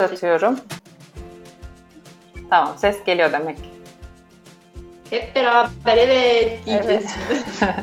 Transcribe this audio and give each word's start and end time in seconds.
Atıyorum. 0.00 0.60
Tamam 2.50 2.74
ses 2.76 3.04
geliyor 3.04 3.32
demek. 3.32 3.58
Hep 5.10 5.34
beraber 5.34 5.96
evet 5.96 6.66
diyeceğiz 6.66 7.16
Evet. 7.30 7.44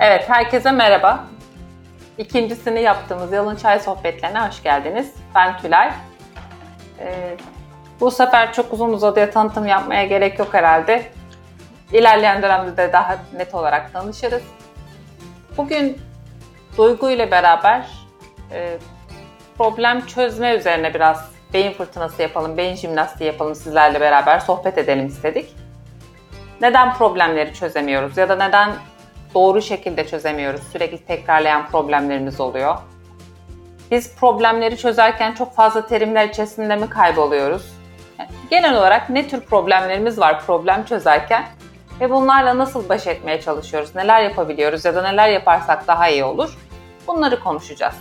Evet, 0.00 0.28
herkese 0.28 0.72
merhaba. 0.72 1.24
İkincisini 2.18 2.80
yaptığımız 2.80 3.32
Yalın 3.32 3.56
Çay 3.56 3.80
Sohbetlerine 3.80 4.40
hoş 4.40 4.62
geldiniz. 4.62 5.14
Ben 5.34 5.58
Tülay. 5.58 5.92
Ee, 7.00 7.36
bu 8.00 8.10
sefer 8.10 8.52
çok 8.52 8.72
uzun 8.72 8.92
uzadıya 8.92 9.30
tanıtım 9.30 9.66
yapmaya 9.66 10.04
gerek 10.06 10.38
yok 10.38 10.54
herhalde. 10.54 11.02
İlerleyen 11.92 12.42
dönemde 12.42 12.76
de 12.76 12.92
daha 12.92 13.18
net 13.36 13.54
olarak 13.54 13.92
tanışırız. 13.92 14.42
Bugün 15.56 15.98
Duygu 16.76 17.10
ile 17.10 17.30
beraber 17.30 17.86
e, 18.52 18.78
problem 19.58 20.06
çözme 20.06 20.54
üzerine 20.54 20.94
biraz 20.94 21.30
beyin 21.52 21.72
fırtınası 21.72 22.22
yapalım, 22.22 22.56
beyin 22.56 22.76
jimnastiği 22.76 23.26
yapalım 23.26 23.54
sizlerle 23.54 24.00
beraber 24.00 24.38
sohbet 24.38 24.78
edelim 24.78 25.06
istedik. 25.06 25.56
Neden 26.60 26.94
problemleri 26.94 27.54
çözemiyoruz 27.54 28.16
ya 28.16 28.28
da 28.28 28.36
neden 28.36 28.72
doğru 29.34 29.62
şekilde 29.62 30.06
çözemiyoruz? 30.06 30.62
Sürekli 30.72 30.98
tekrarlayan 30.98 31.66
problemlerimiz 31.66 32.40
oluyor. 32.40 32.76
Biz 33.90 34.16
problemleri 34.16 34.76
çözerken 34.76 35.32
çok 35.32 35.54
fazla 35.54 35.86
terimler 35.86 36.28
içerisinde 36.28 36.76
mi 36.76 36.88
kayboluyoruz? 36.88 37.72
Yani 38.18 38.30
genel 38.50 38.78
olarak 38.78 39.10
ne 39.10 39.28
tür 39.28 39.40
problemlerimiz 39.40 40.18
var 40.18 40.40
problem 40.46 40.84
çözerken 40.84 41.44
ve 42.00 42.10
bunlarla 42.10 42.58
nasıl 42.58 42.88
baş 42.88 43.06
etmeye 43.06 43.40
çalışıyoruz? 43.40 43.94
Neler 43.94 44.22
yapabiliyoruz 44.22 44.84
ya 44.84 44.94
da 44.94 45.02
neler 45.02 45.28
yaparsak 45.28 45.88
daha 45.88 46.08
iyi 46.08 46.24
olur? 46.24 46.58
Bunları 47.06 47.40
konuşacağız. 47.40 47.94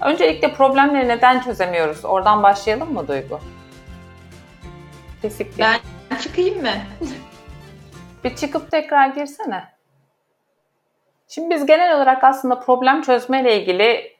Öncelikle 0.00 0.52
problemleri 0.52 1.08
neden 1.08 1.40
çözemiyoruz? 1.40 2.04
Oradan 2.04 2.42
başlayalım 2.42 2.92
mı 2.92 3.08
Duygu? 3.08 3.40
Kesinlikle. 5.22 5.66
Ben 6.10 6.16
çıkayım 6.16 6.62
mı? 6.62 6.72
Bir 8.24 8.36
çıkıp 8.36 8.70
tekrar 8.70 9.08
girsene. 9.08 9.64
Şimdi 11.28 11.54
biz 11.54 11.66
genel 11.66 11.96
olarak 11.96 12.24
aslında 12.24 12.60
problem 12.60 13.02
çözmeyle 13.02 13.60
ilgili 13.60 14.16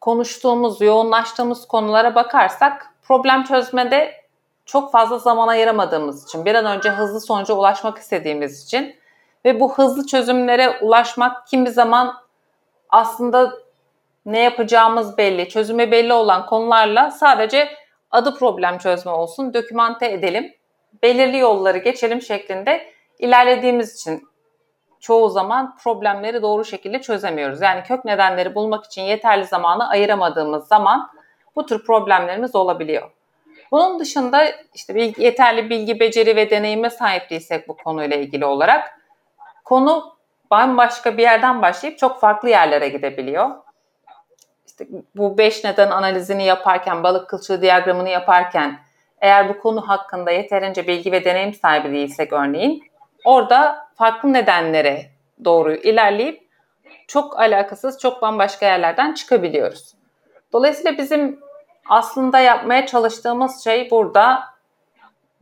konuştuğumuz, 0.00 0.80
yoğunlaştığımız 0.80 1.68
konulara 1.68 2.14
bakarsak 2.14 2.94
problem 3.02 3.44
çözmede 3.44 4.20
çok 4.64 4.92
fazla 4.92 5.18
zaman 5.18 5.48
ayıramadığımız 5.48 6.24
için, 6.24 6.44
bir 6.44 6.54
an 6.54 6.64
önce 6.64 6.90
hızlı 6.90 7.20
sonuca 7.20 7.54
ulaşmak 7.54 7.98
istediğimiz 7.98 8.64
için 8.64 8.96
ve 9.44 9.60
bu 9.60 9.74
hızlı 9.74 10.06
çözümlere 10.06 10.78
ulaşmak 10.80 11.46
kimi 11.46 11.70
zaman 11.70 12.14
aslında 12.90 13.52
ne 14.26 14.40
yapacağımız 14.40 15.18
belli, 15.18 15.48
çözümü 15.48 15.90
belli 15.90 16.12
olan 16.12 16.46
konularla 16.46 17.10
sadece 17.10 17.68
adı 18.10 18.34
problem 18.34 18.78
çözme 18.78 19.12
olsun, 19.12 19.54
dokümante 19.54 20.12
edelim, 20.12 20.52
belirli 21.02 21.38
yolları 21.38 21.78
geçelim 21.78 22.22
şeklinde 22.22 22.86
ilerlediğimiz 23.18 23.94
için 23.94 24.28
çoğu 25.00 25.28
zaman 25.28 25.76
problemleri 25.76 26.42
doğru 26.42 26.64
şekilde 26.64 27.00
çözemiyoruz. 27.00 27.60
Yani 27.60 27.82
kök 27.82 28.04
nedenleri 28.04 28.54
bulmak 28.54 28.84
için 28.84 29.02
yeterli 29.02 29.44
zamanı 29.44 29.88
ayıramadığımız 29.88 30.68
zaman 30.68 31.10
bu 31.56 31.66
tür 31.66 31.84
problemlerimiz 31.84 32.54
olabiliyor. 32.54 33.10
Bunun 33.72 33.98
dışında 33.98 34.44
işte 34.74 34.94
bilgi, 34.94 35.22
yeterli 35.22 35.70
bilgi, 35.70 36.00
beceri 36.00 36.36
ve 36.36 36.50
deneyime 36.50 36.90
sahip 36.90 37.30
değilsek 37.30 37.68
bu 37.68 37.76
konuyla 37.76 38.16
ilgili 38.16 38.44
olarak 38.44 39.00
konu 39.64 40.16
bambaşka 40.50 41.16
bir 41.16 41.22
yerden 41.22 41.62
başlayıp 41.62 41.98
çok 41.98 42.20
farklı 42.20 42.48
yerlere 42.48 42.88
gidebiliyor. 42.88 43.50
Bu 45.16 45.38
beş 45.38 45.64
neden 45.64 45.90
analizini 45.90 46.44
yaparken, 46.44 47.02
balık 47.02 47.28
kılçığı 47.28 47.62
diyagramını 47.62 48.08
yaparken 48.08 48.78
eğer 49.20 49.48
bu 49.48 49.58
konu 49.58 49.88
hakkında 49.88 50.30
yeterince 50.30 50.86
bilgi 50.86 51.12
ve 51.12 51.24
deneyim 51.24 51.54
sahibi 51.54 51.92
değilsek 51.92 52.32
örneğin 52.32 52.82
orada 53.24 53.88
farklı 53.94 54.32
nedenlere 54.32 55.10
doğru 55.44 55.74
ilerleyip 55.74 56.50
çok 57.08 57.40
alakasız, 57.40 57.98
çok 57.98 58.22
bambaşka 58.22 58.66
yerlerden 58.66 59.14
çıkabiliyoruz. 59.14 59.94
Dolayısıyla 60.52 60.98
bizim 60.98 61.40
aslında 61.88 62.38
yapmaya 62.38 62.86
çalıştığımız 62.86 63.64
şey 63.64 63.90
burada 63.90 64.42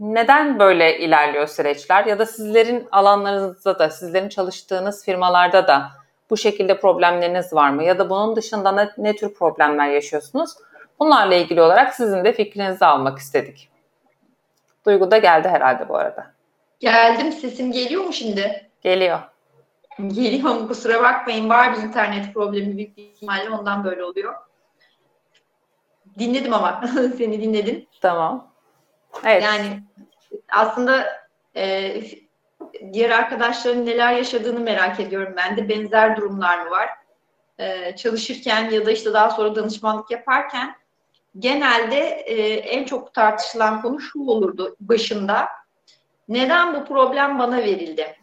neden 0.01 0.59
böyle 0.59 0.99
ilerliyor 0.99 1.47
süreçler 1.47 2.05
ya 2.05 2.19
da 2.19 2.27
sizlerin 2.27 2.89
alanlarınızda 2.93 3.79
da, 3.79 3.91
sizlerin 3.91 4.29
çalıştığınız 4.29 5.05
firmalarda 5.05 5.69
da 5.69 5.91
bu 6.31 6.37
şekilde 6.37 6.81
problemleriniz 6.81 7.53
var 7.53 7.71
mı? 7.71 7.85
Ya 7.85 7.99
da 7.99 8.11
bunun 8.11 8.37
dışında 8.37 8.73
ne, 8.73 8.91
ne 8.99 9.17
tür 9.17 9.35
problemler 9.35 9.89
yaşıyorsunuz? 9.89 10.51
Bunlarla 11.01 11.35
ilgili 11.35 11.63
olarak 11.63 11.95
sizin 11.95 12.25
de 12.25 12.33
fikrinizi 12.33 12.85
almak 12.85 13.19
istedik. 13.19 13.69
Duygu 14.87 15.11
da 15.11 15.19
geldi 15.19 15.49
herhalde 15.49 15.89
bu 15.89 15.97
arada. 15.97 16.27
Geldim 16.81 17.33
sesim 17.33 17.73
geliyor 17.73 18.05
mu 18.05 18.13
şimdi? 18.13 18.71
Geliyor. 18.81 19.19
Geliyor 20.07 20.55
mu 20.55 20.69
kusura 20.69 21.03
bakmayın 21.03 21.49
var 21.49 21.77
bir 21.77 21.83
internet 21.83 22.35
problemi 22.35 22.77
büyük 22.77 22.99
ihtimalle 22.99 23.51
ondan 23.51 23.85
böyle 23.85 24.05
oluyor. 24.05 24.35
Dinledim 26.19 26.55
ama 26.55 26.81
seni 27.19 27.43
dinledim. 27.43 27.87
Tamam. 28.01 28.53
Evet. 29.25 29.43
Yani 29.43 29.83
aslında 30.53 31.07
e, 31.57 31.95
diğer 32.93 33.11
arkadaşların 33.11 33.87
neler 33.87 34.13
yaşadığını 34.13 34.61
merak 34.61 35.01
ediyorum 35.01 35.35
ben 35.37 35.57
de. 35.57 35.69
Benzer 35.69 36.17
durumlar 36.17 36.65
mı 36.65 36.71
var? 36.71 36.89
E, 37.59 37.97
çalışırken 37.97 38.71
ya 38.71 38.87
da 38.87 38.91
işte 38.91 39.13
daha 39.13 39.31
sonra 39.31 39.55
danışmanlık 39.55 40.11
yaparken 40.11 40.75
genelde 41.39 41.99
e, 42.09 42.55
en 42.55 42.85
çok 42.85 43.15
tartışılan 43.15 43.83
konu 43.83 44.01
şu 44.01 44.21
olurdu 44.21 44.77
başında. 44.81 45.49
Neden 46.29 46.75
bu 46.75 46.85
problem 46.85 47.39
bana 47.39 47.57
verildi? 47.57 48.17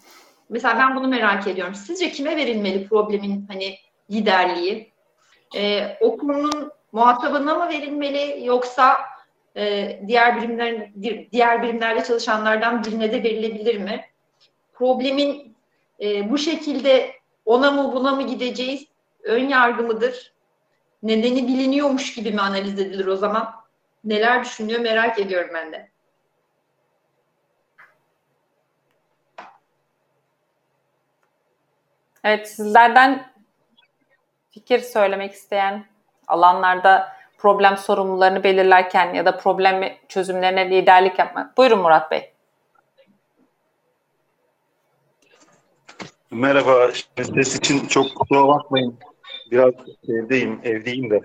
Mesela 0.49 0.77
ben 0.79 0.95
bunu 0.95 1.07
merak 1.07 1.47
ediyorum. 1.47 1.75
Sizce 1.75 2.11
kime 2.11 2.35
verilmeli 2.35 2.87
problemin 2.87 3.45
hani 3.47 3.75
liderliği? 4.11 4.93
E, 5.55 5.87
o 5.99 6.17
konunun 6.17 6.71
muhatabına 6.91 7.55
mı 7.55 7.69
verilmeli 7.69 8.45
yoksa 8.45 8.97
e, 9.57 9.99
diğer 10.07 10.37
birimler 10.37 10.91
diğer 11.31 11.63
birimlerde 11.63 12.03
çalışanlardan 12.03 12.83
birine 12.83 13.11
de 13.11 13.23
verilebilir 13.23 13.77
mi? 13.77 14.05
Problemin 14.75 15.55
e, 16.01 16.29
bu 16.29 16.37
şekilde 16.37 17.11
ona 17.45 17.71
mı 17.71 17.93
buna 17.93 18.11
mı 18.11 18.27
gideceğiz 18.27 18.85
ön 19.23 19.49
yargı 19.49 19.83
mıdır? 19.83 20.33
Nedeni 21.03 21.47
biliniyormuş 21.47 22.13
gibi 22.13 22.31
mi 22.31 22.41
analiz 22.41 22.79
edilir 22.79 23.05
o 23.05 23.15
zaman? 23.15 23.55
Neler 24.03 24.43
düşünüyor 24.43 24.79
merak 24.79 25.19
ediyorum 25.19 25.49
ben 25.53 25.71
de. 25.71 25.89
Evet, 32.23 32.49
sizlerden 32.49 33.31
fikir 34.51 34.79
söylemek 34.79 35.33
isteyen 35.33 35.85
alanlarda 36.27 37.15
problem 37.37 37.77
sorumlularını 37.77 38.43
belirlerken 38.43 39.13
ya 39.13 39.25
da 39.25 39.37
problem 39.37 39.97
çözümlerine 40.07 40.69
liderlik 40.69 41.19
yapmak. 41.19 41.57
Buyurun 41.57 41.79
Murat 41.79 42.11
Bey. 42.11 42.34
Merhaba, 46.31 46.91
ses 47.35 47.55
için 47.55 47.87
çok 47.87 48.15
kusura 48.15 48.47
bakmayın. 48.47 48.95
Biraz 49.51 49.73
evdeyim, 50.07 50.59
evdeyim 50.63 51.09
de. 51.09 51.21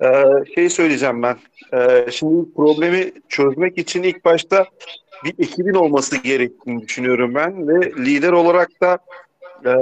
Ee, 0.00 0.24
şey 0.54 0.70
söyleyeceğim 0.70 1.22
ben. 1.22 1.36
Ee, 1.74 2.06
şimdi 2.10 2.54
problemi 2.54 3.12
çözmek 3.28 3.78
için 3.78 4.02
ilk 4.02 4.24
başta 4.24 4.66
bir 5.24 5.34
ekibin 5.38 5.74
olması 5.74 6.16
gerektiğini 6.16 6.82
düşünüyorum 6.82 7.34
ben 7.34 7.68
ve 7.68 7.92
lider 7.92 8.32
olarak 8.32 8.68
da 8.80 8.98
e, 9.64 9.74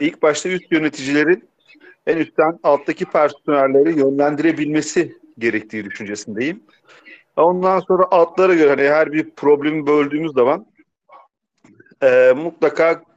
ilk 0.00 0.22
başta 0.22 0.48
üst 0.48 0.72
yöneticilerin 0.72 1.48
en 2.06 2.16
üstten 2.16 2.58
alttaki 2.62 3.04
personelleri 3.04 3.98
yönlendirebilmesi 3.98 5.16
gerektiği 5.38 5.84
düşüncesindeyim. 5.84 6.62
Ondan 7.36 7.80
sonra 7.80 8.06
altlara 8.10 8.54
göre 8.54 8.68
hani 8.68 8.88
her 8.88 9.12
bir 9.12 9.30
problemi 9.30 9.86
böldüğümüz 9.86 10.32
zaman 10.32 10.66
e, 12.02 12.32
mutlaka 12.36 13.07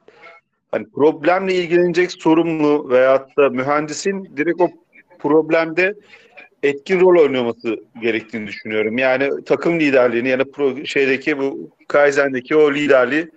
hani 0.71 0.85
problemle 0.95 1.53
ilgilenecek 1.53 2.11
sorumlu 2.11 2.89
veyahut 2.89 3.37
da 3.37 3.49
mühendisin 3.49 4.37
direkt 4.37 4.61
o 4.61 4.69
problemde 5.19 5.95
etkin 6.63 6.99
rol 6.99 7.21
oynaması 7.21 7.79
gerektiğini 8.01 8.47
düşünüyorum. 8.47 8.97
Yani 8.97 9.43
takım 9.45 9.79
liderliğini 9.79 10.29
yani 10.29 10.43
pro, 10.51 10.85
şeydeki 10.85 11.37
bu 11.37 11.69
Kaizen'deki 11.87 12.55
o 12.55 12.73
liderliği 12.73 13.31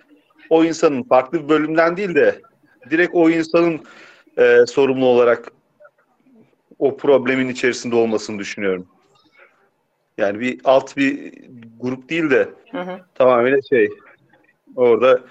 o 0.49 0.63
insanın 0.63 1.03
farklı 1.03 1.43
bir 1.43 1.49
bölümden 1.49 1.97
değil 1.97 2.15
de 2.15 2.41
direkt 2.89 3.11
o 3.15 3.29
insanın 3.29 3.79
e, 4.37 4.57
sorumlu 4.67 5.05
olarak 5.05 5.51
o 6.79 6.97
problemin 6.97 7.49
içerisinde 7.49 7.95
olmasını 7.95 8.39
düşünüyorum. 8.39 8.87
Yani 10.17 10.39
bir 10.39 10.59
alt 10.63 10.97
bir 10.97 11.33
grup 11.79 12.09
değil 12.09 12.29
de 12.29 12.49
Hı 12.71 12.81
hı. 12.81 12.99
tamamen 13.15 13.59
şey 13.69 13.89
orada 14.75 15.21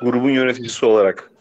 grubun 0.00 0.30
yöneticisi 0.30 0.86
olarak 0.86 1.31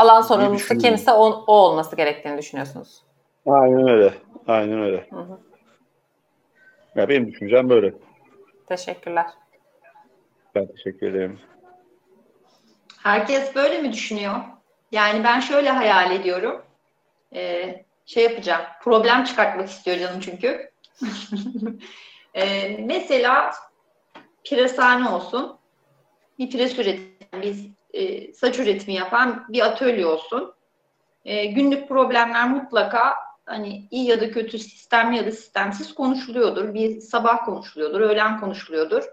Alan 0.00 0.22
sorumlusu 0.22 0.78
kimse 0.78 1.12
o, 1.12 1.44
o 1.46 1.52
olması 1.52 1.96
gerektiğini 1.96 2.38
düşünüyorsunuz. 2.38 3.02
Aynen 3.46 3.88
öyle. 3.88 4.14
Aynen 4.46 4.82
öyle. 4.82 5.06
Hı 5.10 5.20
hı. 5.20 5.38
Ya 6.94 7.08
benim 7.08 7.32
düşüncem 7.32 7.70
böyle. 7.70 7.94
Teşekkürler. 8.66 9.26
Ben 10.54 10.66
teşekkür 10.66 11.10
ederim. 11.10 11.40
Herkes 13.02 13.54
böyle 13.54 13.82
mi 13.82 13.92
düşünüyor? 13.92 14.34
Yani 14.92 15.24
ben 15.24 15.40
şöyle 15.40 15.70
hayal 15.70 16.12
ediyorum. 16.12 16.62
Ee, 17.34 17.84
şey 18.06 18.24
yapacağım. 18.24 18.62
Problem 18.82 19.24
çıkartmak 19.24 19.68
istiyor 19.68 19.98
canım 19.98 20.20
çünkü. 20.20 20.70
ee, 22.34 22.76
mesela 22.84 23.50
pireshane 24.44 25.08
olsun. 25.08 25.58
Bir 26.38 26.50
pires 26.50 26.78
üreten, 26.78 27.42
bir 27.42 27.70
e, 27.92 28.32
saç 28.32 28.58
üretimi 28.58 28.94
yapan 28.94 29.44
bir 29.48 29.66
atölye 29.66 30.06
olsun. 30.06 30.54
E, 31.24 31.46
günlük 31.46 31.88
problemler 31.88 32.50
mutlaka 32.50 33.14
hani 33.46 33.88
iyi 33.90 34.06
ya 34.06 34.20
da 34.20 34.30
kötü 34.30 34.58
sistemli 34.58 35.16
ya 35.16 35.26
da 35.26 35.32
sistemsiz 35.32 35.94
konuşuluyordur. 35.94 36.74
Bir 36.74 37.00
sabah 37.00 37.44
konuşuluyordur, 37.44 38.00
öğlen 38.00 38.40
konuşuluyordur. 38.40 39.04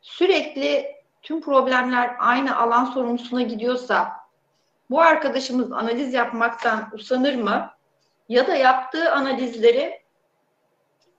Sürekli 0.00 0.86
tüm 1.22 1.40
problemler 1.40 2.16
aynı 2.18 2.58
alan 2.58 2.84
sorumlusuna 2.84 3.42
gidiyorsa 3.42 4.12
bu 4.90 5.00
arkadaşımız 5.00 5.72
analiz 5.72 6.14
yapmaktan 6.14 6.88
usanır 6.92 7.34
mı? 7.34 7.70
Ya 8.28 8.46
da 8.46 8.56
yaptığı 8.56 9.12
analizleri 9.12 10.02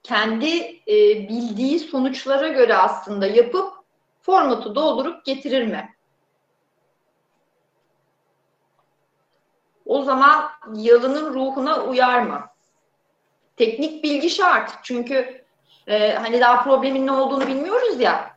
kendi 0.02 0.58
e, 0.88 1.28
bildiği 1.28 1.78
sonuçlara 1.78 2.48
göre 2.48 2.76
aslında 2.76 3.26
yapıp 3.26 3.72
formatı 4.20 4.74
doldurup 4.74 5.24
getirir 5.24 5.66
mi? 5.66 5.93
O 9.94 10.02
zaman 10.02 10.50
yalının 10.74 11.34
ruhuna 11.34 11.84
uyar 11.84 12.22
mı? 12.22 12.40
Teknik 13.56 14.04
bilgi 14.04 14.30
şart. 14.30 14.78
Çünkü 14.82 15.44
e, 15.86 16.14
hani 16.14 16.40
daha 16.40 16.62
problemin 16.62 17.06
ne 17.06 17.12
olduğunu 17.12 17.46
bilmiyoruz 17.46 18.00
ya. 18.00 18.36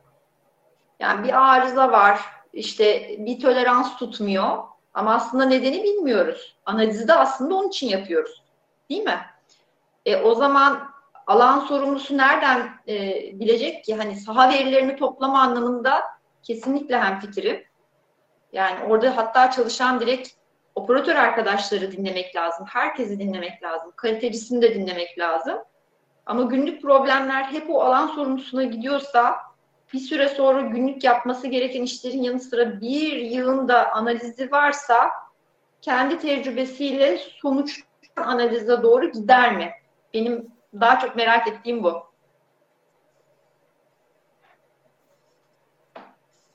Yani 1.00 1.24
bir 1.28 1.52
arıza 1.52 1.92
var. 1.92 2.20
İşte 2.52 3.16
bir 3.18 3.40
tolerans 3.40 3.96
tutmuyor. 3.96 4.58
Ama 4.94 5.14
aslında 5.14 5.44
nedeni 5.44 5.82
bilmiyoruz. 5.82 6.56
Analizi 6.66 7.08
de 7.08 7.14
aslında 7.14 7.54
onun 7.54 7.68
için 7.68 7.88
yapıyoruz. 7.88 8.42
Değil 8.90 9.04
mi? 9.04 9.20
E, 10.06 10.16
o 10.16 10.34
zaman 10.34 10.90
alan 11.26 11.60
sorumlusu 11.60 12.16
nereden 12.16 12.68
e, 12.88 12.96
bilecek 13.40 13.84
ki? 13.84 13.94
Hani 13.94 14.16
saha 14.16 14.48
verilerini 14.48 14.96
toplama 14.96 15.40
anlamında 15.40 16.02
kesinlikle 16.42 17.00
hem 17.00 17.20
fikrim. 17.20 17.64
Yani 18.52 18.84
orada 18.84 19.16
hatta 19.16 19.50
çalışan 19.50 20.00
direkt 20.00 20.37
operatör 20.78 21.16
arkadaşları 21.16 21.92
dinlemek 21.92 22.36
lazım. 22.36 22.66
Herkesi 22.68 23.18
dinlemek 23.18 23.62
lazım. 23.62 23.92
Kalitecisini 23.96 24.62
de 24.62 24.74
dinlemek 24.74 25.18
lazım. 25.18 25.58
Ama 26.26 26.42
günlük 26.42 26.82
problemler 26.82 27.44
hep 27.44 27.70
o 27.70 27.80
alan 27.82 28.06
sorumlusuna 28.06 28.62
gidiyorsa 28.62 29.36
bir 29.92 29.98
süre 29.98 30.28
sonra 30.28 30.60
günlük 30.60 31.04
yapması 31.04 31.46
gereken 31.46 31.82
işlerin 31.82 32.22
yanı 32.22 32.40
sıra 32.40 32.80
bir 32.80 33.16
yılında 33.16 33.92
analizi 33.92 34.52
varsa 34.52 35.10
kendi 35.80 36.18
tecrübesiyle 36.18 37.18
sonuç 37.18 37.80
analize 38.16 38.82
doğru 38.82 39.12
gider 39.12 39.56
mi? 39.56 39.72
Benim 40.14 40.52
daha 40.80 40.98
çok 40.98 41.16
merak 41.16 41.48
ettiğim 41.48 41.82
bu. 41.82 42.02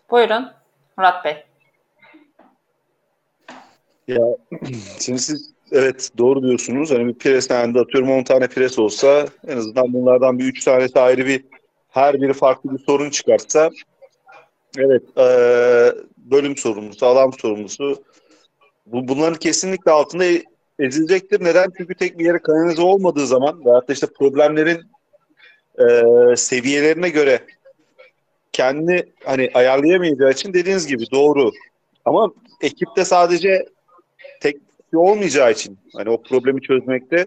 Buyurun 0.09 0.51
Murat 0.97 1.25
Bey. 1.25 1.45
Ya 4.07 4.21
şimdi 4.99 5.19
siz 5.19 5.51
evet 5.71 6.09
doğru 6.17 6.43
diyorsunuz. 6.43 6.91
Hani 6.91 7.07
bir 7.07 7.13
pres 7.13 7.49
halinde 7.49 7.79
atıyorum 7.79 8.11
10 8.11 8.23
tane 8.23 8.47
pres 8.47 8.79
olsa 8.79 9.25
en 9.47 9.57
azından 9.57 9.93
bunlardan 9.93 10.39
bir 10.39 10.45
3 10.45 10.63
tanesi 10.63 10.99
ayrı 10.99 11.25
bir 11.25 11.45
her 11.89 12.21
biri 12.21 12.33
farklı 12.33 12.73
bir 12.73 12.79
sorun 12.79 13.09
çıkartsa 13.09 13.69
evet 14.77 15.03
e, 15.17 15.25
bölüm 16.17 16.57
sorumlusu, 16.57 17.05
alan 17.05 17.31
sorumlusu 17.41 18.03
bu, 18.85 19.07
bunların 19.07 19.39
kesinlikle 19.39 19.91
altında 19.91 20.25
ezilecektir. 20.79 21.43
Neden? 21.43 21.67
Çünkü 21.77 21.95
tek 21.95 22.19
bir 22.19 22.25
yere 22.25 22.39
kanalize 22.39 22.81
olmadığı 22.81 23.27
zaman 23.27 23.65
veyahut 23.65 23.89
da 23.89 23.93
işte 23.93 24.07
problemlerin 24.19 24.81
e, 25.79 25.85
seviyelerine 26.35 27.09
göre 27.09 27.39
kendini 28.51 29.03
hani 29.25 29.49
ayarlayamayacağı 29.53 30.31
için 30.31 30.53
dediğiniz 30.53 30.87
gibi 30.87 31.11
doğru. 31.11 31.51
Ama 32.05 32.31
ekipte 32.61 33.05
sadece 33.05 33.65
tek 34.43 34.57
olmayacağı 34.95 35.51
için 35.51 35.79
hani 35.95 36.09
o 36.09 36.23
problemi 36.23 36.61
çözmekte 36.61 37.25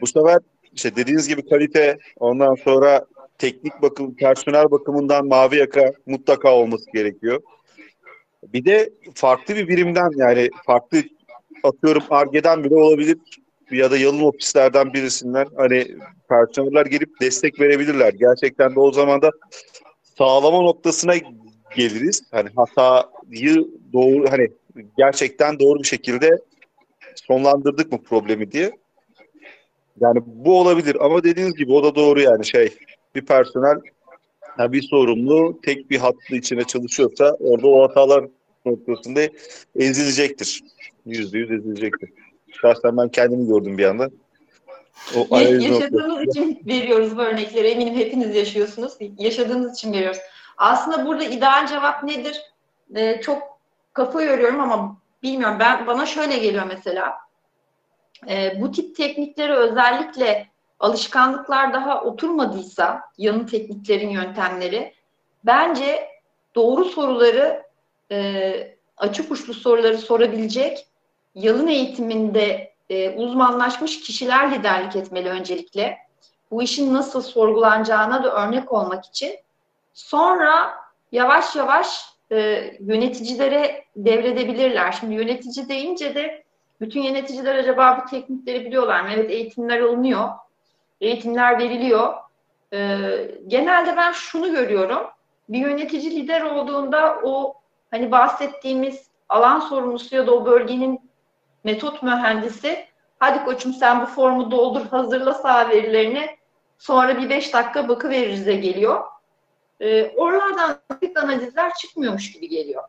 bu 0.00 0.06
sefer 0.06 0.38
işte 0.72 0.96
dediğiniz 0.96 1.28
gibi 1.28 1.48
kalite 1.48 1.98
ondan 2.16 2.54
sonra 2.54 3.04
teknik 3.38 3.82
bakım, 3.82 4.14
personel 4.14 4.70
bakımından 4.70 5.26
mavi 5.26 5.56
yaka 5.56 5.92
mutlaka 6.06 6.54
olması 6.54 6.92
gerekiyor. 6.92 7.42
Bir 8.42 8.64
de 8.64 8.90
farklı 9.14 9.56
bir 9.56 9.68
birimden 9.68 10.10
yani 10.16 10.50
farklı 10.66 11.02
atıyorum 11.62 12.02
Arge'den 12.10 12.64
bile 12.64 12.74
olabilir 12.74 13.18
ya 13.70 13.90
da 13.90 13.96
yalın 13.96 14.20
ofislerden 14.20 14.92
birisinden 14.92 15.46
hani 15.56 15.86
personeller 16.28 16.86
gelip 16.86 17.20
destek 17.20 17.60
verebilirler. 17.60 18.12
Gerçekten 18.12 18.74
de 18.74 18.80
o 18.80 18.92
zaman 18.92 19.22
da 19.22 19.30
sağlama 20.18 20.60
noktasına 20.62 21.14
geliriz. 21.76 22.22
Hani 22.30 22.48
hatayı 22.56 23.68
doğru 23.92 24.30
hani 24.30 24.48
gerçekten 24.98 25.58
doğru 25.58 25.78
bir 25.78 25.88
şekilde 25.88 26.38
sonlandırdık 27.14 27.92
mı 27.92 28.02
problemi 28.02 28.52
diye. 28.52 28.70
Yani 30.00 30.20
bu 30.26 30.60
olabilir 30.60 30.96
ama 31.00 31.24
dediğiniz 31.24 31.54
gibi 31.54 31.72
o 31.72 31.82
da 31.84 31.94
doğru 31.94 32.20
yani 32.20 32.46
şey 32.46 32.74
bir 33.14 33.26
personel 33.26 33.76
yani 34.58 34.72
bir 34.72 34.82
sorumlu 34.82 35.60
tek 35.62 35.90
bir 35.90 35.98
hattı 35.98 36.34
içine 36.34 36.64
çalışıyorsa 36.64 37.36
orada 37.40 37.66
o 37.66 37.82
hatalar 37.82 38.24
noktasında 38.66 39.20
ezilecektir. 39.76 40.60
Yüzde 41.06 41.38
yüz 41.38 41.50
ezilecektir. 41.50 42.10
Şahsen 42.62 42.96
ben 42.96 43.08
kendimi 43.08 43.48
gördüm 43.48 43.78
bir 43.78 43.84
anda. 43.84 44.10
O 45.16 45.38
Yaşadığımız 45.38 46.28
için 46.28 46.62
veriyoruz 46.66 47.16
bu 47.16 47.22
örnekleri. 47.22 47.68
Eminim 47.68 47.94
hepiniz 47.94 48.36
yaşıyorsunuz. 48.36 48.92
Yaşadığınız 49.18 49.78
için 49.78 49.92
veriyoruz. 49.92 50.20
Aslında 50.56 51.06
burada 51.06 51.24
ideal 51.24 51.66
cevap 51.66 52.04
nedir? 52.04 52.40
Ee, 52.96 53.20
çok 53.20 53.49
kafa 53.92 54.22
yoruyorum 54.22 54.60
ama 54.60 54.96
bilmiyorum. 55.22 55.56
Ben 55.60 55.86
bana 55.86 56.06
şöyle 56.06 56.38
geliyor 56.38 56.64
mesela. 56.66 57.18
Ee, 58.28 58.60
bu 58.60 58.72
tip 58.72 58.96
teknikleri 58.96 59.52
özellikle 59.52 60.48
alışkanlıklar 60.80 61.72
daha 61.72 62.02
oturmadıysa, 62.04 63.02
yanı 63.18 63.46
tekniklerin 63.46 64.08
yöntemleri, 64.08 64.94
bence 65.44 66.08
doğru 66.54 66.84
soruları, 66.84 67.62
e, 68.10 68.78
açık 68.96 69.32
uçlu 69.32 69.54
soruları 69.54 69.98
sorabilecek 69.98 70.86
yalın 71.34 71.66
eğitiminde 71.66 72.74
e, 72.90 73.10
uzmanlaşmış 73.10 74.00
kişiler 74.00 74.52
liderlik 74.52 74.96
etmeli 74.96 75.28
öncelikle. 75.28 75.98
Bu 76.50 76.62
işin 76.62 76.94
nasıl 76.94 77.22
sorgulanacağına 77.22 78.24
da 78.24 78.46
örnek 78.46 78.72
olmak 78.72 79.06
için. 79.06 79.38
Sonra 79.94 80.74
yavaş 81.12 81.56
yavaş 81.56 82.10
e, 82.32 82.70
yöneticilere 82.80 83.84
devredebilirler. 83.96 84.92
Şimdi 84.92 85.14
yönetici 85.14 85.68
deyince 85.68 86.14
de 86.14 86.44
bütün 86.80 87.02
yöneticiler 87.02 87.54
acaba 87.54 88.02
bu 88.02 88.10
teknikleri 88.10 88.64
biliyorlar 88.64 89.00
mı? 89.00 89.08
Evet 89.14 89.30
eğitimler 89.30 89.80
alınıyor 89.80 90.28
eğitimler 91.00 91.58
veriliyor. 91.58 92.14
E, 92.72 93.08
genelde 93.46 93.96
ben 93.96 94.12
şunu 94.12 94.52
görüyorum. 94.52 95.06
Bir 95.48 95.58
yönetici 95.58 96.10
lider 96.10 96.42
olduğunda 96.42 97.18
o 97.22 97.54
hani 97.90 98.10
bahsettiğimiz 98.10 99.10
alan 99.28 99.60
sorumlusu 99.60 100.16
ya 100.16 100.26
da 100.26 100.32
o 100.32 100.46
bölgenin 100.46 101.10
metot 101.64 102.02
mühendisi 102.02 102.84
hadi 103.18 103.44
koçum 103.44 103.72
sen 103.72 104.02
bu 104.02 104.06
formu 104.06 104.50
doldur 104.50 104.86
hazırla 104.86 105.34
sağ 105.34 105.68
verilerini 105.68 106.26
sonra 106.78 107.18
bir 107.18 107.30
beş 107.30 107.54
dakika 107.54 107.88
bakı 107.88 108.10
veririze 108.10 108.54
geliyor. 108.54 109.04
E, 109.80 110.10
oralardan 110.16 110.78
analizler 111.14 111.74
çıkmıyormuş 111.74 112.32
gibi 112.32 112.48
geliyor. 112.48 112.84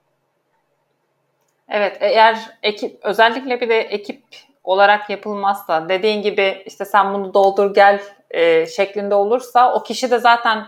Evet 1.70 1.98
eğer 2.00 2.40
ekip 2.64 3.06
özellikle 3.06 3.62
bir 3.62 3.70
de 3.70 3.80
ekip 3.80 4.24
olarak 4.64 5.10
yapılmazsa 5.10 5.90
dediğin 5.90 6.22
gibi 6.22 6.64
işte 6.66 6.86
sen 6.86 7.14
bunu 7.14 7.34
doldur 7.34 7.74
gel 7.74 8.02
e, 8.32 8.66
şeklinde 8.66 9.16
olursa 9.16 9.74
o 9.74 9.84
kişi 9.84 10.12
de 10.12 10.20
zaten 10.20 10.68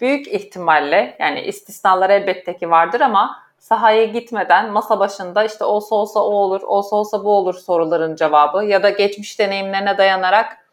büyük 0.00 0.28
ihtimalle 0.28 1.16
yani 1.18 1.40
istisnalar 1.40 2.10
elbette 2.10 2.56
ki 2.56 2.70
vardır 2.70 3.00
ama 3.00 3.42
sahaya 3.58 4.04
gitmeden 4.04 4.70
masa 4.70 5.00
başında 5.00 5.44
işte 5.44 5.64
olsa 5.64 5.94
olsa 5.94 6.20
o 6.20 6.32
olur, 6.32 6.62
olsa 6.62 6.96
olsa 6.96 7.24
bu 7.24 7.30
olur 7.30 7.54
soruların 7.54 8.16
cevabı 8.16 8.64
ya 8.64 8.82
da 8.82 8.90
geçmiş 8.90 9.38
deneyimlerine 9.38 9.98
dayanarak 9.98 10.66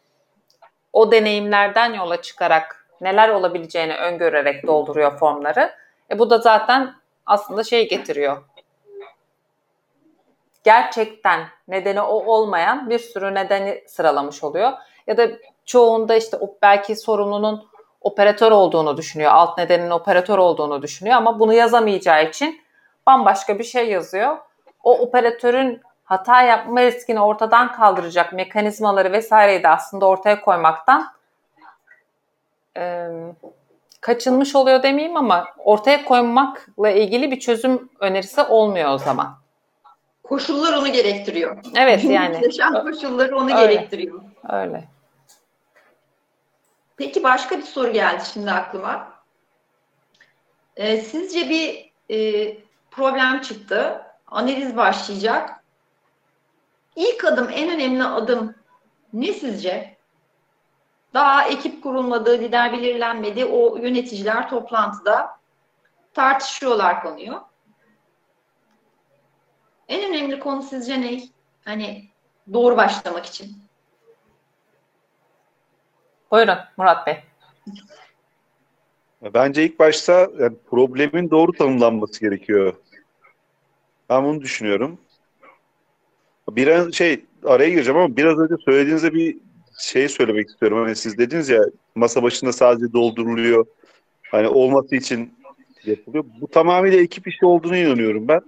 o 0.92 1.12
deneyimlerden 1.12 1.92
yola 1.92 2.22
çıkarak 2.22 2.77
neler 3.00 3.28
olabileceğini 3.28 3.94
öngörerek 3.94 4.66
dolduruyor 4.66 5.18
formları. 5.18 5.72
E 6.10 6.18
bu 6.18 6.30
da 6.30 6.38
zaten 6.38 6.94
aslında 7.26 7.64
şey 7.64 7.88
getiriyor 7.88 8.42
gerçekten 10.68 11.40
nedeni 11.68 12.00
o 12.00 12.32
olmayan 12.32 12.90
bir 12.90 12.98
sürü 12.98 13.34
nedeni 13.34 13.84
sıralamış 13.86 14.44
oluyor. 14.44 14.72
Ya 15.06 15.16
da 15.16 15.28
çoğunda 15.64 16.16
işte 16.16 16.36
o 16.40 16.54
belki 16.62 16.96
sorumlunun 16.96 17.68
operatör 18.00 18.50
olduğunu 18.52 18.96
düşünüyor. 18.96 19.30
Alt 19.32 19.58
nedenin 19.58 19.90
operatör 19.90 20.38
olduğunu 20.38 20.82
düşünüyor 20.82 21.16
ama 21.16 21.38
bunu 21.38 21.52
yazamayacağı 21.52 22.24
için 22.24 22.60
bambaşka 23.06 23.58
bir 23.58 23.64
şey 23.64 23.88
yazıyor. 23.88 24.36
O 24.82 24.98
operatörün 24.98 25.80
hata 26.04 26.42
yapma 26.42 26.82
riskini 26.82 27.20
ortadan 27.20 27.72
kaldıracak 27.72 28.32
mekanizmaları 28.32 29.12
vesaireyi 29.12 29.62
de 29.62 29.68
aslında 29.68 30.06
ortaya 30.06 30.40
koymaktan 30.40 31.06
e, 32.76 33.08
kaçınmış 34.00 34.56
oluyor 34.56 34.82
demeyeyim 34.82 35.16
ama 35.16 35.46
ortaya 35.58 36.04
koymakla 36.04 36.90
ilgili 36.90 37.30
bir 37.30 37.40
çözüm 37.40 37.90
önerisi 38.00 38.42
olmuyor 38.42 38.90
o 38.90 38.98
zaman. 38.98 39.38
Koşullar 40.22 40.72
onu 40.72 40.92
gerektiriyor. 40.92 41.56
Evet 41.76 42.04
yani. 42.04 42.40
Yaşam 42.42 42.82
koşulları 42.82 43.36
onu 43.36 43.58
öyle, 43.58 43.74
gerektiriyor. 43.74 44.20
Öyle. 44.48 44.88
Peki 46.96 47.22
başka 47.22 47.58
bir 47.58 47.62
soru 47.62 47.92
geldi 47.92 48.22
şimdi 48.32 48.50
aklıma. 48.50 49.12
Ee, 50.76 50.96
sizce 50.96 51.48
bir 51.48 51.92
e, 52.10 52.56
problem 52.90 53.40
çıktı. 53.40 54.02
Analiz 54.26 54.76
başlayacak. 54.76 55.50
İlk 56.96 57.24
adım, 57.24 57.48
en 57.52 57.70
önemli 57.70 58.04
adım 58.04 58.54
ne 59.12 59.32
sizce? 59.32 59.97
Daha 61.14 61.48
ekip 61.48 61.82
kurulmadı, 61.82 62.38
lider 62.38 62.72
belirlenmedi. 62.72 63.44
O 63.44 63.76
yöneticiler 63.76 64.50
toplantıda 64.50 65.38
tartışıyorlar 66.14 67.02
konuyu. 67.02 67.42
En 69.88 70.10
önemli 70.10 70.38
konu 70.40 70.62
sizce 70.62 71.00
ne? 71.00 71.22
Hani 71.64 72.04
doğru 72.52 72.76
başlamak 72.76 73.26
için. 73.26 73.56
Buyurun 76.30 76.58
Murat 76.76 77.06
Bey. 77.06 77.16
Bence 79.22 79.64
ilk 79.64 79.78
başta 79.78 80.12
yani 80.38 80.56
problemin 80.70 81.30
doğru 81.30 81.52
tanımlanması 81.52 82.20
gerekiyor. 82.20 82.74
Ben 84.10 84.24
bunu 84.24 84.40
düşünüyorum. 84.40 85.00
Biraz 86.50 86.94
şey 86.94 87.24
araya 87.44 87.70
gireceğim 87.70 88.00
ama 88.00 88.16
biraz 88.16 88.38
önce 88.38 88.54
söylediğinizde 88.64 89.14
bir 89.14 89.47
şey 89.78 90.08
söylemek 90.08 90.48
istiyorum. 90.48 90.78
Hani 90.78 90.96
siz 90.96 91.18
dediniz 91.18 91.48
ya 91.48 91.62
masa 91.94 92.22
başında 92.22 92.52
sadece 92.52 92.92
dolduruluyor. 92.92 93.66
Hani 94.30 94.48
olması 94.48 94.96
için 94.96 95.32
yapılıyor. 95.84 96.24
Bu 96.40 96.48
tamamıyla 96.48 97.00
ekip 97.00 97.28
işi 97.28 97.46
olduğunu 97.46 97.76
inanıyorum 97.76 98.28
ben. 98.28 98.40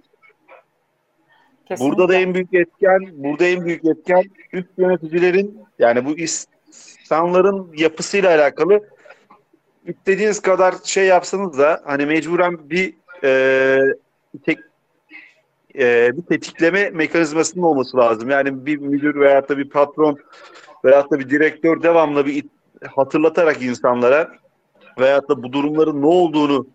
Kesinlikle. 1.68 1.96
Burada 1.96 2.12
da 2.12 2.14
en 2.14 2.34
büyük 2.34 2.54
etken, 2.54 3.00
burada 3.12 3.44
en 3.44 3.64
büyük 3.64 3.84
etken 3.84 4.24
üst 4.52 4.68
yöneticilerin 4.78 5.60
yani 5.78 6.04
bu 6.04 6.18
insanların 6.18 7.72
yapısıyla 7.76 8.34
alakalı 8.34 8.80
istediğiniz 9.86 10.40
kadar 10.40 10.74
şey 10.84 11.06
yapsanız 11.06 11.58
da 11.58 11.82
hani 11.84 12.06
mecburen 12.06 12.70
bir 12.70 12.94
e, 13.24 13.78
tek 14.46 14.58
e, 15.78 16.16
bir 16.16 16.22
tetikleme 16.22 16.90
mekanizmasının 16.90 17.62
olması 17.62 17.96
lazım. 17.96 18.30
Yani 18.30 18.66
bir 18.66 18.76
müdür 18.76 19.20
veyahut 19.20 19.48
da 19.48 19.58
bir 19.58 19.68
patron 19.68 20.18
veyahut 20.84 21.12
da 21.12 21.18
bir 21.18 21.30
direktör 21.30 21.82
devamlı 21.82 22.26
bir 22.26 22.44
hatırlatarak 22.94 23.62
insanlara 23.62 24.28
veyahut 24.98 25.28
da 25.28 25.42
bu 25.42 25.52
durumların 25.52 26.02
ne 26.02 26.06
olduğunu 26.06 26.66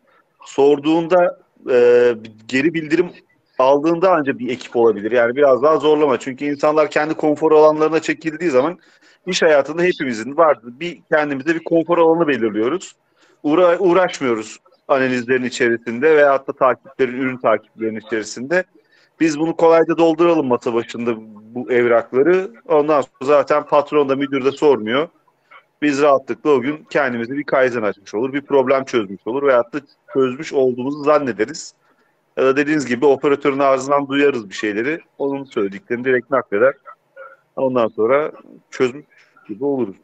sorduğunda 0.46 1.40
e, 1.72 2.14
geri 2.48 2.74
bildirim 2.74 3.10
aldığında 3.60 4.12
ancak 4.12 4.40
bir 4.40 4.50
ekip 4.50 4.76
olabilir. 4.76 5.12
Yani 5.12 5.36
biraz 5.36 5.64
daha 5.64 5.78
zorlama. 5.78 6.20
Çünkü 6.20 6.46
insanlar 6.46 6.90
kendi 6.90 7.14
konfor 7.14 7.52
alanlarına 7.52 8.00
çekildiği 8.00 8.50
zaman 8.50 8.78
iş 9.28 9.42
hayatında 9.42 9.82
hepimizin 9.82 10.38
vardır. 10.38 10.74
Bir 10.80 11.02
kendimize 11.12 11.56
bir 11.56 11.64
konfor 11.64 11.98
alanı 11.98 12.28
belirliyoruz. 12.28 12.96
Uğra 13.44 13.80
uğraşmıyoruz 13.80 14.60
analizlerin 14.88 15.44
içerisinde 15.44 16.16
veya 16.16 16.34
hatta 16.34 16.54
takiplerin, 16.54 17.22
ürün 17.22 17.38
takiplerinin 17.38 18.00
içerisinde. 18.00 18.64
Biz 19.20 19.40
bunu 19.40 19.56
kolayca 19.56 19.98
dolduralım 19.98 20.48
masa 20.48 20.74
başında 20.74 21.16
bu 21.56 21.72
evrakları. 21.72 22.52
Ondan 22.68 23.02
sonra 23.02 23.12
zaten 23.22 23.64
patron 23.64 24.10
da 24.10 24.16
müdür 24.16 24.46
de 24.46 24.52
sormuyor. 24.52 25.08
Biz 25.82 26.02
rahatlıkla 26.02 26.50
o 26.50 26.62
gün 26.62 26.86
kendimize 26.90 27.34
bir 27.34 27.44
kaizen 27.44 27.82
açmış 27.82 28.14
olur, 28.14 28.34
bir 28.34 28.42
problem 28.42 28.86
çözmüş 28.86 29.28
olur 29.28 29.44
veyahut 29.44 29.74
da 29.74 29.80
çözmüş 30.14 30.54
olduğumuzu 30.54 31.04
zannederiz. 31.04 31.74
Ya 32.38 32.46
da 32.46 32.58
dediğiniz 32.58 32.86
gibi 32.86 33.06
operatörün 33.06 33.60
ağzından 33.60 34.08
duyarız 34.08 34.50
bir 34.50 34.54
şeyleri. 34.54 35.00
Onun 35.18 35.44
söylediklerini 35.44 36.06
direkt 36.06 36.32
nakleder. 36.32 36.74
Ondan 37.56 37.88
sonra 37.88 38.32
çözmüş 38.72 39.06
gibi 39.48 39.66
oluruz. 39.66 39.96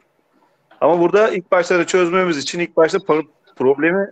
Ama 0.80 1.00
burada 1.00 1.28
ilk 1.28 1.52
başta 1.52 1.78
da 1.78 1.86
çözmemiz 1.86 2.38
için 2.38 2.60
ilk 2.60 2.76
başta 2.76 2.98
problemi 3.56 4.10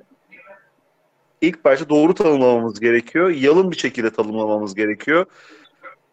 ilk 1.41 1.65
başta 1.65 1.89
doğru 1.89 2.15
tanımlamamız 2.15 2.81
gerekiyor. 2.81 3.31
Yalın 3.31 3.71
bir 3.71 3.77
şekilde 3.77 4.13
tanımlamamız 4.13 4.75
gerekiyor. 4.75 5.27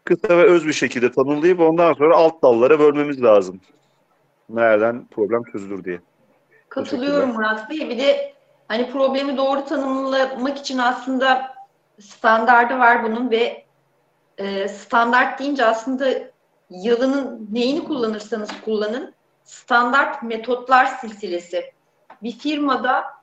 Kısa 0.03 0.37
ve 0.37 0.43
öz 0.43 0.67
bir 0.67 0.73
şekilde 0.73 1.11
tanımlayıp 1.11 1.59
ondan 1.59 1.93
sonra 1.93 2.15
alt 2.15 2.43
dallara 2.43 2.79
bölmemiz 2.79 3.23
lazım. 3.23 3.61
Nereden 4.49 5.07
problem 5.11 5.43
çözülür 5.43 5.83
diye. 5.83 5.99
Katılıyorum 6.69 7.33
Murat 7.33 7.69
Bey. 7.69 7.89
Bir 7.89 7.97
de 7.97 8.33
hani 8.67 8.91
problemi 8.91 9.37
doğru 9.37 9.65
tanımlamak 9.65 10.57
için 10.57 10.77
aslında 10.77 11.55
standardı 11.99 12.79
var 12.79 13.03
bunun 13.03 13.31
ve 13.31 13.65
e, 14.37 14.67
standart 14.67 15.39
deyince 15.39 15.65
aslında 15.65 16.09
yalının 16.69 17.47
neyini 17.51 17.83
kullanırsanız 17.83 18.49
kullanın 18.65 19.13
standart 19.43 20.23
metotlar 20.23 20.85
silsilesi. 20.85 21.73
Bir 22.23 22.31
firmada 22.31 23.16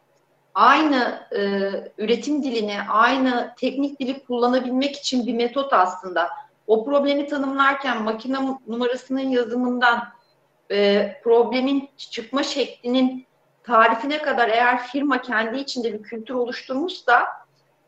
aynı 0.55 1.27
e, 1.33 1.71
üretim 1.99 2.43
dilini, 2.43 2.77
aynı 2.89 3.55
teknik 3.59 4.01
dili 4.01 4.25
kullanabilmek 4.25 4.97
için 4.97 5.27
bir 5.27 5.35
metot 5.35 5.73
aslında. 5.73 6.29
O 6.67 6.85
problemi 6.85 7.27
tanımlarken 7.27 8.03
makine 8.03 8.39
numarasının 8.67 9.29
yazımından 9.29 10.09
e, 10.71 11.13
problemin 11.25 11.89
çıkma 11.97 12.43
şeklinin 12.43 13.27
tarifine 13.63 14.19
kadar 14.19 14.49
eğer 14.49 14.87
firma 14.87 15.23
kendi 15.23 15.59
içinde 15.59 15.93
bir 15.93 16.03
kültür 16.03 16.35
oluşturmuşsa 16.35 17.27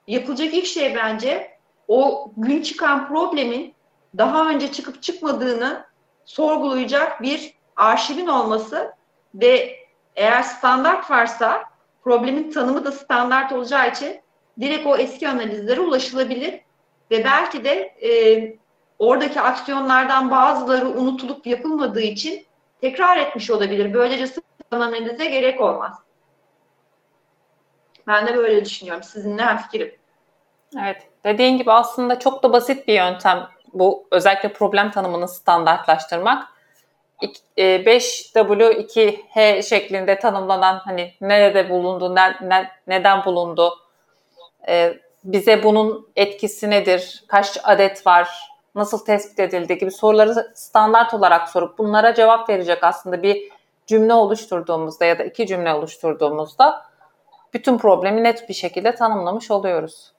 yapılacak 0.07 0.55
ilk 0.55 0.67
şey 0.67 0.95
bence 0.95 1.57
o 1.89 2.31
gün 2.37 2.63
çıkan 2.63 3.09
problemin 3.09 3.75
daha 4.19 4.49
önce 4.49 4.73
çıkıp 4.73 5.03
çıkmadığını 5.03 5.87
sorgulayacak 6.25 7.23
bir 7.23 7.55
arşivin 7.77 8.27
olması 8.27 8.93
ve 9.35 9.77
eğer 10.17 10.43
standart 10.43 11.11
varsa 11.11 11.65
problemin 12.07 12.51
tanımı 12.51 12.85
da 12.85 12.93
standart 12.93 13.53
olacağı 13.53 13.91
için 13.91 14.21
direkt 14.61 14.87
o 14.87 14.97
eski 14.97 15.29
analizlere 15.29 15.81
ulaşılabilir 15.81 16.61
ve 17.11 17.25
belki 17.25 17.65
de 17.65 17.71
e, 18.03 18.11
oradaki 18.99 19.41
aksiyonlardan 19.41 20.31
bazıları 20.31 20.89
unutulup 20.89 21.47
yapılmadığı 21.47 22.01
için 22.01 22.47
tekrar 22.81 23.17
etmiş 23.17 23.51
olabilir. 23.51 23.95
Böylece 23.95 24.27
sıfır 24.27 24.43
analize 24.71 25.27
gerek 25.27 25.61
olmaz. 25.61 25.99
Ben 28.07 28.27
de 28.27 28.37
böyle 28.37 28.65
düşünüyorum. 28.65 29.03
Sizinle 29.03 29.43
hem 29.43 29.59
fikrim. 29.59 29.95
Evet. 30.83 31.03
Dediğin 31.25 31.59
gibi 31.59 31.73
aslında 31.73 32.19
çok 32.19 32.43
da 32.43 32.53
basit 32.53 32.89
bir 32.89 32.95
yöntem 32.95 33.49
bu 33.73 34.07
özellikle 34.11 34.53
problem 34.53 34.91
tanımını 34.91 35.29
standartlaştırmak. 35.29 36.49
5W2H 37.59 39.41
e, 39.41 39.63
şeklinde 39.63 40.19
tanımlanan 40.19 40.79
hani 40.85 41.13
nerede 41.21 41.71
bulundu, 41.71 42.15
ne, 42.15 42.37
ne, 42.43 42.71
neden 42.87 43.25
bulundu, 43.25 43.75
e, 44.69 44.95
bize 45.25 45.63
bunun 45.63 46.09
etkisi 46.17 46.71
nedir, 46.71 47.25
kaç 47.29 47.59
adet 47.65 48.07
var, 48.07 48.29
nasıl 48.75 49.05
tespit 49.05 49.41
edildi? 49.41 49.79
Gibi 49.79 49.91
soruları 49.91 50.53
standart 50.55 51.15
olarak 51.15 51.49
sorup 51.49 51.79
bunlara 51.79 52.15
cevap 52.15 52.49
verecek 52.49 52.85
aslında 52.85 53.23
bir 53.23 53.49
cümle 53.87 54.15
oluşturduğumuzda 54.15 55.05
ya 55.05 55.19
da 55.19 55.25
iki 55.25 55.47
cümle 55.47 55.75
oluşturduğumuzda 55.75 56.83
bütün 57.55 57.79
problemi 57.79 58.25
net 58.25 58.49
bir 58.49 58.55
şekilde 58.55 58.95
tanımlamış 58.95 59.51
oluyoruz. 59.51 60.13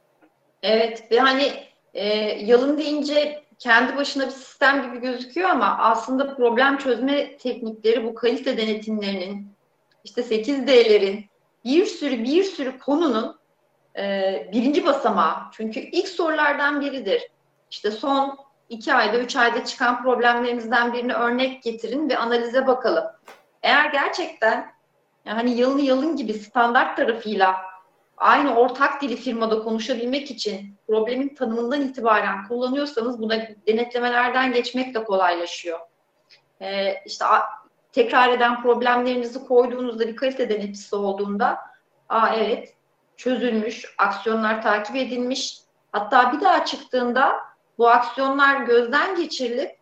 Evet 0.63 1.11
ve 1.11 1.19
hani 1.19 1.53
e, 1.93 2.05
yalın 2.45 2.77
deyince 2.77 3.43
kendi 3.59 3.97
başına 3.97 4.25
bir 4.25 4.31
sistem 4.31 4.83
gibi 4.83 5.01
gözüküyor 5.01 5.49
ama 5.49 5.77
aslında 5.79 6.35
problem 6.35 6.77
çözme 6.77 7.37
teknikleri 7.37 8.03
bu 8.03 8.15
kalite 8.15 8.57
denetimlerinin 8.57 9.51
işte 10.03 10.21
8D'lerin 10.21 11.25
bir 11.65 11.85
sürü 11.85 12.23
bir 12.23 12.43
sürü 12.43 12.79
konunun 12.79 13.37
e, 13.97 14.49
birinci 14.53 14.85
basamağı. 14.85 15.35
Çünkü 15.51 15.79
ilk 15.79 16.07
sorulardan 16.07 16.81
biridir. 16.81 17.27
İşte 17.71 17.91
son 17.91 18.37
iki 18.69 18.93
ayda, 18.93 19.19
üç 19.19 19.35
ayda 19.35 19.65
çıkan 19.65 20.03
problemlerimizden 20.03 20.93
birini 20.93 21.13
örnek 21.13 21.63
getirin 21.63 22.09
ve 22.09 22.17
analize 22.17 22.67
bakalım. 22.67 23.03
Eğer 23.63 23.91
gerçekten 23.91 24.71
yani 25.25 25.59
yalın 25.59 25.79
yalın 25.79 26.15
gibi 26.15 26.33
standart 26.33 26.97
tarafıyla 26.97 27.55
aynı 28.17 28.55
ortak 28.55 29.01
dili 29.01 29.15
firmada 29.15 29.59
konuşabilmek 29.59 30.31
için 30.31 30.75
problemin 30.87 31.35
tanımından 31.35 31.81
itibaren 31.81 32.47
kullanıyorsanız 32.47 33.21
buna 33.21 33.35
denetlemelerden 33.67 34.53
geçmek 34.53 34.95
de 34.95 35.03
kolaylaşıyor. 35.03 35.79
Ee, 36.61 36.93
işte 37.05 37.25
tekrar 37.91 38.29
eden 38.29 38.61
problemlerinizi 38.61 39.45
koyduğunuzda 39.45 40.07
bir 40.07 40.15
kalite 40.15 40.49
denetçisi 40.49 40.95
olduğunda 40.95 41.57
aa 42.09 42.35
evet 42.35 42.73
çözülmüş, 43.17 43.95
aksiyonlar 43.97 44.61
takip 44.61 44.95
edilmiş. 44.95 45.57
Hatta 45.91 46.33
bir 46.33 46.41
daha 46.41 46.65
çıktığında 46.65 47.35
bu 47.77 47.89
aksiyonlar 47.89 48.61
gözden 48.61 49.15
geçirilip 49.15 49.77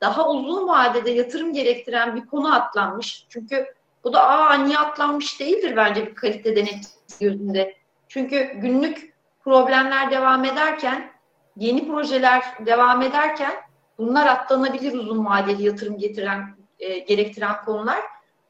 daha 0.00 0.28
uzun 0.28 0.68
vadede 0.68 1.10
yatırım 1.10 1.52
gerektiren 1.52 2.16
bir 2.16 2.26
konu 2.26 2.54
atlanmış. 2.54 3.26
Çünkü 3.28 3.66
bu 4.04 4.12
da 4.12 4.28
aa 4.28 4.54
niye 4.54 4.78
atlanmış 4.78 5.40
değildir 5.40 5.76
bence 5.76 6.06
bir 6.06 6.14
kalite 6.14 6.56
denetçisi 6.56 7.24
gözünde. 7.24 7.74
Çünkü 8.08 8.52
günlük 8.54 9.14
problemler 9.44 10.10
devam 10.10 10.44
ederken, 10.44 11.10
yeni 11.56 11.88
projeler 11.88 12.44
devam 12.66 13.02
ederken 13.02 13.52
bunlar 13.98 14.26
atlanabilir 14.26 14.92
uzun 14.92 15.26
vadeli 15.26 15.62
yatırım 15.62 15.98
getiren, 15.98 16.56
e, 16.78 16.98
gerektiren 16.98 17.64
konular. 17.64 18.00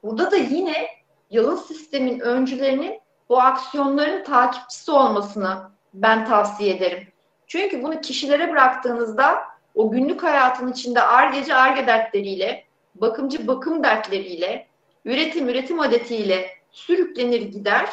Burada 0.02 0.30
da 0.30 0.37
yine 0.37 0.88
yalın 1.30 1.57
sistemin 1.57 2.21
öncülerinin 2.21 3.00
bu 3.28 3.40
aksiyonların 3.40 4.25
takipçisi 4.25 4.90
olmasını 4.90 5.71
ben 5.95 6.26
tavsiye 6.26 6.76
ederim. 6.76 7.09
Çünkü 7.47 7.83
bunu 7.83 8.00
kişilere 8.00 8.52
bıraktığınızda 8.52 9.42
o 9.75 9.90
günlük 9.90 10.23
hayatın 10.23 10.73
içinde 10.73 11.02
argeci 11.02 11.54
arge 11.54 11.87
dertleriyle, 11.87 12.64
bakımcı 12.95 13.47
bakım 13.47 13.83
dertleriyle, 13.83 14.66
üretim 15.04 15.49
üretim 15.49 15.80
adetiyle 15.80 16.50
sürüklenir 16.71 17.40
gider. 17.40 17.88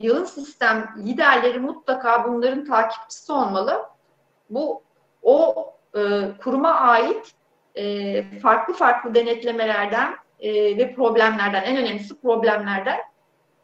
Yalın 0.00 0.24
sistem 0.24 0.94
liderleri 0.98 1.58
mutlaka 1.58 2.24
bunların 2.28 2.64
takipçisi 2.64 3.32
olmalı. 3.32 3.88
Bu 4.50 4.82
o 5.22 5.66
e, 5.94 6.00
kuruma 6.42 6.70
ait 6.70 7.32
e, 7.74 8.38
farklı 8.38 8.74
farklı 8.74 9.14
denetlemelerden 9.14 10.16
e, 10.40 10.76
ve 10.76 10.94
problemlerden, 10.94 11.62
en 11.62 11.76
önemlisi 11.76 12.20
problemlerden 12.20 12.98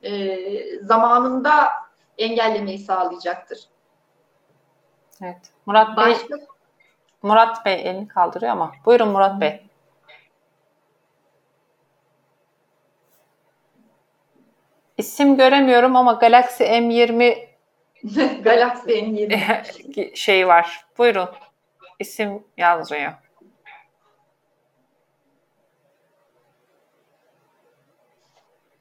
e, 0.03 0.39
zamanında 0.83 1.69
engellemeyi 2.19 2.79
sağlayacaktır. 2.79 3.59
Evet. 5.23 5.53
Murat 5.67 5.97
Bey 5.97 6.05
Başka... 6.05 6.35
Murat 7.23 7.67
Bey 7.67 7.83
elini 7.85 8.09
kaldırıyor 8.09 8.53
ama. 8.53 8.73
Buyurun 8.85 9.09
Murat 9.09 9.41
Bey. 9.41 9.68
İsim 14.99 15.37
göremiyorum 15.37 15.97
ama 15.97 16.13
Galaxy 16.13 16.65
M20 16.65 17.37
Galaxy 18.45 18.91
M20 18.91 20.17
şey 20.17 20.49
var. 20.49 20.87
Buyurun. 20.99 21.29
İsim 21.99 22.43
yazmıyor. 22.57 23.13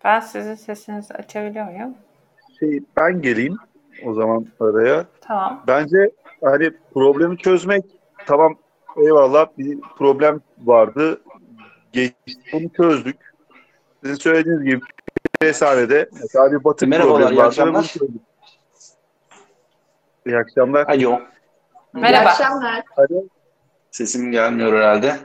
Ben 0.04 0.20
sizin 0.20 0.56
sesinizi 0.56 1.14
açabiliyor 1.14 1.66
muyum? 1.66 1.96
Şey, 2.60 2.80
ben 2.98 3.22
geleyim 3.22 3.58
o 4.06 4.14
zaman 4.14 4.48
araya. 4.60 5.06
Tamam. 5.22 5.64
Bence 5.68 6.12
hani 6.44 6.72
problemi 6.94 7.38
çözmek 7.38 7.86
tamam 8.26 8.56
eyvallah 8.98 9.48
bir 9.58 9.80
problem 9.98 10.42
vardı. 10.58 11.22
Geçti 11.94 12.34
bunu 12.54 12.70
çözdük. 12.70 13.34
Sizin 14.04 14.16
söylediğiniz 14.16 14.64
gibi 14.64 14.80
Resane'de 15.44 16.10
mesela 16.22 16.52
bir 16.52 16.64
batık 16.64 16.90
Merhabalar. 16.90 17.32
Iyi 17.32 17.44
akşamlar. 17.44 17.94
İyi 20.26 20.38
akşamlar. 20.38 20.86
Alo. 20.88 21.22
Merhaba. 21.94 22.30
İyi 22.30 22.32
akşamlar. 22.32 22.84
Alo. 22.98 23.24
Sesim 23.92 24.32
gelmiyor 24.32 24.74
herhalde. 24.74 25.16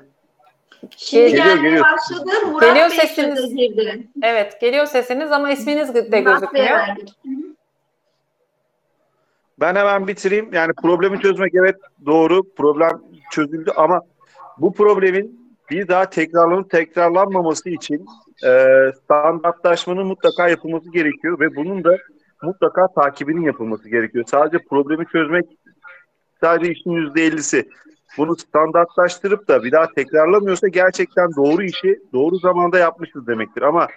Şimdi 0.97 1.31
geliyor, 1.31 1.45
gelmeye 1.45 1.63
geliyor. 1.69 1.85
başladı. 1.85 2.47
Murat 2.47 2.61
geliyor 2.61 2.91
Bey 2.91 2.99
sesiniz. 2.99 3.55
Girdi. 3.55 4.09
Evet 4.23 4.61
geliyor 4.61 4.87
sesiniz 4.87 5.33
ama 5.33 5.51
isminiz 5.51 5.95
de 5.95 6.21
gözükmüyor. 6.21 6.79
Ben 9.61 9.75
hemen 9.75 10.07
bitireyim. 10.07 10.53
Yani 10.53 10.73
problemi 10.83 11.21
çözmek 11.21 11.55
evet 11.55 11.77
doğru. 12.07 12.55
Problem 12.55 13.03
çözüldü 13.31 13.71
ama 13.77 14.01
bu 14.59 14.73
problemin 14.73 15.55
bir 15.71 15.89
daha 15.89 16.11
tekrarlanıp 16.11 16.71
tekrarlanmaması 16.71 17.71
için 17.71 18.07
e, 18.45 18.93
standartlaşmanın 19.05 20.07
mutlaka 20.07 20.49
yapılması 20.49 20.91
gerekiyor 20.91 21.41
ve 21.41 21.57
bunun 21.57 21.85
da 21.85 21.97
mutlaka 22.43 22.89
takibinin 22.89 23.43
yapılması 23.43 23.89
gerekiyor. 23.89 24.25
Sadece 24.31 24.65
problemi 24.65 25.07
çözmek 25.07 25.45
sadece 26.41 26.73
işin 26.73 26.91
yüzde 26.91 27.23
ellisi. 27.23 27.69
Bunu 28.19 28.37
standartlaştırıp 28.37 29.49
da 29.49 29.65
bir 29.65 29.73
daha 29.73 29.87
tekrarlamıyorsa 29.93 30.69
gerçekten 30.69 31.31
doğru 31.37 31.63
işi 31.63 32.01
doğru 32.13 32.39
zamanda 32.39 32.79
yapmışız 32.79 33.27
demektir. 33.27 33.63
Ama 33.63 33.89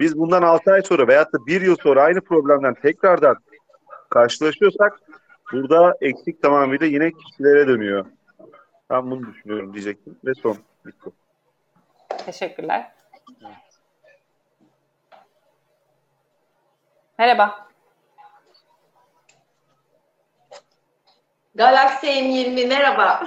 biz 0.00 0.18
bundan 0.18 0.42
6 0.42 0.72
ay 0.72 0.82
sonra 0.82 1.08
veyahut 1.08 1.32
da 1.32 1.46
1 1.46 1.60
yıl 1.60 1.76
sonra 1.82 2.02
aynı 2.02 2.20
problemden 2.20 2.74
tekrardan 2.74 3.36
karşılaşıyorsak 4.10 5.00
burada 5.52 5.96
eksik 6.00 6.42
tamamıyla 6.42 6.86
yine 6.86 7.12
kişilere 7.12 7.68
dönüyor. 7.68 8.06
Ben 8.90 9.10
bunu 9.10 9.26
düşünüyorum 9.26 9.74
diyecektim 9.74 10.16
ve 10.24 10.34
son. 10.34 10.56
Bitti. 10.86 11.10
Teşekkürler. 12.26 12.92
Merhaba. 17.18 17.68
Galaxy 21.54 22.06
M20 22.06 22.66
merhaba. 22.66 23.26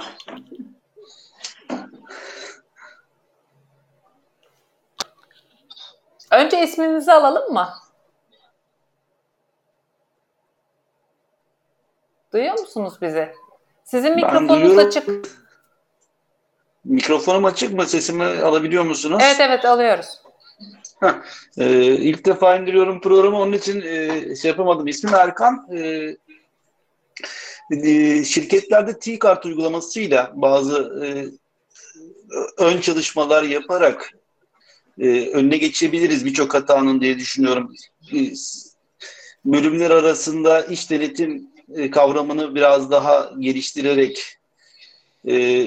Önce 6.30 6.62
isminizi 6.62 7.12
alalım 7.12 7.52
mı? 7.52 7.68
Duyuyor 12.32 12.58
musunuz 12.58 12.94
bizi? 13.02 13.34
Sizin 13.84 14.14
mikrofonunuz 14.14 14.78
açık. 14.78 15.08
Mikrofonum 16.84 17.44
açık 17.44 17.72
mı? 17.74 17.86
Sesimi 17.86 18.24
alabiliyor 18.24 18.84
musunuz? 18.84 19.22
Evet 19.24 19.40
evet 19.40 19.64
alıyoruz. 19.64 20.22
Heh, 21.00 21.22
e, 21.58 21.94
ilk 21.96 22.26
defa 22.26 22.56
indiriyorum 22.56 23.00
programı 23.00 23.38
onun 23.38 23.52
için 23.52 23.82
e, 23.82 24.36
şey 24.36 24.48
yapamadım. 24.48 24.86
İsmim 24.86 25.14
Erkan. 25.14 25.68
E, 25.72 26.16
e, 27.70 28.24
şirketlerde 28.24 28.98
T-Kart 28.98 29.46
uygulamasıyla 29.46 30.32
bazı 30.34 31.04
e, 31.04 31.06
ön 32.58 32.80
çalışmalar 32.80 33.42
yaparak 33.42 34.12
e, 34.98 35.30
önüne 35.30 35.56
geçebiliriz 35.56 36.24
birçok 36.24 36.54
hatanın 36.54 37.00
diye 37.00 37.18
düşünüyorum. 37.18 37.74
E, 38.14 38.18
bölümler 39.44 39.90
arasında 39.90 40.62
iş 40.62 40.90
denetim 40.90 41.50
e, 41.74 41.90
kavramını 41.90 42.54
biraz 42.54 42.90
daha 42.90 43.32
geliştirerek 43.38 44.38
e, 45.28 45.66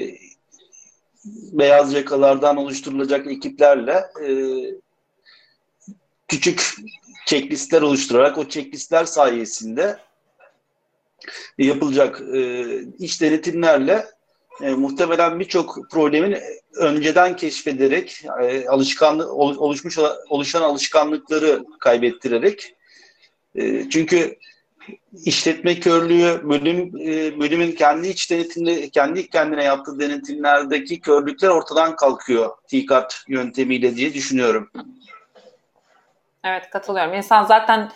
beyaz 1.52 1.92
yakalardan 1.92 2.56
oluşturulacak 2.56 3.26
ekiplerle 3.26 4.04
e, 4.24 4.28
küçük 6.32 6.74
checklistler 7.26 7.82
oluşturarak 7.82 8.38
o 8.38 8.48
checklistler 8.48 9.04
sayesinde 9.04 9.98
yapılacak 11.58 12.22
e, 12.34 12.64
iş 12.98 13.20
denetimlerle 13.20 14.06
e, 14.62 14.70
muhtemelen 14.70 15.40
birçok 15.40 15.90
problemin 15.90 16.38
önceden 16.76 17.36
keşfederek 17.36 18.24
e, 18.42 18.68
alışkanlık 18.68 19.30
oluşmuş 19.34 19.98
oluşan 20.28 20.62
alışkanlıkları 20.62 21.64
kaybettirerek 21.80 22.74
e, 23.54 23.90
çünkü 23.90 24.38
işletme 25.24 25.80
körlüğü 25.80 26.48
bölüm 26.48 26.92
e, 27.00 27.40
bölümün 27.40 27.72
kendi 27.72 28.08
iç 28.08 28.30
denetimde 28.30 28.88
kendi 28.88 29.28
kendine 29.28 29.64
yaptığı 29.64 30.00
denetimlerdeki 30.00 31.00
körlükler 31.00 31.48
ortadan 31.48 31.96
kalkıyor 31.96 32.50
TİKAT 32.68 33.24
yöntemiyle 33.28 33.96
diye 33.96 34.14
düşünüyorum. 34.14 34.70
Evet 36.44 36.70
katılıyorum. 36.70 37.14
İnsan 37.14 37.44
zaten 37.44 37.90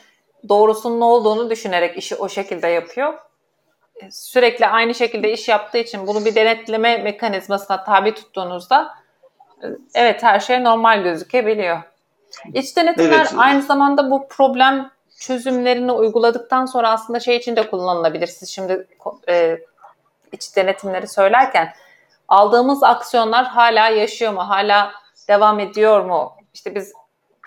doğrusunun 0.48 1.00
ne 1.00 1.04
olduğunu 1.04 1.50
düşünerek 1.50 1.98
işi 1.98 2.16
o 2.16 2.28
şekilde 2.28 2.68
yapıyor. 2.68 3.14
E, 3.96 4.10
sürekli 4.10 4.66
aynı 4.66 4.94
şekilde 4.94 5.32
iş 5.32 5.48
yaptığı 5.48 5.78
için 5.78 6.06
bunu 6.06 6.24
bir 6.24 6.34
denetleme 6.34 6.98
mekanizmasına 6.98 7.84
tabi 7.84 8.14
tuttuğunuzda 8.14 8.94
e, 9.62 9.66
evet 9.94 10.22
her 10.22 10.40
şey 10.40 10.64
normal 10.64 11.02
gözükebiliyor. 11.02 11.82
İç 12.54 12.76
denetimler 12.76 13.18
evet. 13.18 13.34
aynı 13.36 13.62
zamanda 13.62 14.10
bu 14.10 14.28
problem 14.28 14.90
çözümlerini 15.18 15.92
uyguladıktan 15.92 16.66
sonra 16.66 16.90
aslında 16.90 17.20
şey 17.20 17.36
için 17.36 17.56
de 17.56 17.70
kullanılabilir. 17.70 18.26
Siz 18.26 18.48
şimdi 18.48 18.88
e, 19.28 19.58
iç 20.32 20.56
denetimleri 20.56 21.08
söylerken 21.08 21.72
aldığımız 22.28 22.82
aksiyonlar 22.82 23.46
hala 23.46 23.88
yaşıyor 23.88 24.32
mu? 24.32 24.48
Hala 24.48 24.92
devam 25.28 25.60
ediyor 25.60 26.04
mu? 26.04 26.36
İşte 26.54 26.74
biz 26.74 26.92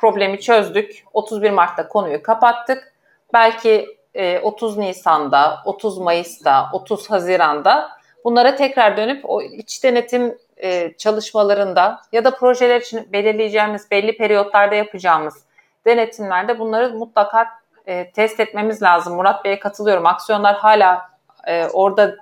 problemi 0.02 0.40
çözdük. 0.40 1.04
31 1.14 1.52
Mart'ta 1.52 1.88
konuyu 1.88 2.24
kapattık. 2.24 2.94
Belki 3.34 4.00
30 4.44 4.78
e, 4.78 4.82
Nisan'da, 4.82 5.60
30 5.66 5.98
Mayıs'ta, 5.98 6.70
30 6.74 7.10
Haziran'da 7.10 7.90
bunlara 8.24 8.56
tekrar 8.56 8.98
dönüp 8.98 9.30
o 9.30 9.42
iç 9.42 9.84
denetim 9.84 10.38
e, 10.58 10.94
çalışmalarında 10.98 12.02
ya 12.12 12.24
da 12.24 12.36
projeler 12.36 12.82
için 12.82 13.14
belirleyeceğimiz 13.14 13.92
belli 13.92 14.18
periyotlarda 14.18 14.76
yapacağımız 14.76 15.44
denetimlerde 15.86 16.60
bunları 16.60 16.94
mutlaka 16.94 17.48
e, 17.88 18.12
test 18.12 18.40
etmemiz 18.40 18.82
lazım. 18.82 19.16
Murat 19.16 19.46
Bey'e 19.46 19.60
katılıyorum. 19.60 20.06
Aksiyonlar 20.06 20.56
hala 20.56 21.10
e, 21.48 21.68
orada 21.68 22.16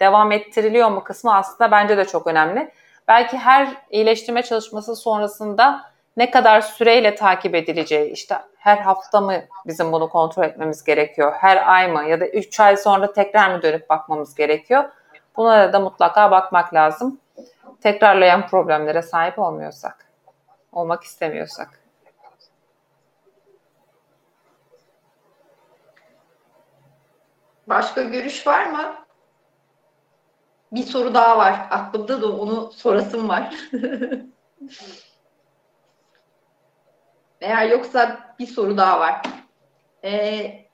devam 0.00 0.32
ettiriliyor 0.32 0.90
mu 0.90 1.04
kısmı 1.04 1.34
aslında 1.34 1.70
bence 1.70 1.96
de 1.96 2.04
çok 2.04 2.26
önemli. 2.26 2.72
Belki 3.08 3.36
her 3.36 3.68
iyileştirme 3.90 4.42
çalışması 4.42 4.96
sonrasında 4.96 5.84
ne 6.16 6.30
kadar 6.30 6.60
süreyle 6.60 7.14
takip 7.14 7.54
edileceği, 7.54 8.10
işte 8.10 8.38
her 8.58 8.76
hafta 8.76 9.20
mı 9.20 9.34
bizim 9.66 9.92
bunu 9.92 10.08
kontrol 10.08 10.44
etmemiz 10.44 10.84
gerekiyor, 10.84 11.32
her 11.32 11.72
ay 11.74 11.88
mı 11.88 12.04
ya 12.04 12.20
da 12.20 12.26
3 12.26 12.60
ay 12.60 12.76
sonra 12.76 13.12
tekrar 13.12 13.54
mı 13.56 13.62
dönüp 13.62 13.90
bakmamız 13.90 14.34
gerekiyor? 14.34 14.84
Bunlara 15.36 15.72
da 15.72 15.80
mutlaka 15.80 16.30
bakmak 16.30 16.74
lazım. 16.74 17.20
Tekrarlayan 17.80 18.46
problemlere 18.46 19.02
sahip 19.02 19.38
olmuyorsak, 19.38 20.06
olmak 20.72 21.02
istemiyorsak. 21.04 21.80
Başka 27.66 28.02
görüş 28.02 28.46
var 28.46 28.66
mı? 28.66 28.94
Bir 30.72 30.82
soru 30.82 31.14
daha 31.14 31.38
var. 31.38 31.66
Aklımda 31.70 32.22
da 32.22 32.26
onu 32.26 32.72
sorasım 32.72 33.28
var. 33.28 33.54
Eğer 37.40 37.68
yoksa 37.68 38.34
bir 38.38 38.46
soru 38.46 38.76
daha 38.76 39.00
var. 39.00 39.22
Ee, 40.04 40.64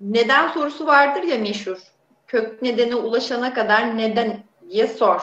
neden 0.00 0.48
sorusu 0.48 0.86
vardır 0.86 1.22
ya 1.22 1.38
meşhur. 1.38 1.78
Kök 2.26 2.62
nedene 2.62 2.94
ulaşana 2.94 3.54
kadar 3.54 3.98
neden 3.98 4.44
diye 4.68 4.86
sor. 4.86 5.20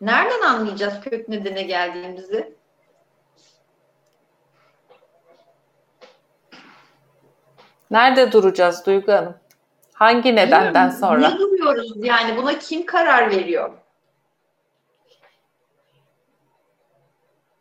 Nereden 0.00 0.40
anlayacağız 0.40 1.00
kök 1.00 1.28
nedene 1.28 1.62
geldiğimizi? 1.62 2.56
Nerede 7.90 8.32
duracağız 8.32 8.86
Duygu 8.86 9.12
Hanım? 9.12 9.36
Hangi 9.92 10.36
nedenden 10.36 10.90
sonra? 10.90 11.28
Ne 11.28 11.38
duruyoruz 11.38 11.92
yani 11.96 12.36
buna 12.36 12.58
kim 12.58 12.86
karar 12.86 13.30
veriyor? 13.30 13.70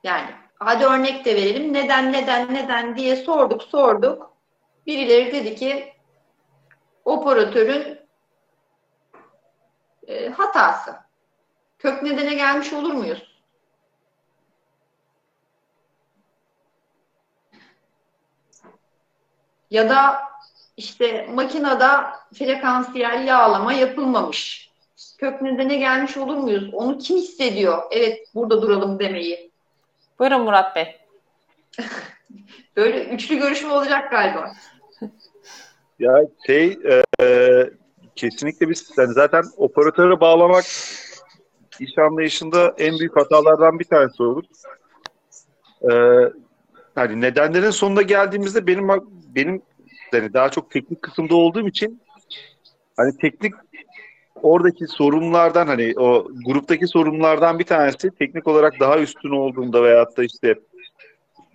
Yani 0.04 0.30
hadi 0.64 0.86
örnek 0.86 1.26
de 1.26 1.36
verelim. 1.36 1.74
Neden 1.74 2.14
neden 2.14 2.54
neden 2.54 2.96
diye 2.96 3.16
sorduk 3.16 3.64
sorduk. 3.64 4.34
Birileri 4.88 5.32
dedi 5.34 5.56
ki 5.56 5.94
operatörün 7.06 8.00
e, 10.08 10.30
hatası. 10.30 10.96
Kök 11.80 12.04
nedene 12.04 12.34
gelmiş 12.34 12.74
olur 12.74 12.94
muyuz? 12.94 13.32
Ya 19.72 19.90
da 19.90 20.22
işte 20.78 21.28
makinada 21.34 22.14
frekansiyel 22.34 23.28
yağlama 23.28 23.74
yapılmamış. 23.74 24.72
Kök 25.18 25.42
nedene 25.42 25.76
gelmiş 25.76 26.18
olur 26.18 26.38
muyuz? 26.38 26.74
Onu 26.74 26.98
kim 26.98 27.18
hissediyor? 27.18 27.84
Evet 27.92 28.28
burada 28.36 28.62
duralım 28.62 29.00
demeyi. 29.00 29.51
Buyurun 30.22 30.42
Murat 30.42 30.76
Bey. 30.76 30.98
Böyle 32.76 33.06
üçlü 33.06 33.36
görüşme 33.36 33.70
olacak 33.72 34.12
galiba. 34.12 34.52
Ya 36.00 36.22
şey 36.48 36.78
e, 37.22 37.70
kesinlikle 38.16 38.70
biz 38.70 38.92
yani 38.98 39.14
zaten 39.14 39.44
operatöre 39.58 40.20
bağlamak 40.20 40.64
iş 41.80 41.98
anlayışında 41.98 42.76
en 42.78 43.00
büyük 43.00 43.18
hatalardan 43.18 43.80
bir 43.80 43.86
tanesi 43.86 44.24
olur. 44.24 44.44
Ee, 45.92 46.32
hani 46.96 47.22
nedenlerin 47.22 47.70
sonunda 47.70 48.02
geldiğimizde 48.02 48.68
benim 48.68 48.88
benim 49.36 49.62
yani 50.14 50.34
daha 50.34 50.50
çok 50.50 50.72
teknik 50.72 51.02
kısımda 51.02 51.36
olduğum 51.36 51.68
için 51.68 52.02
hani 52.98 53.18
teknik 53.18 53.54
oradaki 54.44 54.88
sorunlardan 54.88 55.68
hani 55.68 55.94
o 55.98 56.28
gruptaki 56.46 56.88
sorunlardan 56.88 57.60
bir 57.60 57.64
tanesi 57.64 58.12
teknik 58.12 58.48
olarak 58.48 58.80
daha 58.80 59.00
üstün 59.00 59.32
olduğunda 59.32 59.84
veyahut 59.84 60.18
da 60.18 60.24
işte 60.24 60.56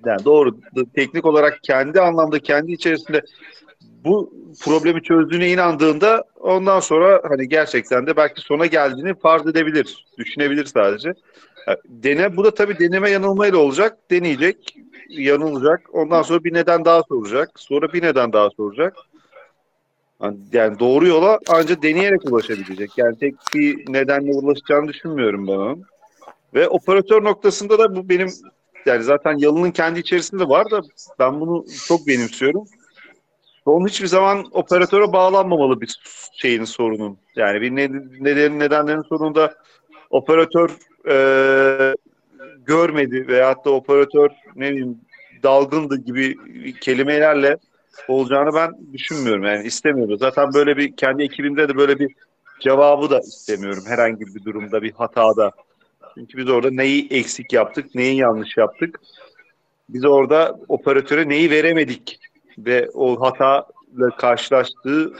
yani 0.06 0.24
doğru 0.24 0.56
teknik 0.94 1.24
olarak 1.24 1.58
kendi 1.62 2.00
anlamda 2.00 2.38
kendi 2.38 2.72
içerisinde 2.72 3.22
bu 4.04 4.32
problemi 4.60 5.02
çözdüğüne 5.02 5.50
inandığında 5.50 6.24
ondan 6.40 6.80
sonra 6.80 7.22
hani 7.28 7.48
gerçekten 7.48 8.06
de 8.06 8.16
belki 8.16 8.40
sona 8.40 8.66
geldiğini 8.66 9.14
farz 9.14 9.46
edebilir, 9.46 10.06
düşünebilir 10.18 10.64
sadece. 10.64 11.12
Dene, 11.88 12.36
bu 12.36 12.44
da 12.44 12.54
tabii 12.54 12.78
deneme 12.78 13.10
yanılmayla 13.10 13.58
olacak. 13.58 13.98
Deneyecek, 14.10 14.76
yanılacak. 15.08 15.80
Ondan 15.92 16.22
sonra 16.22 16.44
bir 16.44 16.54
neden 16.54 16.84
daha 16.84 17.02
soracak. 17.02 17.50
Sonra 17.56 17.92
bir 17.92 18.02
neden 18.02 18.32
daha 18.32 18.50
soracak. 18.50 18.96
Yani 20.52 20.78
doğru 20.78 21.06
yola 21.06 21.38
ancak 21.48 21.82
deneyerek 21.82 22.24
ulaşabilecek. 22.24 22.90
Yani 22.98 23.18
tek 23.18 23.34
bir 23.54 23.92
nedenle 23.92 24.32
ulaşacağını 24.32 24.88
düşünmüyorum 24.88 25.46
ben 25.46 25.52
onun. 25.52 25.82
Ve 26.54 26.68
operatör 26.68 27.24
noktasında 27.24 27.78
da 27.78 27.96
bu 27.96 28.08
benim 28.08 28.28
yani 28.86 29.02
zaten 29.02 29.38
yalının 29.38 29.70
kendi 29.70 30.00
içerisinde 30.00 30.48
var 30.48 30.70
da 30.70 30.80
ben 31.18 31.40
bunu 31.40 31.64
çok 31.88 32.06
benimsiyorum. 32.06 32.64
Onun 33.66 33.88
hiçbir 33.88 34.06
zaman 34.06 34.44
operatöre 34.52 35.12
bağlanmamalı 35.12 35.80
bir 35.80 36.00
şeyin 36.32 36.64
sorunun. 36.64 37.18
Yani 37.36 37.60
bir 37.60 37.70
neden, 38.24 38.58
nedenlerin 38.58 39.02
sonunda 39.02 39.54
operatör 40.10 40.70
e, 41.08 41.94
görmedi 42.66 43.28
veyahut 43.28 43.64
da 43.64 43.70
operatör 43.70 44.30
ne 44.56 44.70
bileyim 44.70 45.00
dalgındı 45.42 45.96
gibi 45.96 46.36
kelimelerle 46.80 47.56
olacağını 48.08 48.54
ben 48.54 48.92
düşünmüyorum. 48.92 49.44
Yani 49.44 49.66
istemiyorum. 49.66 50.18
Zaten 50.18 50.54
böyle 50.54 50.76
bir 50.76 50.96
kendi 50.96 51.22
ekibimde 51.22 51.68
de 51.68 51.76
böyle 51.76 51.98
bir 51.98 52.14
cevabı 52.60 53.10
da 53.10 53.20
istemiyorum 53.20 53.84
herhangi 53.86 54.34
bir 54.34 54.44
durumda 54.44 54.82
bir 54.82 54.92
hatada. 54.92 55.50
Çünkü 56.14 56.38
biz 56.38 56.48
orada 56.48 56.70
neyi 56.70 57.08
eksik 57.10 57.52
yaptık, 57.52 57.94
neyi 57.94 58.16
yanlış 58.16 58.56
yaptık. 58.56 59.00
Biz 59.88 60.04
orada 60.04 60.58
operatöre 60.68 61.28
neyi 61.28 61.50
veremedik 61.50 62.18
ve 62.58 62.90
o 62.94 63.20
hatayla 63.20 64.10
karşılaştığını 64.18 65.12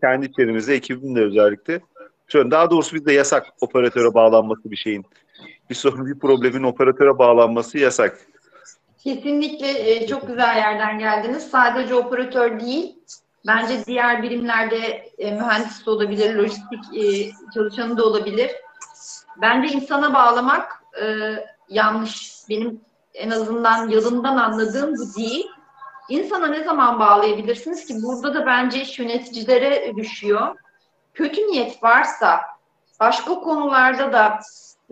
kendi 0.00 0.26
içerimizde 0.26 0.74
ekibimde 0.74 1.20
özellikle. 1.20 1.80
Şöyle 2.28 2.50
daha 2.50 2.70
doğrusu 2.70 2.96
bizde 2.96 3.12
yasak 3.12 3.46
operatöre 3.60 4.14
bağlanması 4.14 4.70
bir 4.70 4.76
şeyin. 4.76 5.04
Bir 5.70 5.74
sorun, 5.74 6.06
bir 6.06 6.18
problemin 6.18 6.62
operatöre 6.62 7.18
bağlanması 7.18 7.78
yasak. 7.78 8.18
Kesinlikle 9.04 9.90
e, 9.90 10.06
çok 10.06 10.26
güzel 10.26 10.56
yerden 10.56 10.98
geldiniz. 10.98 11.50
Sadece 11.50 11.94
operatör 11.94 12.60
değil, 12.60 12.98
bence 13.46 13.86
diğer 13.86 14.22
birimlerde 14.22 14.78
e, 15.18 15.30
mühendis 15.30 15.86
de 15.86 15.90
olabilir, 15.90 16.34
lojistik 16.34 16.96
e, 16.96 17.32
çalışanı 17.54 17.96
da 17.96 18.04
olabilir. 18.04 18.50
Bence 19.40 19.74
insana 19.74 20.14
bağlamak 20.14 20.82
e, 21.02 21.34
yanlış. 21.68 22.34
Benim 22.48 22.80
en 23.14 23.30
azından 23.30 23.88
yalından 23.88 24.36
anladığım 24.36 24.94
bu 24.94 25.16
değil. 25.16 25.46
İnsana 26.08 26.46
ne 26.46 26.64
zaman 26.64 27.00
bağlayabilirsiniz 27.00 27.86
ki? 27.86 27.94
Burada 28.02 28.34
da 28.34 28.46
bence 28.46 28.82
iş 28.82 28.98
yöneticilere 28.98 29.96
düşüyor. 29.96 30.56
Kötü 31.14 31.40
niyet 31.40 31.82
varsa, 31.82 32.40
başka 33.00 33.34
konularda 33.34 34.12
da 34.12 34.38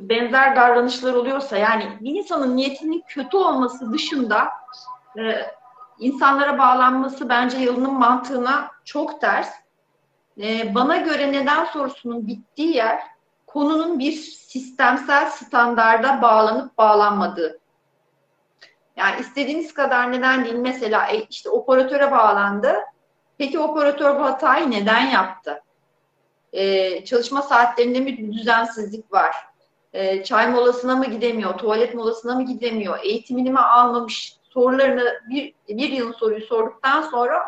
benzer 0.08 0.56
davranışlar 0.56 1.14
oluyorsa 1.14 1.56
yani 1.56 1.98
bir 2.00 2.14
insanın 2.14 2.56
niyetinin 2.56 3.04
kötü 3.08 3.36
olması 3.36 3.92
dışında 3.92 4.48
e, 5.18 5.46
insanlara 5.98 6.58
bağlanması 6.58 7.28
bence 7.28 7.58
yılının 7.58 7.94
mantığına 7.94 8.70
çok 8.84 9.20
ters. 9.20 9.50
E, 10.40 10.74
bana 10.74 10.96
göre 10.96 11.32
neden 11.32 11.64
sorusunun 11.64 12.26
bittiği 12.26 12.76
yer 12.76 13.02
konunun 13.46 13.98
bir 13.98 14.12
sistemsel 14.12 15.30
standarda 15.30 16.22
bağlanıp 16.22 16.78
bağlanmadığı. 16.78 17.60
Yani 18.96 19.20
istediğiniz 19.20 19.74
kadar 19.74 20.12
neden 20.12 20.44
değil. 20.44 20.54
Mesela 20.54 21.06
e, 21.06 21.22
işte 21.22 21.50
operatöre 21.50 22.10
bağlandı. 22.10 22.76
Peki 23.38 23.58
operatör 23.58 24.20
bu 24.20 24.24
hatayı 24.24 24.70
neden 24.70 25.06
yaptı? 25.06 25.62
Ee, 26.52 27.04
çalışma 27.04 27.42
saatlerinde 27.42 28.00
mi 28.00 28.32
düzensizlik 28.32 29.12
var? 29.12 29.51
Ee, 29.92 30.24
çay 30.24 30.50
molasına 30.50 30.96
mı 30.96 31.06
gidemiyor? 31.06 31.58
Tuvalet 31.58 31.94
molasına 31.94 32.34
mı 32.34 32.42
gidemiyor? 32.42 32.98
Eğitimini 33.02 33.50
mi 33.50 33.60
almamış? 33.60 34.36
Sorularını 34.42 35.20
bir, 35.28 35.54
bir 35.68 35.88
yıl 35.88 36.12
soruyu 36.12 36.40
sorduktan 36.40 37.02
sonra 37.02 37.42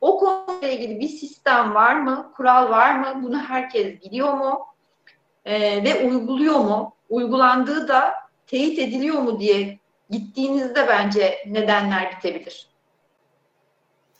o 0.00 0.18
konuyla 0.18 0.68
ilgili 0.68 1.00
bir 1.00 1.08
sistem 1.08 1.74
var 1.74 1.94
mı? 1.94 2.32
Kural 2.36 2.70
var 2.70 2.98
mı? 2.98 3.22
Bunu 3.22 3.38
herkes 3.38 4.02
biliyor 4.02 4.32
mu? 4.32 4.66
Ee, 5.44 5.84
ve 5.84 6.08
uyguluyor 6.08 6.58
mu? 6.58 6.94
Uygulandığı 7.08 7.88
da 7.88 8.14
teyit 8.46 8.78
ediliyor 8.78 9.18
mu 9.18 9.40
diye 9.40 9.78
gittiğinizde 10.10 10.88
bence 10.88 11.38
nedenler 11.46 12.16
bitebilir. 12.16 12.68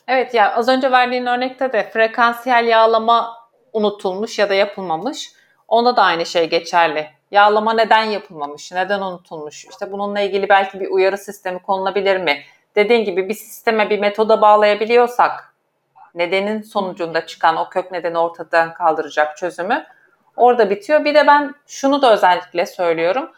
Evet 0.08 0.34
ya 0.34 0.54
az 0.54 0.68
önce 0.68 0.90
verdiğin 0.90 1.26
örnekte 1.26 1.72
de 1.72 1.90
frekansiyel 1.90 2.66
yağlama 2.66 3.36
unutulmuş 3.72 4.38
ya 4.38 4.48
da 4.48 4.54
yapılmamış. 4.54 5.32
Onda 5.68 5.96
da 5.96 6.02
aynı 6.02 6.26
şey 6.26 6.48
geçerli. 6.48 7.15
Yağlama 7.30 7.72
neden 7.72 8.04
yapılmamış, 8.04 8.72
neden 8.72 9.00
unutulmuş? 9.00 9.64
İşte 9.64 9.92
bununla 9.92 10.20
ilgili 10.20 10.48
belki 10.48 10.80
bir 10.80 10.90
uyarı 10.90 11.18
sistemi 11.18 11.58
konulabilir 11.58 12.16
mi? 12.16 12.42
Dediğin 12.76 13.04
gibi 13.04 13.28
bir 13.28 13.34
sisteme, 13.34 13.90
bir 13.90 13.98
metoda 13.98 14.40
bağlayabiliyorsak 14.40 15.54
nedenin 16.14 16.62
sonucunda 16.62 17.26
çıkan 17.26 17.56
o 17.56 17.68
kök 17.68 17.90
nedeni 17.92 18.18
ortadan 18.18 18.74
kaldıracak 18.74 19.36
çözümü 19.36 19.86
orada 20.36 20.70
bitiyor. 20.70 21.04
Bir 21.04 21.14
de 21.14 21.26
ben 21.26 21.54
şunu 21.66 22.02
da 22.02 22.12
özellikle 22.12 22.66
söylüyorum. 22.66 23.32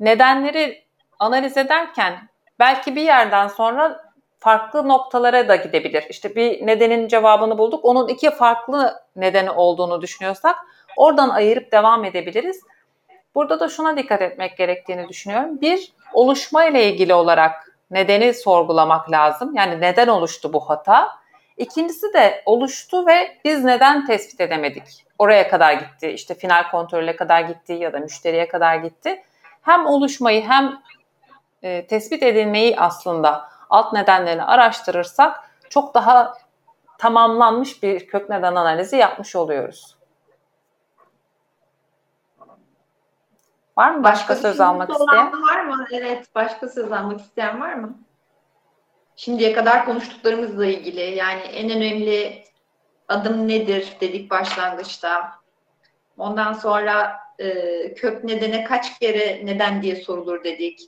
Nedenleri 0.00 0.84
analiz 1.18 1.56
ederken 1.56 2.28
belki 2.58 2.96
bir 2.96 3.02
yerden 3.02 3.48
sonra 3.48 4.04
farklı 4.38 4.88
noktalara 4.88 5.48
da 5.48 5.56
gidebilir. 5.56 6.04
İşte 6.10 6.34
bir 6.34 6.66
nedenin 6.66 7.08
cevabını 7.08 7.58
bulduk. 7.58 7.84
Onun 7.84 8.08
iki 8.08 8.30
farklı 8.30 9.02
nedeni 9.16 9.50
olduğunu 9.50 10.02
düşünüyorsak 10.02 10.56
oradan 10.96 11.28
ayırıp 11.28 11.72
devam 11.72 12.04
edebiliriz. 12.04 12.60
Burada 13.38 13.60
da 13.60 13.68
şuna 13.68 13.96
dikkat 13.96 14.22
etmek 14.22 14.56
gerektiğini 14.56 15.08
düşünüyorum. 15.08 15.60
Bir, 15.60 15.92
oluşma 16.12 16.64
ile 16.64 16.92
ilgili 16.92 17.14
olarak 17.14 17.78
nedeni 17.90 18.34
sorgulamak 18.34 19.10
lazım. 19.10 19.54
Yani 19.54 19.80
neden 19.80 20.08
oluştu 20.08 20.52
bu 20.52 20.60
hata? 20.60 21.08
İkincisi 21.56 22.12
de 22.12 22.42
oluştu 22.46 23.06
ve 23.06 23.38
biz 23.44 23.64
neden 23.64 24.06
tespit 24.06 24.40
edemedik? 24.40 25.04
Oraya 25.18 25.48
kadar 25.48 25.72
gitti, 25.72 26.08
işte 26.08 26.34
final 26.34 26.70
kontrole 26.70 27.16
kadar 27.16 27.40
gitti 27.40 27.72
ya 27.72 27.92
da 27.92 27.98
müşteriye 27.98 28.48
kadar 28.48 28.76
gitti. 28.76 29.22
Hem 29.62 29.86
oluşmayı 29.86 30.48
hem 30.48 30.78
e, 31.62 31.86
tespit 31.86 32.22
edilmeyi 32.22 32.76
aslında 32.78 33.48
alt 33.70 33.92
nedenlerini 33.92 34.42
araştırırsak 34.42 35.50
çok 35.70 35.94
daha 35.94 36.34
tamamlanmış 36.98 37.82
bir 37.82 38.06
kök 38.06 38.30
neden 38.30 38.54
analizi 38.54 38.96
yapmış 38.96 39.36
oluyoruz. 39.36 39.97
Var 43.78 43.90
mı 43.90 44.04
başka, 44.04 44.34
başka 44.34 44.48
söz 44.48 44.60
almak 44.60 44.90
isteyen? 44.90 45.32
Var 45.42 45.64
mı? 45.64 45.86
Evet, 45.92 46.26
başka 46.34 46.68
söz 46.68 46.92
almak 46.92 47.20
isteyen 47.20 47.60
var 47.60 47.74
mı? 47.74 47.98
Şimdiye 49.16 49.52
kadar 49.52 49.84
konuştuklarımızla 49.84 50.66
ilgili 50.66 51.00
yani 51.00 51.40
en 51.40 51.70
önemli 51.70 52.44
adım 53.08 53.48
nedir 53.48 53.96
dedik 54.00 54.30
başlangıçta. 54.30 55.32
Ondan 56.18 56.52
sonra 56.52 57.20
e, 57.38 57.94
kök 57.94 58.24
nedene 58.24 58.64
kaç 58.64 58.98
kere 58.98 59.46
neden 59.46 59.82
diye 59.82 59.96
sorulur 59.96 60.44
dedik. 60.44 60.80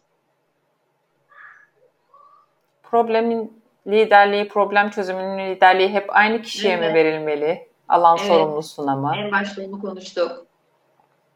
Problemin 2.83 3.63
liderliği, 3.87 4.49
problem 4.49 4.91
çözümünün 4.91 5.55
liderliği 5.55 5.89
hep 5.89 6.17
aynı 6.17 6.43
kişiye 6.43 6.75
evet. 6.75 6.89
mi 6.89 6.95
verilmeli? 6.95 7.69
Alan 7.89 8.17
evet. 8.19 8.29
sorumlusuna 8.29 8.97
mı? 8.97 9.13
En 9.17 9.33
başta 9.33 9.63
onu 9.63 9.81
konuştuk. 9.81 10.50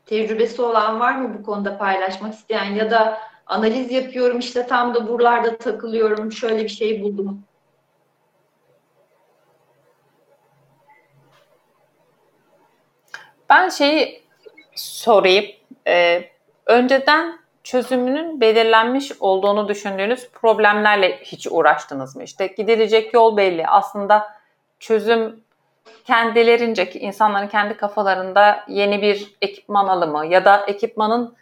Tecrübesi 0.06 0.62
olan 0.62 1.00
var 1.00 1.14
mı 1.14 1.38
bu 1.38 1.42
konuda 1.42 1.78
paylaşmak 1.78 2.34
isteyen 2.34 2.74
ya 2.74 2.90
da 2.90 3.18
analiz 3.46 3.92
yapıyorum 3.92 4.38
işte 4.38 4.66
tam 4.66 4.94
da 4.94 5.08
buralarda 5.08 5.58
takılıyorum 5.58 6.32
şöyle 6.32 6.64
bir 6.64 6.68
şey 6.68 7.02
buldum. 7.02 7.44
Ben 13.50 13.68
şeyi 13.68 14.22
sorayım. 14.74 15.44
Ee, 15.86 16.30
önceden 16.66 17.38
çözümünün 17.64 18.40
belirlenmiş 18.40 19.12
olduğunu 19.20 19.68
düşündüğünüz 19.68 20.28
problemlerle 20.30 21.16
hiç 21.22 21.46
uğraştınız 21.50 22.16
mı? 22.16 22.22
İşte 22.22 22.46
gidilecek 22.46 23.14
yol 23.14 23.36
belli. 23.36 23.66
Aslında 23.66 24.34
çözüm 24.80 25.43
kendilerince, 26.04 26.90
insanların 26.92 27.48
kendi 27.48 27.76
kafalarında 27.76 28.64
yeni 28.68 29.02
bir 29.02 29.36
ekipman 29.42 29.88
alımı 29.88 30.26
ya 30.26 30.44
da 30.44 30.64
ekipmanın 30.66 31.36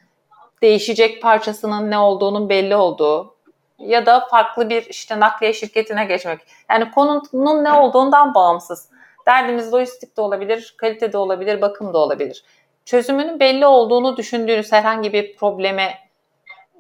değişecek 0.63 1.23
parçasının 1.23 1.91
ne 1.91 1.99
olduğunun 1.99 2.49
belli 2.49 2.77
olduğu 2.77 3.37
ya 3.79 4.07
da 4.07 4.21
farklı 4.21 4.71
bir 4.71 4.83
işte 4.83 5.21
nakliye 5.21 5.53
şirketine 5.53 6.05
geçmek. 6.05 6.41
Yani 6.71 6.91
konunun 6.91 7.65
ne 7.65 7.73
olduğundan 7.73 8.35
bağımsız. 8.35 8.89
Derdimiz 9.27 9.75
lojistik 9.75 10.17
de 10.17 10.21
olabilir, 10.21 10.75
kalite 10.79 11.13
de 11.13 11.19
olabilir, 11.19 11.61
bakım 11.61 11.95
da 11.95 11.99
olabilir. 11.99 12.45
Çözümünün 12.85 13.41
belli 13.41 13.67
olduğunu 13.67 14.17
düşündüğünüz 14.17 14.73
herhangi 14.73 15.13
bir 15.13 15.37
probleme 15.37 15.99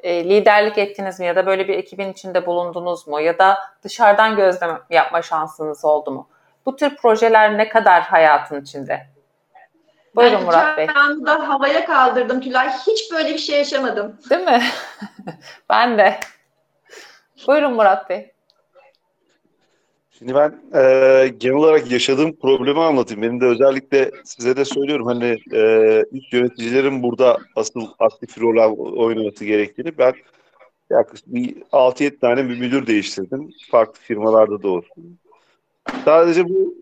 e, 0.03 0.25
liderlik 0.25 0.79
ettiniz 0.79 1.21
mi 1.21 1.27
ya 1.27 1.37
da 1.37 1.47
böyle 1.47 1.69
bir 1.69 1.75
ekibin 1.75 2.13
içinde 2.13 2.47
bulundunuz 2.47 3.09
mu 3.09 3.21
ya 3.21 3.39
da 3.39 3.59
dışarıdan 3.83 4.37
gözlem 4.37 4.83
yapma 4.91 5.23
şansınız 5.23 5.85
oldu 5.85 6.11
mu? 6.11 6.29
Bu 6.67 6.77
tür 6.77 6.97
projeler 6.97 7.59
ne 7.59 7.69
kadar 7.69 8.03
hayatın 8.03 8.63
içinde? 8.63 9.07
Buyurun 10.17 10.39
ben 10.39 10.45
Murat 10.45 10.79
Bey. 10.79 10.87
Ben 10.97 11.27
da 11.27 11.49
havaya 11.49 11.85
kaldırdım 11.85 12.41
Tülay. 12.41 12.69
Hiç 12.87 13.13
böyle 13.13 13.29
bir 13.29 13.39
şey 13.39 13.59
yaşamadım. 13.59 14.19
Değil 14.31 14.45
mi? 14.45 14.63
ben 15.71 15.99
de. 15.99 16.21
Buyurun 17.47 17.73
Murat 17.73 18.11
Bey. 18.11 18.33
Şimdi 20.11 20.35
ben 20.35 20.81
e, 20.81 21.29
genel 21.29 21.57
olarak 21.57 21.91
yaşadığım 21.91 22.37
problemi 22.37 22.81
anlatayım. 22.81 23.23
Benim 23.23 23.41
de 23.41 23.45
özellikle 23.45 24.11
size 24.25 24.57
de 24.57 24.65
söylüyorum 24.65 25.07
hani 25.07 25.39
e, 25.53 26.05
üst 26.13 26.33
yöneticilerin 26.33 27.03
burada 27.03 27.39
asıl 27.57 27.89
aktif 27.99 28.41
rol 28.41 28.77
oynaması 28.97 29.45
gerektiğini. 29.45 29.99
Ben 29.99 30.13
yaklaşık 30.91 31.27
bir 31.27 31.57
6-7 31.73 32.19
tane 32.19 32.49
bir 32.49 32.59
müdür 32.59 32.87
değiştirdim. 32.87 33.51
Farklı 33.71 34.01
firmalarda 34.01 34.63
da 34.63 34.69
olsun. 34.69 35.19
Sadece 36.05 36.49
bu 36.49 36.75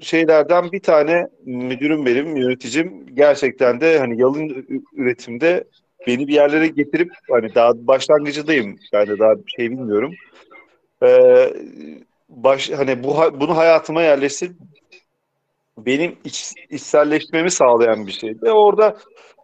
şeylerden 0.00 0.72
bir 0.72 0.80
tane 0.80 1.28
müdürüm 1.44 2.06
benim, 2.06 2.36
yöneticim 2.36 3.06
gerçekten 3.14 3.80
de 3.80 3.98
hani 3.98 4.20
yalın 4.20 4.66
üretimde 4.92 5.64
beni 6.06 6.28
bir 6.28 6.34
yerlere 6.34 6.66
getirip 6.66 7.10
hani 7.30 7.54
daha 7.54 7.86
başlangıcıdayım. 7.86 8.78
Ben 8.92 9.06
de 9.06 9.18
daha 9.18 9.36
bir 9.36 9.50
şey 9.56 9.70
bilmiyorum. 9.70 10.14
Ee, 11.02 11.54
baş, 12.28 12.70
hani 12.70 13.02
bu 13.02 13.16
bunu 13.40 13.56
hayatıma 13.56 14.02
yerleştirip 14.02 14.56
benim 15.86 16.16
iç, 16.24 16.52
içselleşmemi 16.70 17.50
sağlayan 17.50 18.06
bir 18.06 18.12
şeydi. 18.12 18.50
Orada 18.50 18.96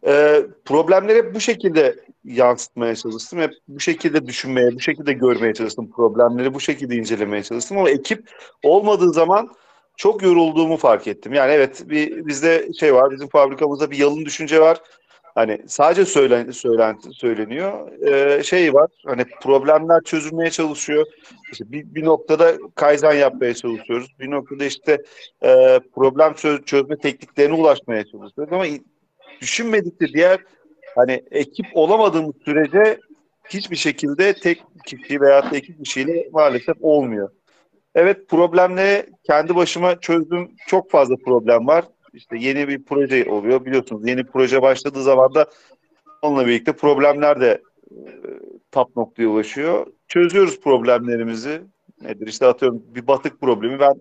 e, 0.06 0.42
problemleri 0.64 1.18
hep 1.18 1.34
bu 1.34 1.40
şekilde 1.40 1.96
yansıtmaya 2.24 2.96
çalıştım. 2.96 3.38
Hep 3.38 3.50
bu 3.68 3.80
şekilde 3.80 4.26
düşünmeye, 4.26 4.74
bu 4.74 4.80
şekilde 4.80 5.12
görmeye 5.12 5.54
çalıştım 5.54 5.90
problemleri, 5.96 6.54
bu 6.54 6.60
şekilde 6.60 6.96
incelemeye 6.96 7.42
çalıştım. 7.42 7.78
Ama 7.78 7.90
ekip 7.90 8.30
olmadığı 8.62 9.12
zaman 9.12 9.48
çok 9.96 10.22
yorulduğumu 10.22 10.76
fark 10.76 11.06
ettim. 11.06 11.32
Yani 11.32 11.52
evet 11.52 11.82
bir 11.88 12.26
bizde 12.26 12.68
şey 12.80 12.94
var, 12.94 13.10
bizim 13.10 13.28
fabrikamızda 13.28 13.90
bir 13.90 13.98
yalın 13.98 14.24
düşünce 14.24 14.60
var. 14.60 14.78
Hani 15.34 15.60
sadece 15.66 16.04
söylen, 16.04 16.50
söylen 16.50 16.98
söyleniyor. 17.12 18.02
Ee, 18.02 18.42
şey 18.42 18.74
var. 18.74 18.90
Hani 19.06 19.24
problemler 19.42 20.02
çözülmeye 20.02 20.50
çalışıyor. 20.50 21.06
İşte 21.52 21.72
bir, 21.72 21.94
bir 21.94 22.04
noktada 22.04 22.54
kaizen 22.74 23.12
yapmaya 23.12 23.54
çalışıyoruz. 23.54 24.08
Bir 24.20 24.30
noktada 24.30 24.64
işte 24.64 25.02
e, 25.42 25.80
problem 25.94 26.34
çöz, 26.34 26.64
çözme 26.64 26.98
tekniklerine 26.98 27.54
ulaşmaya 27.54 28.04
çalışıyoruz. 28.04 28.52
Ama 28.52 28.64
düşünmedikçe 29.40 30.08
diğer 30.08 30.40
hani 30.94 31.22
ekip 31.30 31.66
olamadığımız 31.74 32.34
sürece 32.44 33.00
hiçbir 33.48 33.76
şekilde 33.76 34.34
tek 34.34 34.62
kişi 34.86 35.20
veya 35.20 35.50
tek 35.50 35.84
kişiyle 35.84 36.28
maalesef 36.32 36.76
olmuyor. 36.80 37.30
Evet 37.94 38.28
problemleri 38.28 39.06
kendi 39.24 39.56
başıma 39.56 40.00
çözdüm. 40.00 40.50
Çok 40.66 40.90
fazla 40.90 41.16
problem 41.16 41.66
var. 41.66 41.84
İşte 42.14 42.36
yeni 42.38 42.68
bir 42.68 42.84
proje 42.84 43.30
oluyor 43.30 43.64
biliyorsunuz. 43.64 44.08
Yeni 44.08 44.24
proje 44.24 44.62
başladığı 44.62 45.02
zaman 45.02 45.34
da 45.34 45.46
onunla 46.22 46.46
birlikte 46.46 46.72
problemler 46.72 47.40
de 47.40 47.62
e, 47.90 48.00
tap 48.70 48.96
noktaya 48.96 49.26
ulaşıyor. 49.28 49.86
Çözüyoruz 50.08 50.60
problemlerimizi. 50.60 51.62
Nedir 52.02 52.26
işte 52.26 52.46
atıyorum 52.46 52.82
bir 52.94 53.06
batık 53.06 53.40
problemi. 53.40 53.80
Ben 53.80 53.94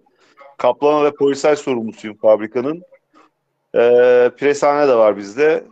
kaplama 0.58 1.06
ve 1.06 1.12
polisaj 1.12 1.60
sorumlusuyum 1.60 2.18
fabrikanın. 2.18 2.82
E, 3.76 3.80
presane 4.38 4.88
de 4.88 4.96
var 4.96 5.18
bizde. 5.18 5.64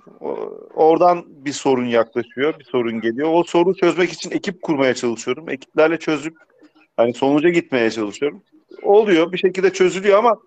oradan 0.73 1.25
bir 1.27 1.53
sorun 1.53 1.85
yaklaşıyor, 1.85 2.59
bir 2.59 2.65
sorun 2.65 3.01
geliyor. 3.01 3.29
O 3.33 3.43
sorunu 3.43 3.75
çözmek 3.75 4.11
için 4.11 4.31
ekip 4.31 4.61
kurmaya 4.61 4.93
çalışıyorum. 4.93 5.49
Ekiplerle 5.49 5.99
çözüp 5.99 6.37
hani 6.97 7.13
sonuca 7.13 7.49
gitmeye 7.49 7.91
çalışıyorum. 7.91 8.43
Oluyor, 8.83 9.31
bir 9.31 9.37
şekilde 9.37 9.73
çözülüyor 9.73 10.17
ama 10.17 10.37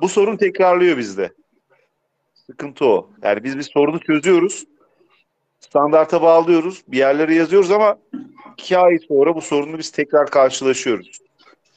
bu 0.00 0.08
sorun 0.08 0.36
tekrarlıyor 0.36 0.98
bizde. 0.98 1.32
Sıkıntı 2.34 2.84
o. 2.84 3.10
Yani 3.22 3.44
biz 3.44 3.58
bir 3.58 3.62
sorunu 3.62 4.00
çözüyoruz. 4.00 4.64
Standarta 5.60 6.22
bağlıyoruz. 6.22 6.82
Bir 6.88 6.98
yerlere 6.98 7.34
yazıyoruz 7.34 7.70
ama 7.70 7.98
iki 8.52 8.78
ay 8.78 8.98
sonra 9.08 9.34
bu 9.34 9.40
sorunu 9.40 9.78
biz 9.78 9.90
tekrar 9.90 10.30
karşılaşıyoruz. 10.30 11.18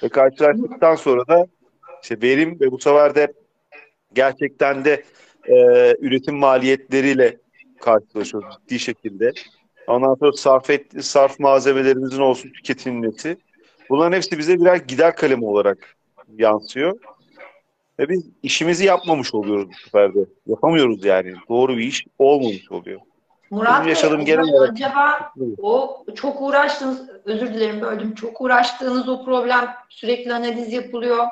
Ve 0.03 0.10
karşılaştıktan 0.10 0.95
sonra 0.95 1.27
da 1.27 1.45
işte 2.03 2.21
verim 2.21 2.60
ve 2.60 2.71
bu 2.71 2.79
sefer 2.79 3.15
de 3.15 3.34
gerçekten 4.13 4.86
de 4.86 5.03
e, 5.47 5.55
üretim 5.99 6.36
maliyetleriyle 6.36 7.38
karşılaşıyoruz 7.82 8.58
ciddi 8.62 8.79
şekilde. 8.79 9.32
Ondan 9.88 10.15
sonra 10.15 10.32
sarf, 10.32 10.69
et, 10.69 11.05
sarf 11.05 11.39
malzemelerimizin 11.39 12.21
olsun 12.21 12.49
tüketilmesi. 12.49 13.38
Bunların 13.89 14.17
hepsi 14.17 14.38
bize 14.38 14.60
birer 14.60 14.75
gider 14.75 15.15
kalemi 15.15 15.45
olarak 15.45 15.95
yansıyor. 16.38 16.99
Ve 17.99 18.09
biz 18.09 18.25
işimizi 18.43 18.85
yapmamış 18.85 19.33
oluyoruz 19.33 19.67
bu 19.69 19.73
sefer 19.83 20.13
de. 20.13 20.19
Yapamıyoruz 20.47 21.05
yani. 21.05 21.33
Doğru 21.49 21.77
bir 21.77 21.83
iş 21.83 22.05
olmamış 22.19 22.71
oluyor. 22.71 23.01
Murat 23.51 23.81
Bey, 23.83 23.89
yaşadığım 23.89 24.25
genel 24.25 24.43
olarak- 24.53 24.71
acaba 24.73 25.31
o 25.62 26.05
çok 26.15 26.41
uğraştığınız, 26.41 27.09
özür 27.25 27.53
dilerim 27.53 27.81
böldüm, 27.81 28.15
çok 28.15 28.41
uğraştığınız 28.41 29.09
o 29.09 29.25
problem 29.25 29.69
sürekli 29.89 30.33
analiz 30.33 30.73
yapılıyor. 30.73 31.25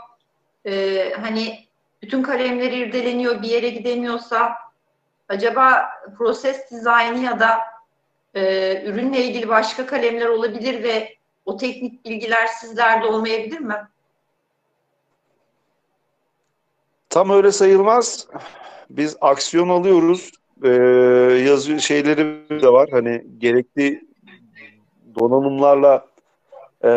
Ee, 0.66 1.14
hani 1.22 1.60
bütün 2.02 2.24
kalemler 2.24 2.72
irdeleniyor, 2.72 3.42
bir 3.42 3.48
yere 3.50 3.70
gidemiyorsa 3.70 4.54
acaba 5.30 5.90
proses 6.18 6.72
dizaynı 6.72 7.20
ya 7.24 7.40
da 7.40 7.60
e, 8.36 8.42
ürünle 8.86 9.24
ilgili 9.24 9.48
başka 9.50 9.86
kalemler 9.86 10.26
olabilir 10.28 10.84
ve 10.84 11.16
o 11.46 11.58
teknik 11.58 12.06
bilgiler 12.06 12.48
sizlerde 12.48 13.08
olmayabilir 13.08 13.60
mi? 13.60 13.76
Tam 17.10 17.30
öyle 17.30 17.52
sayılmaz. 17.52 18.28
Biz 18.90 19.18
aksiyon 19.22 19.70
alıyoruz. 19.70 20.32
Ee, 20.64 20.70
yazı 21.48 21.80
şeyleri 21.80 22.62
de 22.62 22.68
var. 22.68 22.90
Hani 22.92 23.24
gerekli 23.38 24.02
donanımlarla 25.20 26.06
e, 26.84 26.90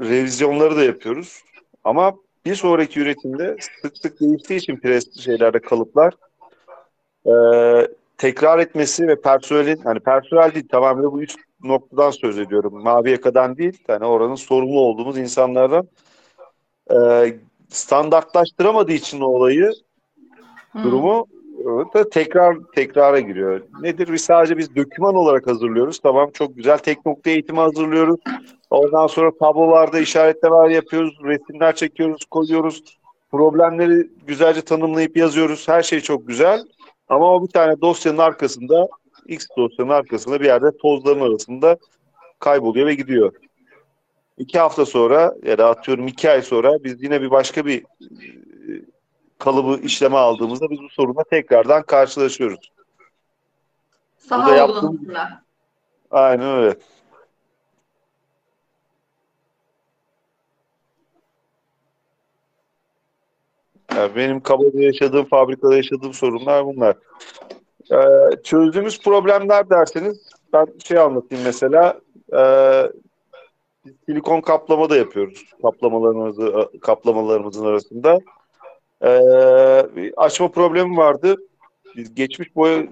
revizyonları 0.00 0.76
da 0.76 0.84
yapıyoruz. 0.84 1.42
Ama 1.84 2.14
bir 2.46 2.54
sonraki 2.54 3.00
üretimde 3.00 3.56
sık 3.82 3.98
sık 3.98 4.20
değiştiği 4.20 4.58
için 4.58 4.76
pres 4.76 5.20
şeylerde 5.20 5.58
kalıplar 5.58 6.14
e, 7.26 7.34
tekrar 8.18 8.58
etmesi 8.58 9.08
ve 9.08 9.20
personelin 9.20 9.80
hani 9.84 10.00
personel 10.00 10.54
değil 10.54 10.68
tamamen 10.68 11.12
bu 11.12 11.22
üst 11.22 11.38
noktadan 11.64 12.10
söz 12.10 12.38
ediyorum. 12.38 12.82
Mavi 12.82 13.10
yakadan 13.10 13.56
değil. 13.56 13.78
Yani 13.88 14.04
oranın 14.04 14.34
sorumlu 14.34 14.80
olduğumuz 14.80 15.18
insanlardan 15.18 15.88
e, 16.90 16.96
standartlaştıramadığı 17.68 18.92
için 18.92 19.20
olayı 19.20 19.72
Hmm. 20.72 20.84
durumu 20.84 21.26
e, 21.60 21.64
da 21.94 22.10
tekrar 22.10 22.56
tekrara 22.74 23.20
giriyor. 23.20 23.60
Nedir? 23.80 24.12
Biz 24.12 24.20
sadece 24.20 24.58
biz 24.58 24.76
doküman 24.76 25.14
olarak 25.14 25.46
hazırlıyoruz. 25.46 25.98
Tamam 25.98 26.30
çok 26.30 26.56
güzel. 26.56 26.78
Tek 26.78 27.06
nokta 27.06 27.30
eğitimi 27.30 27.58
hazırlıyoruz. 27.58 28.20
Ondan 28.70 29.06
sonra 29.06 29.30
tablolarda 29.40 29.98
işaretlemeler 29.98 30.68
yapıyoruz. 30.70 31.18
Resimler 31.24 31.74
çekiyoruz, 31.74 32.24
koyuyoruz. 32.24 32.82
Problemleri 33.30 34.10
güzelce 34.26 34.60
tanımlayıp 34.62 35.16
yazıyoruz. 35.16 35.68
Her 35.68 35.82
şey 35.82 36.00
çok 36.00 36.28
güzel. 36.28 36.60
Ama 37.08 37.34
o 37.34 37.42
bir 37.42 37.52
tane 37.52 37.80
dosyanın 37.80 38.18
arkasında 38.18 38.88
X 39.26 39.46
dosyanın 39.56 39.90
arkasında 39.90 40.40
bir 40.40 40.44
yerde 40.46 40.76
tozların 40.82 41.20
arasında 41.20 41.76
kayboluyor 42.38 42.86
ve 42.86 42.94
gidiyor. 42.94 43.32
İki 44.38 44.58
hafta 44.58 44.86
sonra 44.86 45.34
ya 45.42 45.58
da 45.58 45.68
atıyorum 45.68 46.06
iki 46.06 46.30
ay 46.30 46.42
sonra 46.42 46.84
biz 46.84 47.02
yine 47.02 47.22
bir 47.22 47.30
başka 47.30 47.66
bir 47.66 47.82
e, 47.82 47.84
kalıbı 49.38 49.80
işleme 49.82 50.16
aldığımızda 50.16 50.70
biz 50.70 50.78
bu 50.78 50.88
sorunla 50.88 51.24
tekrardan 51.24 51.82
karşılaşıyoruz. 51.82 52.72
Saha 54.18 54.66
uygulamasında. 54.66 55.42
Aynen 56.10 56.58
öyle. 56.58 56.76
Yani 63.96 64.16
benim 64.16 64.40
kabaca 64.40 64.80
yaşadığım, 64.80 65.24
fabrikada 65.24 65.76
yaşadığım 65.76 66.12
sorunlar 66.12 66.66
bunlar. 66.66 66.96
Ee, 67.92 68.42
çözdüğümüz 68.44 69.02
problemler 69.02 69.70
derseniz 69.70 70.18
ben 70.52 70.66
şey 70.84 70.98
anlatayım 70.98 71.44
mesela. 71.44 72.00
Ee, 72.32 72.90
silikon 74.06 74.40
kaplama 74.40 74.90
da 74.90 74.96
yapıyoruz. 74.96 75.44
Kaplamalarımızı, 75.62 76.70
kaplamalarımızın 76.80 77.66
arasında. 77.66 78.20
Ee, 79.02 80.12
açma 80.16 80.50
problemi 80.50 80.96
vardı. 80.96 81.36
Biz 81.96 82.14
geçmiş 82.14 82.56
boya, 82.56 82.86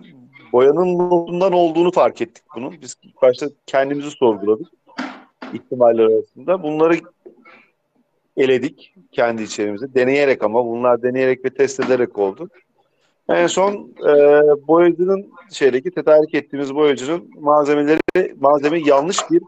boyanın 0.53 0.99
notundan 0.99 1.53
olduğunu 1.53 1.93
fark 1.93 2.21
ettik 2.21 2.45
bunun. 2.57 2.81
Biz 2.83 2.97
başta 3.23 3.47
kendimizi 3.67 4.11
sorguladık 4.11 4.69
ihtimaller 5.53 6.05
arasında. 6.05 6.63
Bunları 6.63 6.95
eledik 8.37 8.95
kendi 9.13 9.43
içerimize. 9.43 9.95
Deneyerek 9.95 10.43
ama 10.43 10.67
bunlar 10.67 11.03
deneyerek 11.03 11.45
ve 11.45 11.51
test 11.51 11.81
ederek 11.81 12.19
oldu. 12.19 12.49
En 13.29 13.47
son 13.47 13.95
e, 14.01 14.13
boyacının 14.69 15.33
şeydeki 15.53 15.91
tedarik 15.91 16.35
ettiğimiz 16.35 16.75
boyacının 16.75 17.31
malzemeleri 17.41 18.35
malzemeyi 18.41 18.89
yanlış 18.89 19.19
bir 19.31 19.43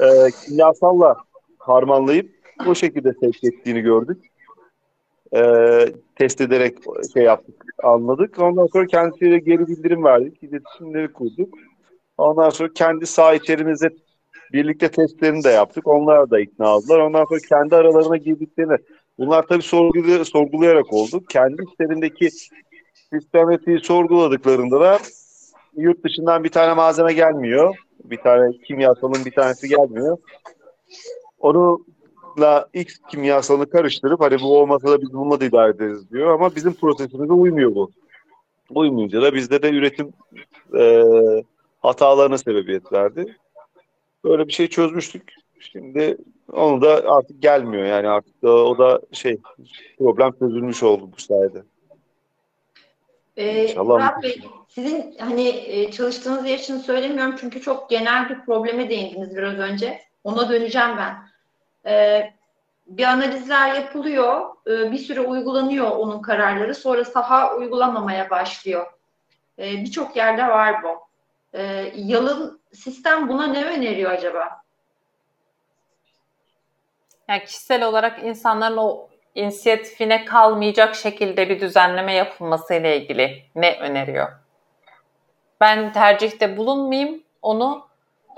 e, 0.00 0.30
kimyasalla 0.44 1.16
harmanlayıp 1.58 2.30
o 2.66 2.74
şekilde 2.74 3.12
sevk 3.12 3.44
ettiğini 3.44 3.80
gördük. 3.80 4.24
E, 5.36 5.40
test 6.16 6.40
ederek 6.40 6.78
şey 7.14 7.22
yaptık, 7.22 7.64
anladık. 7.82 8.38
Ondan 8.38 8.66
sonra 8.66 8.86
kendisiyle 8.86 9.38
geri 9.38 9.66
bildirim 9.66 10.04
verdik, 10.04 10.42
iletişimleri 10.42 11.12
kurduk. 11.12 11.54
Ondan 12.18 12.50
sonra 12.50 12.72
kendi 12.74 13.06
saha 13.06 13.34
içerimizde 13.34 13.88
birlikte 14.52 14.90
testlerini 14.90 15.44
de 15.44 15.48
yaptık. 15.48 15.86
Onlar 15.86 16.30
da 16.30 16.40
ikna 16.40 16.76
oldular. 16.76 16.98
Ondan 16.98 17.24
sonra 17.24 17.40
kendi 17.48 17.76
aralarına 17.76 18.16
girdiklerini 18.16 18.76
bunlar 19.18 19.46
tabii 19.46 19.62
sorgulay- 19.62 20.24
sorgulayarak 20.24 20.92
oldu. 20.92 21.24
Kendi 21.28 21.62
içlerindeki 21.62 22.30
sistematiği 23.12 23.80
sorguladıklarında 23.80 24.80
da 24.80 24.98
yurt 25.76 26.04
dışından 26.04 26.44
bir 26.44 26.48
tane 26.48 26.74
malzeme 26.74 27.12
gelmiyor. 27.12 27.76
Bir 28.04 28.16
tane 28.16 28.52
kimyasalın 28.52 29.24
bir 29.24 29.30
tanesi 29.30 29.68
gelmiyor. 29.68 30.18
Onunla 31.38 32.68
X 32.74 32.98
kimyasalını 33.10 33.70
karıştırıp 33.70 34.20
hani 34.20 34.40
bu 34.40 34.58
olmasa 34.58 34.88
da 34.88 35.00
biz 35.02 35.12
bununla 35.12 35.40
da 35.40 35.44
idare 35.44 35.70
ederiz 35.70 36.10
diyor. 36.10 36.34
Ama 36.34 36.56
bizim 36.56 36.72
prosesimize 36.74 37.32
uymuyor 37.32 37.74
bu. 37.74 37.90
Uymayınca 38.70 39.22
da 39.22 39.34
bizde 39.34 39.62
de 39.62 39.70
üretim 39.70 40.12
e, 40.78 41.04
hatalarına 41.80 42.38
sebebiyet 42.38 42.92
verdi. 42.92 43.36
Böyle 44.24 44.46
bir 44.46 44.52
şey 44.52 44.68
çözmüştük. 44.68 45.34
Şimdi 45.60 46.16
onu 46.52 46.82
da 46.82 47.02
artık 47.06 47.42
gelmiyor 47.42 47.84
yani 47.84 48.08
artık 48.08 48.42
da, 48.42 48.50
o 48.50 48.78
da 48.78 49.00
şey 49.12 49.38
problem 49.98 50.32
çözülmüş 50.38 50.82
oldu 50.82 51.10
bu 51.16 51.20
sayede. 51.20 51.62
Ee, 53.38 53.64
İnşallah. 53.64 53.86
Murat 53.86 54.22
Bey, 54.22 54.40
sizin 54.68 55.16
hani 55.18 55.48
e, 55.48 55.90
çalıştığınız 55.90 56.46
yer 56.46 56.58
için 56.58 56.78
söylemiyorum 56.78 57.36
çünkü 57.40 57.60
çok 57.60 57.90
genel 57.90 58.28
bir 58.28 58.40
probleme 58.40 58.90
değindiniz 58.90 59.36
biraz 59.36 59.54
önce. 59.54 60.02
Ona 60.24 60.48
döneceğim 60.48 60.96
ben. 60.96 61.28
Ee, 61.86 62.32
bir 62.86 63.04
analizler 63.04 63.74
yapılıyor, 63.74 64.40
e, 64.66 64.92
bir 64.92 64.98
süre 64.98 65.20
uygulanıyor 65.20 65.90
onun 65.90 66.22
kararları, 66.22 66.74
sonra 66.74 67.04
saha 67.04 67.56
uygulamamaya 67.56 68.30
başlıyor. 68.30 68.86
Ee, 69.58 69.72
Birçok 69.72 70.16
yerde 70.16 70.48
var 70.48 70.82
bu. 70.82 70.88
Ee, 71.54 71.92
yalın 71.94 72.60
sistem 72.72 73.28
buna 73.28 73.46
ne 73.46 73.64
öneriyor 73.64 74.10
acaba? 74.10 74.62
Yani 77.28 77.44
kişisel 77.44 77.86
olarak 77.86 78.22
insanların 78.24 78.76
o 78.76 79.08
inisiyatifine 79.38 80.24
kalmayacak 80.24 80.94
şekilde 80.94 81.48
bir 81.48 81.60
düzenleme 81.60 82.12
yapılması 82.12 82.74
ile 82.74 83.00
ilgili 83.00 83.42
ne 83.54 83.78
öneriyor? 83.80 84.28
Ben 85.60 85.92
tercihte 85.92 86.56
bulunmayayım, 86.56 87.22
onu 87.42 87.88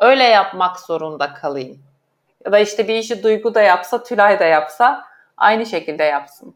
öyle 0.01 0.25
yapmak 0.25 0.81
zorunda 0.81 1.35
kalayım. 1.35 1.79
Ya 2.45 2.53
da 2.53 2.59
işte 2.59 2.89
bir 2.89 2.95
işi 2.95 3.23
Duygu 3.23 3.55
da 3.55 3.63
yapsa, 3.63 4.03
Tülay 4.03 4.39
da 4.39 4.45
yapsa 4.45 5.05
aynı 5.37 5.67
şekilde 5.67 6.05
yapsın. 6.05 6.55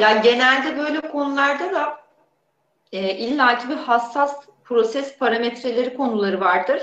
Ya 0.00 0.16
genelde 0.16 0.78
böyle 0.78 1.00
konularda 1.00 1.72
da 1.72 1.96
e, 2.92 3.14
illaki 3.14 3.68
bir 3.68 3.76
hassas 3.76 4.36
proses 4.64 5.18
parametreleri 5.18 5.96
konuları 5.96 6.40
vardır. 6.40 6.82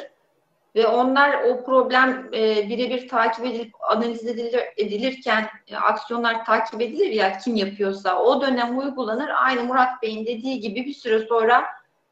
Ve 0.75 0.88
onlar 0.88 1.43
o 1.43 1.63
problem 1.63 2.29
e, 2.34 2.69
birebir 2.69 3.08
takip 3.08 3.45
edilip 3.45 3.71
analiz 3.82 4.27
edilir, 4.27 4.63
edilirken 4.77 5.49
e, 5.67 5.77
aksiyonlar 5.77 6.45
takip 6.45 6.82
edilir 6.82 7.12
ya 7.12 7.38
kim 7.38 7.55
yapıyorsa 7.55 8.23
o 8.23 8.41
dönem 8.41 8.79
uygulanır. 8.79 9.29
Aynı 9.29 9.63
Murat 9.63 10.01
Bey'in 10.01 10.25
dediği 10.25 10.60
gibi 10.60 10.86
bir 10.86 10.93
süre 10.93 11.20
sonra 11.20 11.65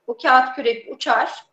bu 0.07 0.17
kağıt 0.17 0.55
kürek 0.55 0.95
uçar. 0.95 1.43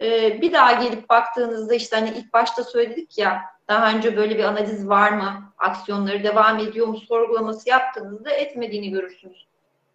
E, 0.00 0.40
bir 0.42 0.52
daha 0.52 0.72
gelip 0.72 1.08
baktığınızda 1.08 1.74
işte 1.74 1.96
hani 1.96 2.10
ilk 2.10 2.32
başta 2.32 2.64
söyledik 2.64 3.18
ya 3.18 3.42
daha 3.68 3.92
önce 3.92 4.16
böyle 4.16 4.38
bir 4.38 4.44
analiz 4.44 4.88
var 4.88 5.12
mı? 5.12 5.52
Aksiyonları 5.58 6.24
devam 6.24 6.58
ediyor 6.58 6.86
mu? 6.86 6.96
Sorgulaması 6.96 7.68
yaptığınızda 7.68 8.30
etmediğini 8.30 8.90
görürsünüz. 8.90 9.46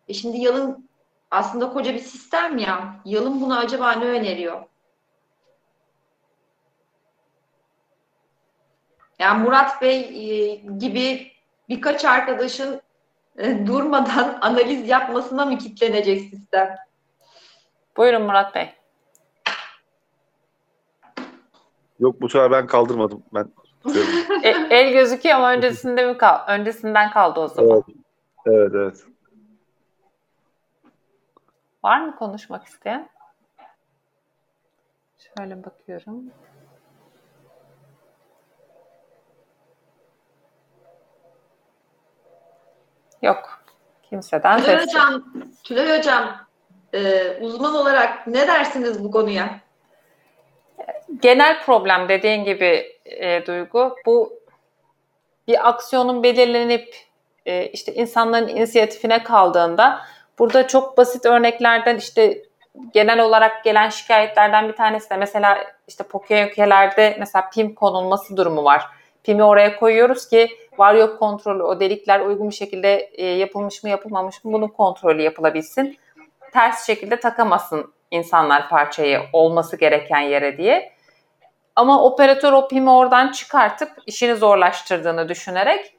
E 0.07 0.13
şimdi 0.13 0.37
yalın 0.37 0.89
aslında 1.31 1.69
koca 1.73 1.93
bir 1.93 1.99
sistem 1.99 2.57
ya. 2.57 2.95
Yalın 3.05 3.41
buna 3.41 3.57
acaba 3.57 3.91
ne 3.91 4.05
öneriyor? 4.05 4.61
Yani 9.23 9.43
Murat 9.43 9.81
Bey 9.81 9.99
e, 9.99 10.55
gibi 10.55 11.31
birkaç 11.69 12.05
arkadaşın 12.05 12.81
e, 13.37 13.67
durmadan 13.67 14.37
analiz 14.41 14.87
yapmasına 14.87 15.45
mı 15.45 15.57
kitlenecek 15.57 16.21
sistem? 16.21 16.75
Buyurun 17.97 18.21
Murat 18.21 18.55
Bey. 18.55 18.73
Yok 21.99 22.21
bu 22.21 22.29
sefer 22.29 22.51
ben 22.51 22.67
kaldırmadım. 22.67 23.23
Ben 23.33 23.45
E, 24.43 24.49
el 24.69 24.93
gözüküyor 24.93 25.35
ama 25.35 25.51
öncesinde 25.51 26.07
mi 26.07 26.17
kal 26.17 26.47
öncesinden 26.47 27.11
kaldı 27.11 27.39
o 27.39 27.47
zaman. 27.47 27.83
Evet. 27.87 27.97
Evet, 28.45 28.71
evet. 28.75 29.03
Var 31.83 32.01
mı 32.01 32.15
konuşmak 32.15 32.65
isteyen? 32.65 33.09
Şöyle 35.37 35.63
bakıyorum. 35.63 36.23
Yok. 43.23 43.59
Kimseden 44.09 44.61
Tülay 44.61 44.79
ses. 44.79 44.87
Hocam, 44.87 45.23
Tülay 45.63 45.97
Hocam 45.97 46.35
e, 46.93 47.31
uzman 47.41 47.75
olarak 47.75 48.27
ne 48.27 48.47
dersiniz 48.47 49.03
bu 49.03 49.11
konuya? 49.11 49.49
Genel 51.21 51.61
problem 51.61 52.09
dediğin 52.09 52.43
gibi 52.43 52.97
e, 53.05 53.45
Duygu 53.45 53.95
bu 54.05 54.33
bir 55.47 55.69
aksiyonun 55.69 56.23
belirlenip 56.23 56.95
e, 57.45 57.65
işte 57.67 57.93
insanların 57.93 58.47
inisiyatifine 58.47 59.23
kaldığında 59.23 60.01
burada 60.39 60.67
çok 60.67 60.97
basit 60.97 61.25
örneklerden 61.25 61.97
işte 61.97 62.43
genel 62.93 63.19
olarak 63.19 63.63
gelen 63.63 63.89
şikayetlerden 63.89 64.67
bir 64.67 64.75
tanesi 64.75 65.09
de 65.09 65.17
mesela 65.17 65.57
işte 65.87 66.03
Pokeyoke'lerde 66.03 67.15
mesela 67.19 67.49
pim 67.49 67.75
konulması 67.75 68.37
durumu 68.37 68.63
var. 68.63 68.85
Pimi 69.23 69.43
oraya 69.43 69.79
koyuyoruz 69.79 70.29
ki 70.29 70.49
var 70.77 70.93
yok 70.93 71.19
kontrolü 71.19 71.63
o 71.63 71.79
delikler 71.79 72.19
uygun 72.19 72.49
bir 72.49 72.55
şekilde 72.55 73.11
e, 73.13 73.25
yapılmış 73.25 73.83
mı 73.83 73.89
yapılmamış 73.89 74.43
mı 74.43 74.53
bunun 74.53 74.67
kontrolü 74.67 75.21
yapılabilsin. 75.21 75.97
Ters 76.53 76.87
şekilde 76.87 77.19
takamasın 77.19 77.93
insanlar 78.11 78.69
parçayı 78.69 79.21
olması 79.33 79.77
gereken 79.77 80.19
yere 80.19 80.57
diye. 80.57 80.93
Ama 81.75 82.03
operatör 82.03 82.53
o 82.53 82.67
pimi 82.67 82.89
oradan 82.89 83.31
çıkartıp 83.31 83.89
işini 84.07 84.35
zorlaştırdığını 84.35 85.29
düşünerek 85.29 85.95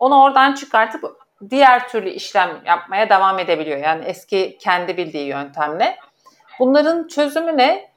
onu 0.00 0.22
oradan 0.22 0.54
çıkartıp 0.54 1.16
diğer 1.50 1.88
türlü 1.88 2.10
işlem 2.10 2.62
yapmaya 2.66 3.08
devam 3.08 3.38
edebiliyor. 3.38 3.78
Yani 3.78 4.04
eski 4.04 4.58
kendi 4.58 4.96
bildiği 4.96 5.26
yöntemle. 5.26 5.96
Bunların 6.58 7.08
çözümü 7.08 7.56
ne? 7.56 7.90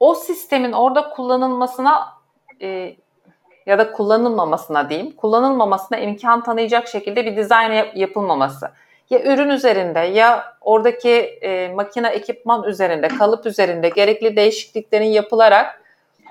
O 0.00 0.14
sistemin 0.14 0.72
orada 0.72 1.08
kullanılmasına 1.08 2.15
e, 2.62 2.96
ya 3.66 3.78
da 3.78 3.92
kullanılmamasına 3.92 4.90
diyeyim, 4.90 5.16
kullanılmamasına 5.16 5.98
imkan 5.98 6.42
tanıyacak 6.42 6.88
şekilde 6.88 7.24
bir 7.24 7.36
dizayn 7.36 7.72
yap- 7.72 7.96
yapılmaması. 7.96 8.70
Ya 9.10 9.22
ürün 9.22 9.48
üzerinde 9.48 9.98
ya 9.98 10.56
oradaki 10.60 11.10
e, 11.42 11.68
makine 11.68 12.08
ekipman 12.08 12.64
üzerinde, 12.64 13.08
kalıp 13.08 13.46
üzerinde 13.46 13.88
gerekli 13.88 14.36
değişikliklerin 14.36 15.04
yapılarak 15.04 15.82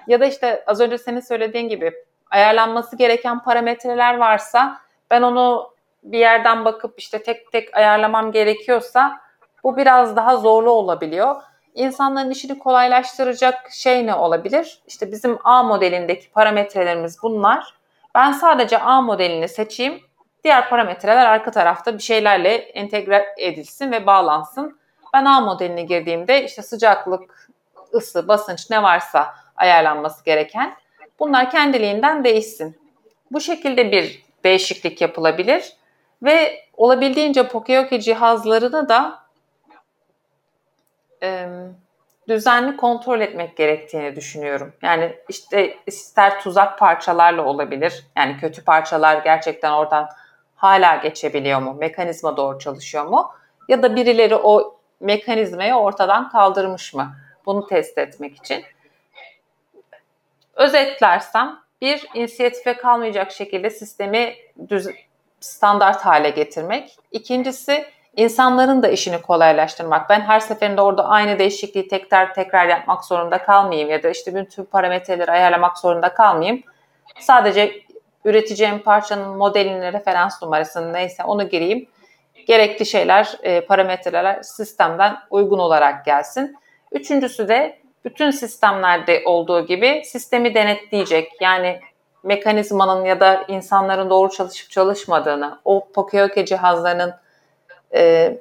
ya 0.08 0.20
da 0.20 0.26
işte 0.26 0.64
az 0.68 0.82
önce 0.82 0.98
senin 0.98 1.20
söylediğin 1.20 1.70
gibi 1.70 1.92
ayarlanması 2.32 2.96
gereken 2.96 3.44
parametreler 3.44 4.18
varsa 4.18 4.78
ben 5.12 5.22
onu 5.22 5.76
bir 6.04 6.20
yerden 6.20 6.66
bakıp 6.66 6.94
işte 6.98 7.24
tek 7.24 7.52
tek 7.52 7.78
ayarlamam 7.78 8.32
gerekiyorsa 8.32 9.20
bu 9.64 9.78
biraz 9.78 10.16
daha 10.16 10.38
zorlu 10.38 10.72
olabiliyor. 10.72 11.36
İnsanların 11.76 12.32
işini 12.32 12.60
kolaylaştıracak 12.60 13.72
şey 13.72 14.06
ne 14.06 14.16
olabilir? 14.16 14.80
İşte 14.88 15.12
bizim 15.12 15.38
A 15.44 15.64
modelindeki 15.64 16.32
parametrelerimiz 16.32 17.24
bunlar. 17.24 17.74
Ben 18.16 18.32
sadece 18.32 18.80
A 18.80 19.02
modelini 19.02 19.50
seçeyim. 19.50 20.02
Diğer 20.44 20.70
parametreler 20.70 21.26
arka 21.26 21.52
tarafta 21.52 21.94
bir 21.98 22.04
şeylerle 22.04 22.56
entegre 22.56 23.26
edilsin 23.38 23.92
ve 23.92 24.06
bağlansın. 24.06 24.80
Ben 25.14 25.26
A 25.26 25.42
modelini 25.42 25.86
girdiğimde 25.86 26.44
işte 26.44 26.62
sıcaklık, 26.62 27.50
ısı, 27.94 28.28
basınç 28.28 28.70
ne 28.70 28.84
varsa 28.84 29.36
ayarlanması 29.56 30.26
gereken 30.26 30.76
bunlar 31.20 31.52
kendiliğinden 31.52 32.24
değişsin. 32.24 32.78
Bu 33.32 33.42
şekilde 33.42 33.92
bir 33.92 34.24
değişiklik 34.44 35.02
yapılabilir 35.02 35.74
ve 36.24 36.60
olabildiğince 36.78 37.48
Pokeyoke 37.48 38.02
cihazlarını 38.02 38.90
da 38.90 39.25
e, 41.26 41.50
düzenli 42.28 42.78
kontrol 42.78 43.22
etmek 43.22 43.58
gerektiğini 43.58 44.16
düşünüyorum. 44.16 44.74
Yani 44.82 45.16
işte 45.30 45.78
ister 45.86 46.40
tuzak 46.40 46.80
parçalarla 46.80 47.46
olabilir. 47.46 48.06
Yani 48.18 48.38
kötü 48.38 48.64
parçalar 48.64 49.24
gerçekten 49.24 49.72
oradan 49.72 50.10
hala 50.56 50.96
geçebiliyor 50.96 51.62
mu? 51.62 51.74
Mekanizma 51.80 52.38
doğru 52.38 52.60
çalışıyor 52.60 53.06
mu? 53.06 53.32
Ya 53.68 53.84
da 53.84 53.96
birileri 53.96 54.36
o 54.36 54.78
mekanizmayı 55.00 55.74
ortadan 55.74 56.30
kaldırmış 56.30 56.94
mı? 56.94 57.16
Bunu 57.46 57.68
test 57.68 57.98
etmek 57.98 58.38
için. 58.38 58.64
Özetlersem 60.54 61.60
bir 61.82 62.08
inisiyatife 62.14 62.74
kalmayacak 62.74 63.32
şekilde 63.32 63.70
sistemi 63.70 64.36
düz, 64.70 64.88
standart 65.40 66.02
hale 66.02 66.30
getirmek. 66.30 66.98
İkincisi 67.12 67.86
insanların 68.18 68.84
da 68.84 68.88
işini 68.88 69.22
kolaylaştırmak. 69.22 70.10
Ben 70.10 70.22
her 70.22 70.40
seferinde 70.40 70.82
orada 70.82 71.06
aynı 71.06 71.40
değişikliği 71.40 71.88
tekrar 71.88 72.34
tekrar 72.34 72.68
yapmak 72.68 73.06
zorunda 73.06 73.38
kalmayayım 73.38 73.90
ya 73.90 74.04
da 74.04 74.10
işte 74.10 74.36
bütün 74.36 74.64
parametreleri 74.64 75.32
ayarlamak 75.32 75.78
zorunda 75.78 76.14
kalmayayım. 76.14 76.64
Sadece 77.20 77.72
üreteceğim 78.26 78.80
parçanın 78.80 79.38
modelini, 79.38 79.94
referans 79.94 80.42
numarasını 80.42 80.94
neyse 80.94 81.24
onu 81.24 81.50
gireyim. 81.50 81.88
Gerekli 82.48 82.86
şeyler, 82.86 83.38
e, 83.44 83.62
parametreler 83.62 84.44
sistemden 84.44 85.18
uygun 85.30 85.60
olarak 85.60 86.06
gelsin. 86.06 86.56
Üçüncüsü 86.92 87.48
de 87.48 87.80
bütün 88.06 88.32
sistemlerde 88.32 89.22
olduğu 89.26 89.66
gibi 89.66 90.02
sistemi 90.06 90.54
denetleyecek. 90.54 91.32
Yani 91.42 91.80
mekanizmanın 92.24 93.06
ya 93.06 93.20
da 93.20 93.44
insanların 93.48 94.10
doğru 94.10 94.30
çalışıp 94.30 94.72
çalışmadığını, 94.72 95.60
o 95.66 95.88
Pokeyoke 95.94 96.46
cihazlarının 96.46 97.14
e, 97.96 98.38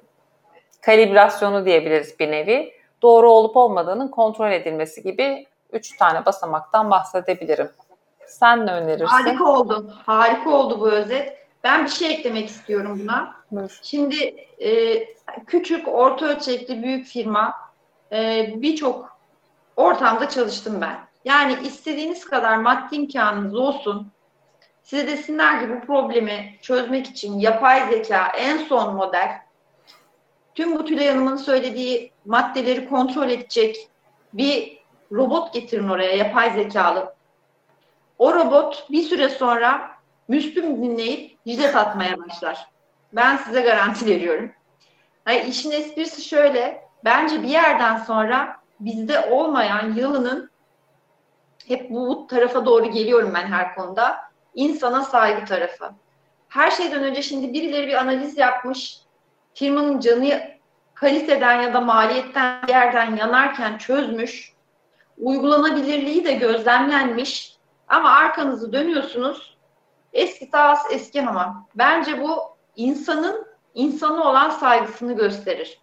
kalibrasyonu 0.83 1.65
diyebiliriz 1.65 2.21
bir 2.21 2.31
nevi. 2.31 2.73
Doğru 3.03 3.31
olup 3.31 3.57
olmadığının 3.57 4.09
kontrol 4.09 4.53
edilmesi 4.53 5.03
gibi 5.03 5.47
üç 5.73 5.97
tane 5.97 6.27
basamaktan 6.27 6.91
bahsedebilirim. 6.91 7.71
Sen 8.27 8.67
ne 8.67 8.73
önerirsin? 8.73 9.07
Harika 9.07 9.45
oldu. 9.45 9.95
Harika 10.07 10.51
oldu 10.51 10.81
bu 10.81 10.91
özet. 10.91 11.39
Ben 11.65 11.85
bir 11.85 11.91
şey 11.91 12.15
eklemek 12.15 12.49
istiyorum 12.49 13.01
buna. 13.03 13.35
Buyur. 13.51 13.79
Şimdi 13.83 14.35
e, 14.59 14.99
küçük, 15.47 15.89
orta 15.89 16.27
ölçekli, 16.27 16.83
büyük 16.83 17.07
firma 17.07 17.55
e, 18.13 18.53
birçok 18.57 19.19
ortamda 19.77 20.29
çalıştım 20.29 20.81
ben. 20.81 20.99
Yani 21.25 21.57
istediğiniz 21.65 22.25
kadar 22.25 22.57
maddi 22.57 22.97
imkanınız 22.97 23.55
olsun. 23.55 24.13
Size 24.83 25.07
desinler 25.07 25.61
ki 25.61 25.71
bu 25.71 25.87
problemi 25.87 26.59
çözmek 26.63 27.07
için 27.07 27.39
yapay 27.39 27.91
zeka 27.91 28.33
en 28.37 28.59
son 28.59 28.95
model 28.95 29.44
tüm 30.55 30.79
bu 30.79 30.85
Tülay 30.85 31.09
Hanım'ın 31.09 31.37
söylediği 31.37 32.13
maddeleri 32.25 32.89
kontrol 32.89 33.31
edecek 33.31 33.89
bir 34.33 34.79
robot 35.13 35.55
getirin 35.55 35.89
oraya 35.89 36.17
yapay 36.17 36.55
zekalı. 36.55 37.15
O 38.19 38.35
robot 38.35 38.91
bir 38.91 39.03
süre 39.03 39.29
sonra 39.29 39.91
Müslüm 40.29 40.83
dinleyip 40.83 41.39
jilet 41.47 41.77
atmaya 41.77 42.19
başlar. 42.19 42.67
Ben 43.13 43.37
size 43.37 43.61
garanti 43.61 44.07
veriyorum. 44.11 44.53
Yani 45.29 45.43
işin 45.49 45.71
esprisi 45.71 46.23
şöyle. 46.23 46.85
Bence 47.05 47.43
bir 47.43 47.49
yerden 47.49 47.97
sonra 47.97 48.57
bizde 48.81 49.31
olmayan 49.31 49.95
yılının 49.95 50.51
hep 51.69 51.91
bu 51.91 52.27
tarafa 52.27 52.67
doğru 52.67 52.91
geliyorum 52.91 53.31
ben 53.35 53.47
her 53.47 53.75
konuda. 53.75 54.19
İnsana 54.55 55.03
saygı 55.03 55.45
tarafı. 55.45 55.91
Her 56.49 56.71
şeyden 56.71 57.05
önce 57.05 57.23
şimdi 57.23 57.53
birileri 57.53 57.87
bir 57.87 57.95
analiz 57.95 58.39
yapmış. 58.39 59.04
Firmanın 59.55 60.01
canı 60.01 60.41
kaliteden 60.95 61.63
ya 61.63 61.75
da 61.75 61.81
maliyetten 61.81 62.61
yerden 62.69 63.17
yanarken 63.17 63.79
çözmüş. 63.79 64.53
Uygulanabilirliği 65.19 66.25
de 66.25 66.33
gözlemlenmiş. 66.33 67.57
Ama 67.89 68.11
arkanızı 68.11 68.73
dönüyorsunuz. 68.73 69.57
Eski 70.13 70.51
tas 70.51 70.87
eski 70.91 71.21
hamam. 71.21 71.69
Bence 71.75 72.23
bu 72.23 72.41
insanın 72.77 73.47
insanı 73.75 74.29
olan 74.29 74.51
saygısını 74.51 75.17
gösterir. 75.17 75.79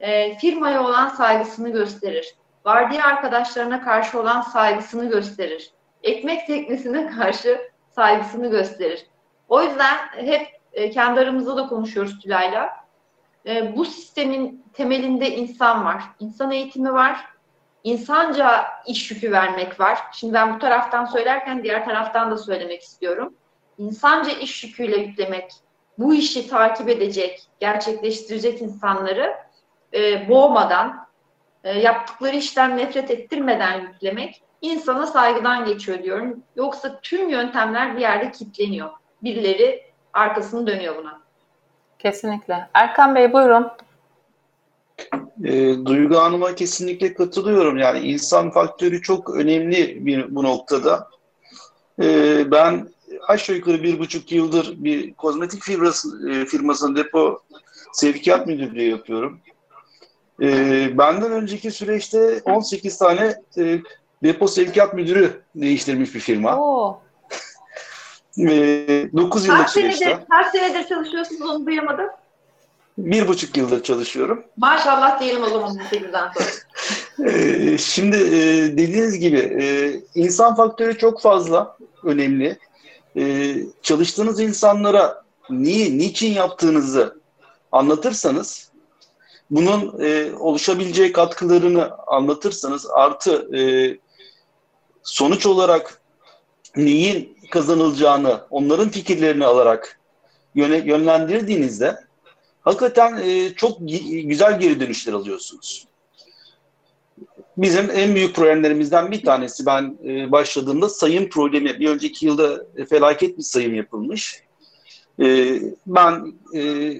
E, 0.00 0.38
firmaya 0.38 0.84
olan 0.84 1.08
saygısını 1.08 1.68
gösterir. 1.68 2.34
Vardiya 2.64 3.04
arkadaşlarına 3.04 3.84
karşı 3.84 4.20
olan 4.20 4.40
saygısını 4.40 5.10
gösterir. 5.10 5.70
Ekmek 6.02 6.46
teknesine 6.46 7.10
karşı 7.10 7.70
saygısını 7.90 8.50
gösterir. 8.50 9.06
O 9.48 9.62
yüzden 9.62 9.96
hep 10.12 10.60
e, 10.72 10.90
kendi 10.90 11.20
aramızda 11.20 11.56
da 11.56 11.66
konuşuyoruz 11.66 12.18
Tülay'la. 12.18 12.85
E, 13.46 13.76
bu 13.76 13.84
sistemin 13.84 14.64
temelinde 14.72 15.30
insan 15.36 15.84
var. 15.84 16.02
İnsan 16.20 16.52
eğitimi 16.52 16.92
var. 16.92 17.24
İnsanca 17.84 18.66
iş 18.86 19.10
yükü 19.10 19.32
vermek 19.32 19.80
var. 19.80 19.98
Şimdi 20.12 20.34
ben 20.34 20.54
bu 20.54 20.58
taraftan 20.58 21.04
söylerken 21.04 21.62
diğer 21.62 21.84
taraftan 21.84 22.30
da 22.30 22.36
söylemek 22.36 22.82
istiyorum. 22.82 23.34
İnsanca 23.78 24.30
iş 24.30 24.64
yüküyle 24.64 24.96
yüklemek, 24.96 25.52
bu 25.98 26.14
işi 26.14 26.48
takip 26.48 26.88
edecek, 26.88 27.42
gerçekleştirecek 27.60 28.62
insanları 28.62 29.36
e, 29.94 30.28
boğmadan, 30.28 31.06
e, 31.64 31.78
yaptıkları 31.78 32.36
işten 32.36 32.76
nefret 32.76 33.10
ettirmeden 33.10 33.80
yüklemek 33.80 34.42
insana 34.62 35.06
saygıdan 35.06 35.64
geçiyor 35.64 36.02
diyorum. 36.02 36.42
Yoksa 36.56 37.00
tüm 37.00 37.28
yöntemler 37.28 37.96
bir 37.96 38.00
yerde 38.00 38.30
kilitleniyor. 38.30 38.90
Birileri 39.22 39.92
arkasını 40.12 40.66
dönüyor 40.66 40.96
buna. 40.96 41.25
Kesinlikle. 41.98 42.68
Erkan 42.74 43.14
Bey 43.14 43.32
buyurun. 43.32 43.70
E, 45.44 45.84
Duygu 45.86 46.16
Hanım'a 46.16 46.54
kesinlikle 46.54 47.14
katılıyorum. 47.14 47.78
Yani 47.78 47.98
insan 47.98 48.50
faktörü 48.50 49.02
çok 49.02 49.34
önemli 49.34 50.06
bir, 50.06 50.34
bu 50.34 50.42
noktada. 50.42 51.08
E, 52.02 52.44
ben 52.50 52.88
aşağı 53.28 53.56
yukarı 53.56 53.82
bir 53.82 53.98
buçuk 53.98 54.32
yıldır 54.32 54.84
bir 54.84 55.14
kozmetik 55.14 55.62
firması, 55.62 56.30
e, 56.30 56.46
firmasının 56.46 56.96
depo 56.96 57.42
sevkiyat 57.92 58.46
müdürlüğü 58.46 58.90
yapıyorum. 58.90 59.40
E, 60.42 60.48
benden 60.98 61.32
önceki 61.32 61.70
süreçte 61.70 62.40
18 62.44 62.98
tane 62.98 63.34
e, 63.58 63.80
depo 64.22 64.48
sevkiyat 64.48 64.94
müdürü 64.94 65.42
değiştirmiş 65.54 66.14
bir 66.14 66.20
firma. 66.20 66.56
Oo, 66.56 67.00
E, 68.38 69.08
9 69.16 69.46
yıllık 69.46 69.58
Kaç 69.60 69.70
süreçte. 69.70 70.04
senedir, 70.04 70.26
kaç 70.30 70.46
senedir 70.52 70.88
çalışıyorsunuz 70.88 71.40
onu 71.50 71.66
duyamadım. 71.66 72.06
Bir 72.98 73.28
buçuk 73.28 73.56
yıldır 73.56 73.82
çalışıyorum. 73.82 74.44
Maşallah 74.56 75.20
diyelim 75.20 75.42
o 75.42 75.48
zaman 75.48 75.76
18'den 75.76 76.30
sonra. 76.32 77.30
Ee, 77.30 77.78
Şimdi 77.78 78.16
e, 78.16 78.32
dediğiniz 78.76 79.18
gibi 79.18 79.38
e, 79.38 79.66
insan 80.14 80.54
faktörü 80.56 80.98
çok 80.98 81.20
fazla 81.20 81.76
önemli. 82.04 82.58
E, 83.16 83.54
Çalıştığınız 83.82 84.40
insanlara 84.40 85.22
niye, 85.50 85.98
niçin 85.98 86.32
yaptığınızı 86.32 87.20
anlatırsanız, 87.72 88.70
bunun 89.50 90.00
e, 90.04 90.32
oluşabileceği 90.38 91.12
katkılarını 91.12 91.90
anlatırsanız, 92.06 92.86
artı 92.90 93.56
e, 93.58 93.60
sonuç 95.02 95.46
olarak 95.46 96.00
neyin 96.76 97.35
kazanılacağını, 97.50 98.40
onların 98.50 98.88
fikirlerini 98.88 99.46
alarak 99.46 100.00
yönlendirdiğinizde 100.54 101.96
hakikaten 102.60 103.16
e, 103.16 103.54
çok 103.54 103.78
güzel 104.24 104.60
geri 104.60 104.80
dönüşler 104.80 105.12
alıyorsunuz. 105.12 105.86
Bizim 107.56 107.90
en 107.90 108.14
büyük 108.14 108.34
problemlerimizden 108.34 109.10
bir 109.10 109.24
tanesi 109.24 109.66
ben 109.66 109.98
e, 110.04 110.32
başladığımda 110.32 110.88
sayım 110.88 111.28
problemi. 111.28 111.80
Bir 111.80 111.88
önceki 111.88 112.26
yılda 112.26 112.66
felaket 112.90 113.38
bir 113.38 113.42
sayım 113.42 113.74
yapılmış. 113.74 114.42
E, 115.20 115.58
ben 115.86 116.32
e, 116.54 116.92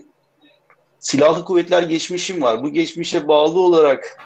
silahlı 0.99 1.44
kuvvetler 1.44 1.82
geçmişim 1.82 2.42
var. 2.42 2.62
Bu 2.62 2.72
geçmişe 2.72 3.28
bağlı 3.28 3.61
olarak 3.61 4.18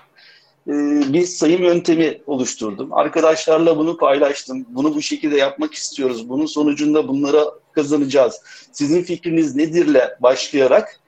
e, 0.70 0.72
bir 1.12 1.26
sayım 1.26 1.62
yöntemi 1.62 2.20
oluşturdum. 2.26 2.92
Arkadaşlarla 2.92 3.76
bunu 3.76 3.96
paylaştım. 3.96 4.66
Bunu 4.68 4.94
bu 4.94 5.02
şekilde 5.02 5.36
yapmak 5.36 5.74
istiyoruz. 5.74 6.28
Bunun 6.28 6.46
sonucunda 6.46 7.08
bunlara 7.08 7.44
kazanacağız. 7.72 8.42
Sizin 8.72 9.02
fikriniz 9.02 9.56
nedirle 9.56 10.16
başlayarak 10.20 11.00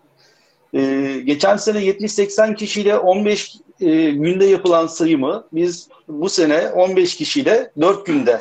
ee, 0.74 1.20
geçen 1.24 1.56
sene 1.56 1.78
70-80 1.78 2.56
kişiyle 2.56 2.98
15 2.98 3.56
e, 3.80 4.10
günde 4.10 4.44
yapılan 4.44 4.86
sayımı 4.86 5.46
biz 5.52 5.88
bu 6.08 6.28
sene 6.28 6.68
15 6.68 7.16
kişiyle 7.16 7.72
4 7.80 8.06
günde 8.06 8.40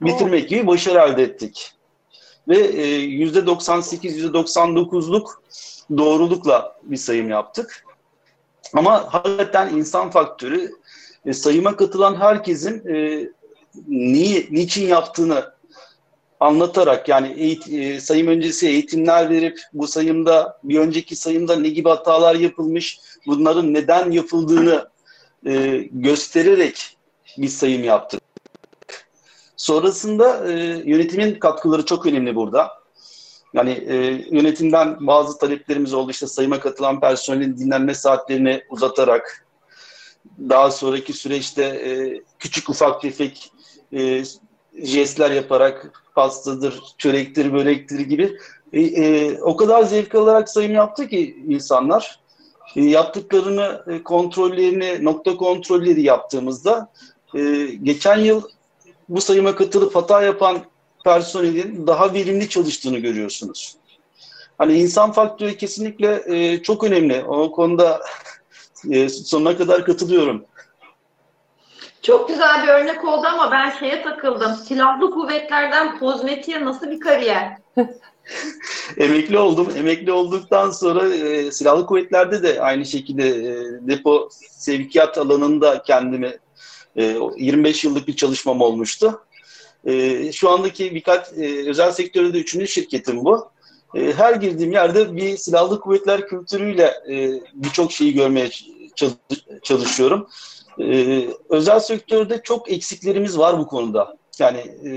bitirmek 0.00 0.48
gibi 0.48 0.66
başarı 0.66 0.98
elde 0.98 1.22
ettik. 1.22 1.72
Ve 2.48 2.58
e, 2.58 3.06
%98-%99'luk 3.06 5.26
doğrulukla 5.98 6.76
bir 6.82 6.96
sayım 6.96 7.30
yaptık. 7.30 7.84
Ama 8.72 9.14
hakikaten 9.14 9.68
insan 9.76 10.10
faktörü 10.10 10.70
e, 11.26 11.32
sayıma 11.32 11.76
katılan 11.76 12.14
herkesin 12.14 12.88
e, 12.94 13.28
niye, 13.88 14.46
niçin 14.50 14.86
yaptığını 14.86 15.54
anlatarak 16.40 17.08
yani 17.08 17.28
eğit- 17.28 17.80
e, 17.80 18.00
sayım 18.00 18.28
öncesi 18.28 18.68
eğitimler 18.68 19.30
verip 19.30 19.60
bu 19.72 19.86
sayımda 19.86 20.58
bir 20.64 20.78
önceki 20.78 21.16
sayımda 21.16 21.56
ne 21.56 21.68
gibi 21.68 21.88
hatalar 21.88 22.34
yapılmış 22.34 23.00
bunların 23.26 23.74
neden 23.74 24.10
yapıldığını 24.10 24.88
e, 25.46 25.76
göstererek 25.92 26.96
bir 27.38 27.48
sayım 27.48 27.84
yaptık. 27.84 28.20
Sonrasında 29.56 30.52
e, 30.52 30.52
yönetimin 30.84 31.38
katkıları 31.38 31.84
çok 31.86 32.06
önemli 32.06 32.34
burada. 32.34 32.83
Yani 33.54 33.70
e, 33.70 33.96
yönetimden 34.30 35.06
bazı 35.06 35.38
taleplerimiz 35.38 35.94
oldu 35.94 36.10
işte 36.10 36.26
sayıma 36.26 36.60
katılan 36.60 37.00
personelin 37.00 37.58
dinlenme 37.58 37.94
saatlerini 37.94 38.62
uzatarak 38.70 39.46
daha 40.38 40.70
sonraki 40.70 41.12
süreçte 41.12 41.62
e, 41.62 42.22
küçük 42.38 42.70
ufak 42.70 43.00
tefek 43.00 43.52
e, 43.92 44.24
jestler 44.82 45.30
yaparak 45.30 46.04
pastadır, 46.14 46.82
çörektir, 46.98 47.52
börektir 47.52 48.00
gibi 48.00 48.38
e, 48.72 48.80
e, 48.80 49.38
o 49.40 49.56
kadar 49.56 49.82
zevk 49.82 50.14
alarak 50.14 50.48
sayım 50.48 50.74
yaptı 50.74 51.08
ki 51.08 51.36
insanlar. 51.48 52.20
E, 52.76 52.84
yaptıklarını, 52.84 53.84
e, 53.86 54.02
kontrollerini, 54.02 55.04
nokta 55.04 55.36
kontrolleri 55.36 56.02
yaptığımızda 56.02 56.92
e, 57.34 57.66
geçen 57.82 58.16
yıl 58.16 58.42
bu 59.08 59.20
sayıma 59.20 59.54
katılıp 59.54 59.96
hata 59.96 60.22
yapan 60.22 60.58
personelin 61.04 61.86
daha 61.86 62.14
verimli 62.14 62.48
çalıştığını 62.48 62.98
görüyorsunuz. 62.98 63.76
Hani 64.58 64.74
insan 64.78 65.12
faktörü 65.12 65.56
kesinlikle 65.56 66.22
e, 66.26 66.62
çok 66.62 66.84
önemli. 66.84 67.24
O 67.24 67.52
konuda 67.52 68.00
e, 68.90 69.08
sonuna 69.08 69.56
kadar 69.56 69.84
katılıyorum. 69.84 70.44
Çok 72.02 72.28
güzel 72.28 72.62
bir 72.62 72.68
örnek 72.68 73.04
oldu 73.04 73.26
ama 73.26 73.50
ben 73.50 73.70
şeye 73.70 74.02
takıldım. 74.02 74.54
Silahlı 74.54 75.10
kuvvetlerden 75.10 75.98
kozmetiğe 75.98 76.64
nasıl 76.64 76.90
bir 76.90 77.00
kariyer? 77.00 77.56
Emekli 78.96 79.38
oldum. 79.38 79.68
Emekli 79.76 80.12
olduktan 80.12 80.70
sonra 80.70 81.14
e, 81.14 81.52
silahlı 81.52 81.86
kuvvetlerde 81.86 82.42
de 82.42 82.60
aynı 82.60 82.84
şekilde 82.84 83.28
e, 83.28 83.54
depo 83.88 84.28
sevkiyat 84.40 85.18
alanında 85.18 85.82
kendimi 85.82 86.38
e, 86.96 87.16
25 87.36 87.84
yıllık 87.84 88.08
bir 88.08 88.16
çalışmam 88.16 88.60
olmuştu. 88.60 89.20
E, 89.86 90.32
şu 90.32 90.50
andaki 90.50 90.94
birkaç 90.94 91.26
e, 91.32 91.68
özel 91.70 91.92
sektörde 91.92 92.34
de 92.34 92.38
üçüncü 92.38 92.68
şirketim 92.68 93.24
bu. 93.24 93.48
E, 93.94 94.12
her 94.12 94.34
girdiğim 94.34 94.72
yerde 94.72 95.16
bir 95.16 95.36
silahlı 95.36 95.80
kuvvetler 95.80 96.28
kültürüyle 96.28 96.94
e, 97.10 97.40
birçok 97.54 97.92
şeyi 97.92 98.14
görmeye 98.14 98.50
çalış- 98.94 99.14
çalışıyorum. 99.62 100.28
E, 100.80 101.28
özel 101.48 101.80
sektörde 101.80 102.40
çok 102.44 102.72
eksiklerimiz 102.72 103.38
var 103.38 103.58
bu 103.58 103.66
konuda. 103.66 104.16
Yani 104.38 104.58
e, 104.58 104.92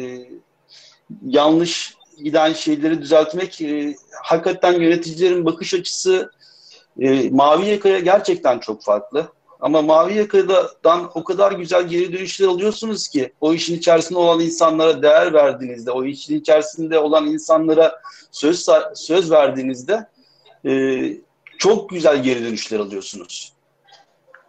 yanlış 1.25 1.97
giden 2.23 2.53
şeyleri 2.53 3.01
düzeltmek 3.01 3.61
e, 3.61 3.95
hakikaten 4.23 4.73
yöneticilerin 4.81 5.45
bakış 5.45 5.73
açısı 5.73 6.31
e, 6.99 7.29
mavi 7.29 7.65
yakaya 7.65 7.99
gerçekten 7.99 8.59
çok 8.59 8.83
farklı. 8.83 9.27
Ama 9.59 9.81
mavi 9.81 10.13
yakadan 10.17 11.11
o 11.15 11.23
kadar 11.23 11.51
güzel 11.51 11.87
geri 11.87 12.13
dönüşler 12.13 12.47
alıyorsunuz 12.47 13.07
ki 13.07 13.33
o 13.41 13.53
işin 13.53 13.77
içerisinde 13.77 14.19
olan 14.19 14.39
insanlara 14.39 15.01
değer 15.01 15.33
verdiğinizde, 15.33 15.91
o 15.91 16.03
işin 16.03 16.39
içerisinde 16.39 16.99
olan 16.99 17.25
insanlara 17.25 18.01
söz 18.31 18.65
söz 18.95 19.31
verdiğinizde 19.31 20.07
e, 20.65 21.01
çok 21.57 21.89
güzel 21.89 22.23
geri 22.23 22.43
dönüşler 22.43 22.79
alıyorsunuz. 22.79 23.53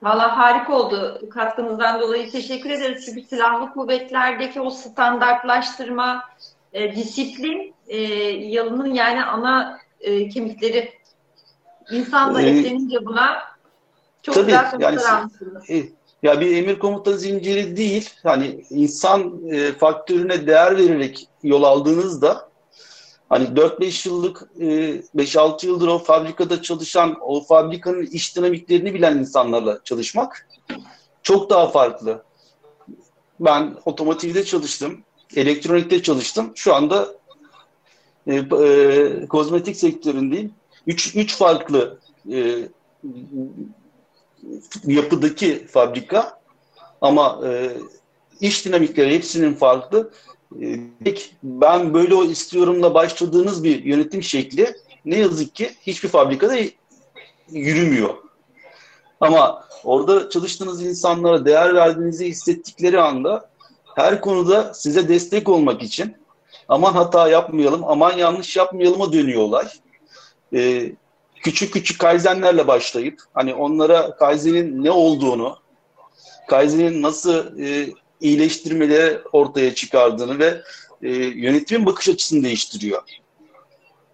Valla 0.02 0.36
harika 0.36 0.72
oldu. 0.72 1.20
Katkınızdan 1.30 2.00
dolayı 2.00 2.30
teşekkür 2.30 2.70
ederiz. 2.70 3.04
Çünkü 3.06 3.22
silahlı 3.22 3.72
kuvvetlerdeki 3.72 4.60
o 4.60 4.70
standartlaştırma, 4.70 6.24
e, 6.72 6.96
disiplin 6.96 7.74
e, 7.88 8.00
yalının 8.30 8.94
yani 8.94 9.24
ana 9.24 9.78
e, 10.00 10.28
kemikleri. 10.28 10.92
İnsan 11.90 12.34
da 12.34 12.42
eklenince 12.42 13.06
buna 13.06 13.38
çok 14.22 14.34
tabii, 14.34 14.46
güzel 14.46 14.80
yani-. 14.80 15.00
E, 15.70 15.88
Ya 16.22 16.40
bir 16.40 16.56
emir 16.56 16.78
komuta 16.78 17.16
zinciri 17.16 17.76
değil, 17.76 18.10
hani 18.22 18.64
insan 18.70 19.48
e, 19.50 19.72
faktörüne 19.72 20.46
değer 20.46 20.76
vererek 20.76 21.28
yol 21.42 21.62
aldığınızda 21.62 22.48
hani 23.28 23.44
4-5 23.44 24.08
yıllık, 24.08 24.42
e, 24.60 24.64
5-6 25.16 25.66
yıldır 25.66 25.88
o 25.88 25.98
fabrikada 25.98 26.62
çalışan, 26.62 27.16
o 27.20 27.44
fabrikanın 27.44 28.06
iş 28.06 28.36
dinamiklerini 28.36 28.94
bilen 28.94 29.18
insanlarla 29.18 29.78
çalışmak 29.84 30.48
çok 31.22 31.50
daha 31.50 31.68
farklı. 31.68 32.22
Ben 33.40 33.76
otomotivde 33.84 34.44
çalıştım, 34.44 34.98
elektronikte 35.36 36.02
çalıştım. 36.02 36.52
Şu 36.54 36.74
anda 36.74 37.08
e, 38.26 38.34
e, 38.34 39.26
kozmetik 39.26 39.76
sektöründeyim. 39.76 40.52
Üç, 40.86 41.16
üç 41.16 41.36
farklı 41.36 41.98
e, 42.32 42.68
yapıdaki 44.84 45.66
fabrika 45.66 46.40
ama 47.00 47.40
e, 47.46 47.70
iş 48.40 48.64
dinamikleri 48.64 49.14
hepsinin 49.14 49.54
farklı. 49.54 50.10
E, 50.62 50.78
ben 51.42 51.94
böyle 51.94 52.14
o 52.14 52.24
istiyorumla 52.24 52.94
başladığınız 52.94 53.64
bir 53.64 53.84
yönetim 53.84 54.22
şekli 54.22 54.74
ne 55.04 55.18
yazık 55.18 55.54
ki 55.54 55.70
hiçbir 55.80 56.08
fabrikada 56.08 56.56
yürümüyor. 57.50 58.14
Ama 59.20 59.64
orada 59.84 60.30
çalıştığınız 60.30 60.82
insanlara 60.82 61.44
değer 61.44 61.74
verdiğinizi 61.74 62.26
hissettikleri 62.26 63.00
anda 63.00 63.50
her 63.94 64.20
konuda 64.20 64.74
size 64.74 65.08
destek 65.08 65.48
olmak 65.48 65.82
için 65.82 66.16
aman 66.68 66.92
hata 66.92 67.28
yapmayalım, 67.28 67.84
aman 67.84 68.12
yanlış 68.12 68.56
yapmayalıma 68.56 69.12
dönüyor 69.12 69.40
olay. 69.40 69.66
Ee, 70.54 70.92
küçük 71.48 71.72
küçük 71.72 71.98
kaizenlerle 71.98 72.66
başlayıp 72.66 73.22
hani 73.34 73.54
onlara 73.54 74.16
kaizenin 74.16 74.84
ne 74.84 74.90
olduğunu, 74.90 75.56
kaizenin 76.48 77.02
nasıl 77.02 77.58
e, 77.60 77.88
iyileştirmeleri 78.20 79.18
ortaya 79.32 79.74
çıkardığını 79.74 80.38
ve 80.38 80.62
e, 81.02 81.08
yönetimin 81.14 81.86
bakış 81.86 82.08
açısını 82.08 82.44
değiştiriyor. 82.44 83.02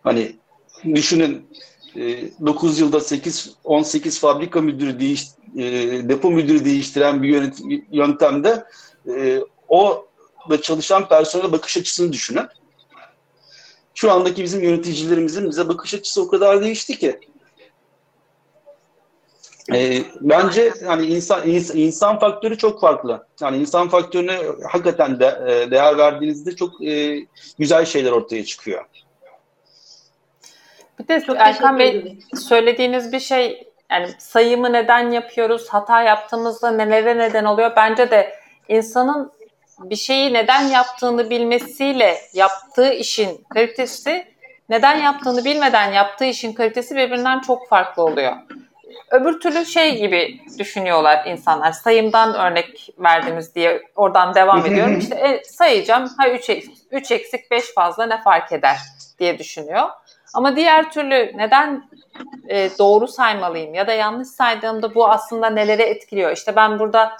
Hani 0.02 0.36
düşünün 0.94 1.46
e, 1.96 2.00
9 2.46 2.80
yılda 2.80 3.00
8 3.00 3.54
18 3.64 4.20
fabrika 4.20 4.60
müdürü 4.60 5.00
değiş, 5.00 5.24
e, 5.56 5.62
depo 6.08 6.30
müdürü 6.30 6.64
değiştiren 6.64 7.22
bir 7.22 7.28
yönetim, 7.28 7.86
yöntemde 7.92 8.64
e, 9.16 9.40
o 9.68 10.06
da 10.50 10.62
çalışan 10.62 11.08
personel 11.08 11.52
bakış 11.52 11.76
açısını 11.76 12.12
düşünün. 12.12 12.46
Şu 13.94 14.12
andaki 14.12 14.42
bizim 14.42 14.62
yöneticilerimizin 14.62 15.50
bize 15.50 15.68
bakış 15.68 15.94
açısı 15.94 16.22
o 16.22 16.28
kadar 16.28 16.62
değişti 16.62 16.98
ki. 16.98 17.20
E, 19.72 20.02
bence 20.20 20.72
hani 20.86 21.06
insan, 21.06 21.48
insan 21.48 21.76
insan 21.76 22.18
faktörü 22.18 22.58
çok 22.58 22.80
farklı. 22.80 23.26
Yani 23.40 23.56
insan 23.56 23.88
faktörüne 23.88 24.38
hakikaten 24.70 25.20
de 25.20 25.26
e, 25.46 25.70
değer 25.70 25.98
verdiğinizde 25.98 26.56
çok 26.56 26.84
e, 26.84 27.26
güzel 27.58 27.84
şeyler 27.84 28.12
ortaya 28.12 28.44
çıkıyor. 28.44 28.84
Bir 30.98 31.08
de 31.08 31.20
Çok 31.20 31.36
Erkan 31.38 31.78
Bey 31.78 32.18
söylediğiniz 32.34 33.12
bir 33.12 33.20
şey 33.20 33.68
yani 33.90 34.08
sayımı 34.18 34.72
neden 34.72 35.10
yapıyoruz, 35.10 35.68
hata 35.68 36.02
yaptığımızda 36.02 36.70
nelere 36.70 37.18
neden 37.18 37.44
oluyor? 37.44 37.72
Bence 37.76 38.10
de 38.10 38.34
insanın 38.68 39.32
bir 39.78 39.96
şeyi 39.96 40.32
neden 40.32 40.62
yaptığını 40.62 41.30
bilmesiyle 41.30 42.18
yaptığı 42.32 42.92
işin 42.92 43.44
kalitesi 43.54 44.34
neden 44.68 44.96
yaptığını 44.96 45.44
bilmeden 45.44 45.92
yaptığı 45.92 46.24
işin 46.24 46.52
kalitesi 46.52 46.96
birbirinden 46.96 47.40
çok 47.40 47.68
farklı 47.68 48.02
oluyor. 48.02 48.36
Öbür 49.10 49.40
türlü 49.40 49.66
şey 49.66 49.98
gibi 49.98 50.40
düşünüyorlar 50.58 51.26
insanlar. 51.26 51.72
Sayımdan 51.72 52.34
örnek 52.34 52.88
verdiniz 52.98 53.54
diye 53.54 53.82
oradan 53.96 54.34
devam 54.34 54.66
ediyorum. 54.66 54.98
İşte 54.98 55.14
e, 55.14 55.44
sayacağım. 55.44 56.10
Ha 56.18 56.28
3 56.28 56.50
3 56.90 57.10
eksik 57.10 57.50
5 57.50 57.74
fazla 57.74 58.06
ne 58.06 58.22
fark 58.22 58.52
eder 58.52 58.76
diye 59.18 59.38
düşünüyor. 59.38 59.88
Ama 60.34 60.56
diğer 60.56 60.90
türlü 60.90 61.32
neden 61.34 61.88
e, 62.48 62.70
doğru 62.78 63.08
saymalıyım 63.08 63.74
ya 63.74 63.86
da 63.86 63.92
yanlış 63.92 64.28
saydığımda 64.28 64.94
bu 64.94 65.08
aslında 65.08 65.50
neleri 65.50 65.82
etkiliyor? 65.82 66.32
İşte 66.32 66.56
ben 66.56 66.78
burada 66.78 67.16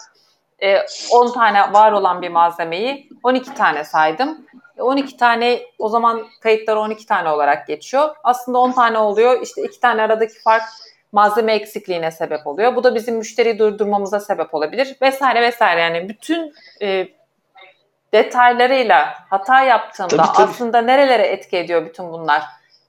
e, 0.62 0.86
10 1.12 1.32
tane 1.32 1.72
var 1.72 1.92
olan 1.92 2.22
bir 2.22 2.28
malzemeyi 2.28 3.09
12 3.22 3.55
tane 3.55 3.84
saydım. 3.84 4.46
12 4.78 5.14
e, 5.14 5.16
tane 5.16 5.62
o 5.78 5.88
zaman 5.88 6.26
kayıtlar 6.40 6.76
12 6.76 7.07
tane 7.07 7.28
olarak 7.28 7.66
geçiyor. 7.66 8.16
Aslında 8.24 8.59
10 8.59 8.72
tane 8.72 8.98
oluyor. 8.98 9.42
İşte 9.42 9.62
2 9.62 9.80
tane 9.80 10.02
aradaki 10.02 10.42
fark 10.42 10.62
malzeme 11.12 11.55
eksikliğine 11.55 12.11
sebep 12.11 12.46
oluyor. 12.46 12.76
Bu 12.76 12.84
da 12.84 12.94
bizim 12.94 13.16
müşteriyi 13.16 13.59
durdurmamıza 13.59 14.20
sebep 14.20 14.55
olabilir 14.55 14.96
vesaire 15.02 15.42
vesaire. 15.42 15.80
Yani 15.80 16.09
bütün 16.09 16.55
e, 16.82 17.09
detaylarıyla 18.12 19.14
hata 19.30 19.62
yaptığımda 19.62 20.16
tabii, 20.16 20.36
tabii. 20.36 20.50
aslında 20.50 20.80
nerelere 20.82 21.26
etki 21.26 21.57
ediyor 21.57 21.86
bütün 21.86 22.12
bunlar? 22.12 22.42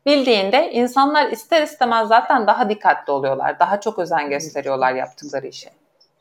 bildiğinde 0.06 0.72
insanlar 0.72 1.32
ister 1.32 1.62
istemez 1.62 2.08
zaten 2.08 2.48
daha 2.48 2.70
dikkatli 2.70 3.12
oluyorlar. 3.12 3.60
Daha 3.60 3.82
çok 3.82 4.00
özen 4.00 4.30
gösteriyorlar 4.30 4.94
yaptıkları 4.94 5.48
işe. 5.48 5.70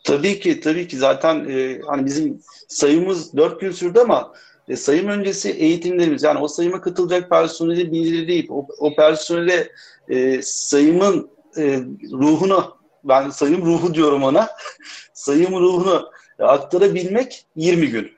Tabii 0.04 0.40
ki 0.40 0.60
tabii 0.60 0.88
ki 0.88 0.96
zaten 0.96 1.48
e, 1.48 1.80
hani 1.86 2.06
bizim 2.06 2.42
sayımız 2.68 3.36
4 3.36 3.60
gün 3.60 3.70
sürdü 3.70 3.98
ama 3.98 4.32
e, 4.68 4.76
sayım 4.76 5.08
öncesi 5.08 5.50
eğitimlerimiz 5.50 6.22
yani 6.22 6.38
o 6.38 6.48
sayıma 6.48 6.80
katılacak 6.80 7.30
personeli 7.30 7.92
belirleyip 7.92 8.50
o, 8.52 8.66
o 8.78 8.94
personele 8.94 9.68
e, 10.08 10.42
sayımın 10.42 11.30
e, 11.56 11.80
ruhunu 12.12 12.76
ben 13.04 13.30
sayım 13.30 13.66
ruhu 13.66 13.94
diyorum 13.94 14.22
ona 14.22 14.48
sayım 15.12 15.52
ruhunu 15.52 16.10
aktarabilmek 16.38 17.46
20 17.56 17.88
gün. 17.88 18.12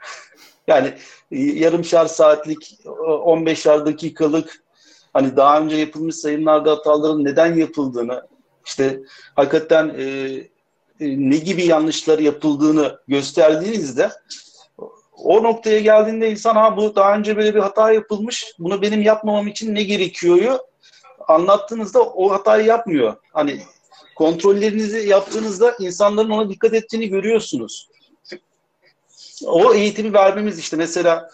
Yani 0.67 0.95
e, 1.33 1.39
yarımşar 1.39 2.07
saatlik 2.07 2.79
15'er 2.85 3.87
dakikalık 3.87 4.63
hani 5.13 5.37
daha 5.37 5.61
önce 5.61 5.77
yapılmış 5.77 6.17
sayımlarda 6.17 6.71
hataların 6.71 7.25
neden 7.25 7.55
yapıldığını, 7.55 8.27
işte 8.67 9.01
hakikaten 9.37 9.95
e, 9.99 10.07
e, 11.01 11.31
ne 11.31 11.37
gibi 11.37 11.65
yanlışlar 11.67 12.19
yapıldığını 12.19 12.99
gösterdiğinizde 13.09 14.11
o 15.17 15.43
noktaya 15.43 15.81
geldiğinde 15.81 16.31
insan 16.31 16.55
ha 16.55 16.77
bu 16.77 16.97
daha 16.97 17.17
önce 17.17 17.37
böyle 17.37 17.55
bir 17.55 17.61
hata 17.61 17.93
yapılmış, 17.93 18.55
bunu 18.59 18.83
benim 18.83 19.03
yapmamam 19.03 19.47
için 19.47 19.75
ne 19.75 19.83
gerekiyor? 19.83 20.59
Anlattığınızda 21.29 22.03
o 22.03 22.31
hatayı 22.31 22.67
yapmıyor. 22.67 23.17
Hani 23.33 23.61
kontrollerinizi 24.17 25.09
yaptığınızda 25.09 25.77
insanların 25.81 26.31
ona 26.31 26.51
dikkat 26.51 26.75
ettiğini 26.75 27.09
görüyorsunuz. 27.09 27.89
O 29.45 29.75
eğitimi 29.75 30.13
vermemiz 30.13 30.59
işte 30.59 30.77
mesela 30.77 31.31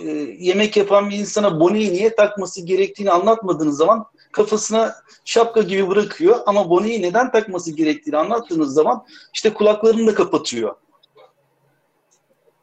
e, 0.00 0.08
yemek 0.38 0.76
yapan 0.76 1.10
bir 1.10 1.16
insana 1.16 1.60
boneyi 1.60 1.92
niye 1.92 2.16
takması 2.16 2.60
gerektiğini 2.60 3.10
anlatmadığınız 3.10 3.76
zaman 3.76 4.06
kafasına 4.36 4.96
şapka 5.24 5.62
gibi 5.62 5.88
bırakıyor 5.88 6.40
ama 6.46 6.70
boneyi 6.70 7.02
neden 7.02 7.30
takması 7.32 7.72
gerektiğini 7.72 8.16
anlattığınız 8.16 8.74
zaman 8.74 9.06
işte 9.34 9.54
kulaklarını 9.54 10.06
da 10.06 10.14
kapatıyor. 10.14 10.74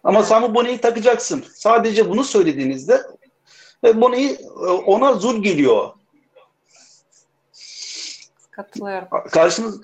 Ama 0.03 0.23
sen 0.23 0.43
bu 0.43 0.55
boneyi 0.55 0.77
takacaksın. 0.77 1.43
Sadece 1.53 2.09
bunu 2.09 2.23
söylediğinizde 2.23 3.01
ve 3.83 4.01
boneyi 4.01 4.31
e, 4.31 4.65
ona 4.65 5.13
zor 5.13 5.43
geliyor. 5.43 5.89
Katılıyorum. 8.51 9.07
Karşınız 9.31 9.81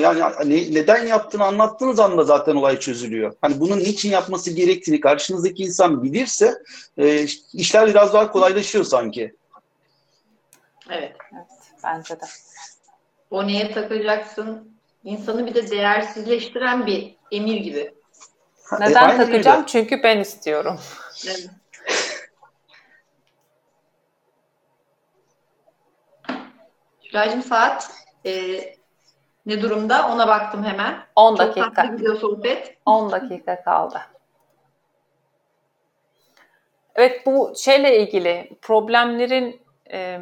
yani 0.00 0.20
ne, 0.44 0.74
neden 0.74 1.06
yaptığını 1.06 1.44
anlattığınız 1.44 2.00
anda 2.00 2.24
zaten 2.24 2.56
olay 2.56 2.80
çözülüyor. 2.80 3.34
Hani 3.40 3.60
bunun 3.60 3.78
niçin 3.78 4.10
yapması 4.10 4.50
gerektiğini 4.50 5.00
karşınızdaki 5.00 5.62
insan 5.62 6.02
bilirse 6.02 6.54
e, 6.98 7.26
işler 7.52 7.88
biraz 7.88 8.12
daha 8.12 8.32
kolaylaşıyor 8.32 8.84
sanki. 8.84 9.36
Evet. 10.92 11.16
evet 11.32 11.46
bence 11.84 12.20
de. 12.20 12.24
O 13.30 13.46
neye 13.46 13.72
takacaksın? 13.72 14.78
İnsanı 15.04 15.46
bir 15.46 15.54
de 15.54 15.70
değersizleştiren 15.70 16.86
bir 16.86 17.16
emir 17.30 17.56
gibi. 17.56 17.94
Neden 18.80 19.08
e, 19.08 19.16
takacağım? 19.16 19.60
Gibi. 19.60 19.70
Çünkü 19.70 20.02
ben 20.02 20.18
istiyorum. 20.18 20.80
Evet. 21.26 21.50
Şuracığım 27.10 27.42
saat 27.42 27.90
e, 28.26 28.60
ne 29.46 29.62
durumda? 29.62 30.08
Ona 30.08 30.28
baktım 30.28 30.64
hemen. 30.64 31.04
10 31.16 31.38
dakika. 31.38 31.64
Çok 31.64 31.76
tatlı 31.76 31.96
gidiyor 31.96 32.16
sohbet. 32.16 32.76
10 32.86 33.10
dakika 33.10 33.62
kaldı. 33.62 34.00
Evet 36.94 37.26
bu 37.26 37.52
şeyle 37.56 37.98
ilgili 38.02 38.50
problemlerin 38.62 39.60
e, 39.92 40.20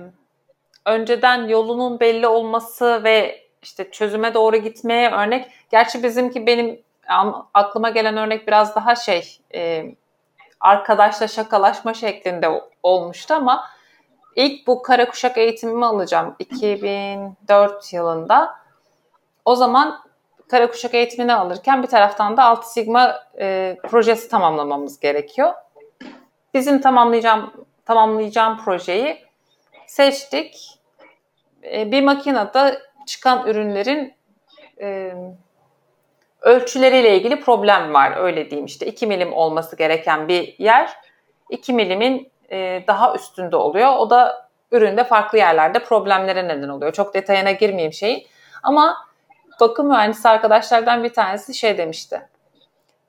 önceden 0.87 1.49
yolunun 1.49 2.01
belli 2.01 2.27
olması 2.27 3.05
ve 3.05 3.41
işte 3.63 3.91
çözüme 3.91 4.35
doğru 4.35 4.57
gitmeye 4.57 5.11
örnek. 5.11 5.51
Gerçi 5.71 6.03
bizimki 6.03 6.47
benim 6.47 6.83
aklıma 7.55 7.91
gelen 7.91 8.17
örnek 8.17 8.47
biraz 8.47 8.77
daha 8.77 8.95
şey 8.95 9.39
e, 9.55 9.85
arkadaşla 10.61 11.29
şakalaşma 11.29 11.95
şeklinde 11.95 12.63
olmuştu 12.83 13.35
ama 13.35 13.67
ilk 14.37 14.67
bu 14.67 14.83
kara 14.83 15.09
kuşak 15.09 15.39
eğitimimi 15.39 15.87
alacağım 15.87 16.37
2004 16.39 17.93
yılında. 17.93 18.55
O 19.45 19.55
zaman 19.55 20.01
kara 20.49 20.71
kuşak 20.71 20.95
eğitimini 20.95 21.35
alırken 21.35 21.83
bir 21.83 21.89
taraftan 21.89 22.37
da 22.37 22.45
Altı 22.45 22.73
Sigma 22.73 23.23
e, 23.39 23.77
projesi 23.83 24.29
tamamlamamız 24.29 25.01
gerekiyor. 25.01 25.55
Bizim 26.55 26.81
tamamlayacağım 26.81 27.53
tamamlayacağım 27.85 28.65
projeyi 28.65 29.30
seçtik. 29.91 30.79
E, 31.65 31.93
bir 31.93 32.03
makinede 32.03 32.83
çıkan 33.07 33.47
ürünlerin 33.47 34.15
e, 34.81 35.15
ölçüleriyle 36.41 37.17
ilgili 37.17 37.41
problem 37.41 37.95
var. 37.95 38.17
Öyle 38.17 38.51
diyeyim 38.51 38.67
işte 38.67 38.87
2 38.87 39.07
milim 39.07 39.33
olması 39.33 39.77
gereken 39.77 40.29
bir 40.29 40.55
yer 40.59 40.91
2 41.51 41.73
milimin 41.73 42.33
e, 42.51 42.85
daha 42.87 43.15
üstünde 43.15 43.57
oluyor. 43.57 43.97
O 43.97 44.11
da 44.11 44.49
üründe 44.73 45.05
farklı 45.05 45.39
yerlerde 45.39 45.79
problemlere 45.79 46.49
neden 46.49 46.69
oluyor. 46.69 46.93
Çok 46.93 47.15
detayına 47.15 47.51
girmeyeyim 47.51 47.93
şeyi. 47.93 48.27
Ama 48.63 48.97
bakım 49.61 49.89
mühendisi 49.89 50.29
arkadaşlardan 50.29 51.05
bir 51.05 51.13
tanesi 51.13 51.55
şey 51.55 51.79
demişti. 51.79 52.29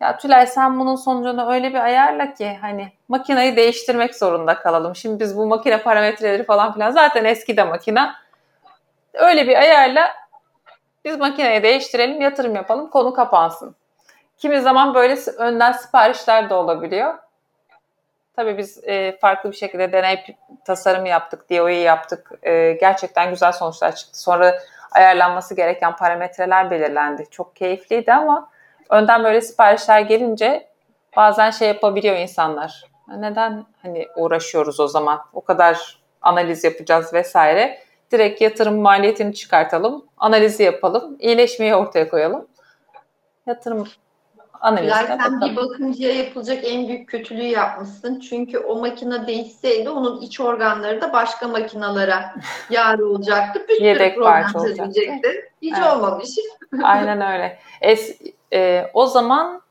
Ya 0.02 0.18
Tülay 0.18 0.48
sen 0.48 0.80
bunun 0.80 0.96
sonucunu 0.96 1.54
öyle 1.54 1.70
bir 1.70 1.80
ayarla 1.80 2.34
ki 2.34 2.58
hani 2.62 2.92
makinayı 3.08 3.56
değiştirmek 3.56 4.16
zorunda 4.16 4.56
kalalım. 4.56 4.96
Şimdi 4.96 5.20
biz 5.20 5.38
bu 5.38 5.46
makine 5.46 5.82
parametreleri 5.82 6.44
falan 6.44 6.74
filan 6.74 6.92
zaten 6.92 7.26
eski 7.26 7.58
de 7.58 7.64
makine. 7.64 8.12
Öyle 9.14 9.48
bir 9.48 9.56
ayarla 9.56 10.12
Biz 11.06 11.18
makineyi 11.20 11.64
değiştirelim, 11.64 12.22
yatırım 12.22 12.56
yapalım, 12.56 12.90
konu 12.90 13.14
kapansın. 13.14 13.76
Kimi 14.38 14.62
zaman 14.62 14.94
böyle 14.94 15.16
önden 15.38 15.72
siparişler 15.72 16.50
de 16.50 16.54
olabiliyor. 16.54 17.14
Tabii 18.36 18.58
biz 18.58 18.84
e, 18.84 19.18
farklı 19.18 19.52
bir 19.52 19.56
şekilde 19.56 19.92
deney 19.92 20.26
tasarımı 20.66 21.08
yaptık, 21.08 21.50
DOE 21.50 21.74
yaptık. 21.74 22.32
E, 22.44 22.72
gerçekten 22.72 23.30
güzel 23.30 23.52
sonuçlar 23.52 23.96
çıktı. 23.96 24.22
Sonra 24.22 24.60
ayarlanması 24.92 25.56
gereken 25.56 25.96
parametreler 25.96 26.72
belirlendi. 26.72 27.26
Çok 27.32 27.56
keyifliydi 27.56 28.14
ama 28.14 28.50
önden 28.92 29.24
böyle 29.24 29.42
siparişler 29.42 30.02
gelince 30.02 30.68
bazen 31.16 31.52
şey 31.52 31.68
yapabiliyor 31.68 32.16
insanlar. 32.16 32.84
Neden 33.18 33.66
hani 33.82 34.08
uğraşıyoruz 34.18 34.80
o 34.80 34.88
zaman? 34.88 35.20
O 35.34 35.42
kadar 35.42 36.00
analiz 36.22 36.64
yapacağız 36.64 37.14
vesaire. 37.14 37.80
Direkt 38.12 38.42
yatırım 38.42 38.82
maliyetini 38.82 39.34
çıkartalım, 39.34 40.06
analizi 40.18 40.64
yapalım, 40.64 41.16
iyileşmeyi 41.20 41.76
ortaya 41.76 42.10
koyalım. 42.10 42.48
Yatırım 43.48 43.88
analizine 44.62 45.18
Sen 45.24 45.42
bir 45.42 45.56
bakımcıya 45.56 46.16
yapılacak 46.16 46.60
en 46.64 46.88
büyük 46.88 47.10
kötülüğü 47.10 47.44
yapmışsın. 47.44 48.20
Çünkü 48.20 48.58
o 48.58 48.80
makine 48.80 49.28
değişseydi 49.28 49.90
onun 49.90 50.22
iç 50.22 50.40
organları 50.40 51.02
da 51.02 51.14
başka 51.14 51.48
makinalara 51.48 52.36
yar 52.70 53.00
olacaktı. 53.00 53.66
Bir 53.70 53.82
Yedek 53.82 54.20
parça 54.20 54.60
olacaktı. 54.60 55.02
Hiç 55.62 55.74
evet. 55.78 55.94
olmamış. 55.94 56.30
Aynen 56.84 57.22
öyle. 57.22 57.60
Es, 57.82 58.18
e, 58.54 58.92
o 58.94 59.06
zaman 59.06 59.62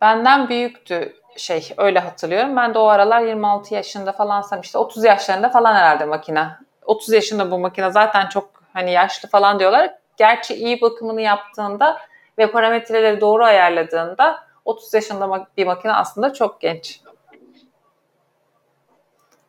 benden 0.00 0.48
büyüktü 0.48 1.16
şey 1.36 1.74
öyle 1.76 1.98
hatırlıyorum. 1.98 2.56
Ben 2.56 2.74
de 2.74 2.78
o 2.78 2.86
aralar 2.86 3.20
26 3.20 3.74
yaşında 3.74 4.12
falansam 4.12 4.60
işte 4.60 4.78
30 4.78 5.04
yaşlarında 5.04 5.48
falan 5.48 5.74
herhalde 5.74 6.04
makine. 6.04 6.48
30 6.84 7.12
yaşında 7.12 7.50
bu 7.50 7.58
makine 7.58 7.90
zaten 7.90 8.28
çok 8.28 8.50
hani 8.72 8.92
yaşlı 8.92 9.28
falan 9.28 9.58
diyorlar. 9.58 9.94
Gerçi 10.16 10.54
iyi 10.54 10.80
bakımını 10.80 11.20
yaptığında 11.20 11.98
ve 12.38 12.50
parametreleri 12.50 13.20
doğru 13.20 13.44
ayarladığında 13.44 14.44
30 14.64 14.94
yaşında 14.94 15.46
bir 15.56 15.66
makine 15.66 15.92
aslında 15.92 16.32
çok 16.32 16.60
genç. 16.60 17.00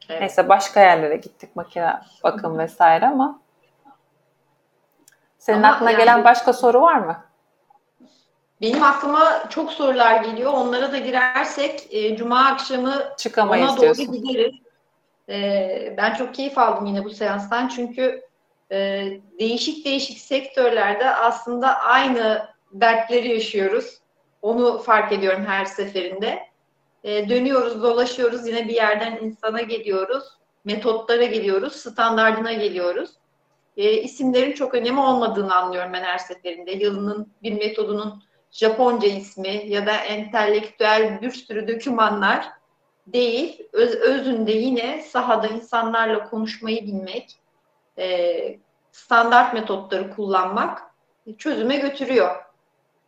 Evet. 0.09 0.21
Neyse 0.21 0.49
başka 0.49 0.79
yerlere 0.79 1.15
gittik 1.15 1.55
makine 1.55 2.01
bakım 2.23 2.57
vesaire 2.57 3.07
ama 3.07 3.39
senin 5.43 5.63
ama 5.63 5.73
aklına 5.73 5.91
yani, 5.91 5.99
gelen 5.99 6.23
başka 6.23 6.53
soru 6.53 6.81
var 6.81 6.95
mı? 6.95 7.17
Benim 8.61 8.83
aklıma 8.83 9.49
çok 9.49 9.71
sorular 9.71 10.23
geliyor. 10.23 10.53
Onlara 10.53 10.91
da 10.91 10.97
girersek 10.97 11.87
e, 11.91 12.15
Cuma 12.15 12.45
akşamı 12.45 13.03
Çıkamayız 13.17 13.69
ona 13.69 13.77
doğru 13.77 14.11
gideriz. 14.11 14.55
E, 15.29 15.93
ben 15.97 16.13
çok 16.13 16.35
keyif 16.35 16.57
aldım 16.57 16.85
yine 16.85 17.03
bu 17.03 17.09
seanstan. 17.09 17.67
Çünkü 17.67 18.21
e, 18.71 19.07
değişik 19.39 19.85
değişik 19.85 20.17
sektörlerde 20.17 21.09
aslında 21.15 21.79
aynı 21.79 22.47
dertleri 22.71 23.33
yaşıyoruz. 23.33 23.97
Onu 24.41 24.77
fark 24.77 25.11
ediyorum 25.11 25.45
her 25.45 25.65
seferinde. 25.65 26.39
E, 27.03 27.29
dönüyoruz, 27.29 27.83
dolaşıyoruz. 27.83 28.47
Yine 28.47 28.67
bir 28.67 28.73
yerden 28.73 29.17
insana 29.21 29.61
geliyoruz. 29.61 30.23
Metotlara 30.65 31.23
geliyoruz. 31.23 31.75
Standardına 31.75 32.53
geliyoruz. 32.53 33.11
E, 33.77 33.93
isimlerin 33.93 34.51
çok 34.51 34.73
önemi 34.73 34.99
olmadığını 34.99 35.55
anlıyorum 35.55 35.93
ben 35.93 36.03
her 36.03 36.17
seferinde. 36.17 36.71
Yılının 36.71 37.33
bir 37.43 37.53
metodunun 37.53 38.23
Japonca 38.51 39.07
ismi 39.07 39.63
ya 39.65 39.85
da 39.85 39.95
entelektüel 39.95 41.21
bir 41.21 41.31
sürü 41.31 41.67
dokümanlar 41.67 42.49
değil. 43.07 43.67
Öz, 43.73 43.95
özünde 43.95 44.51
yine 44.51 45.01
sahada 45.01 45.47
insanlarla 45.47 46.29
konuşmayı 46.29 46.83
bilmek, 46.83 47.39
e, 47.97 48.59
standart 48.91 49.53
metotları 49.53 50.15
kullanmak 50.15 50.81
çözüme 51.37 51.75
götürüyor. 51.75 52.43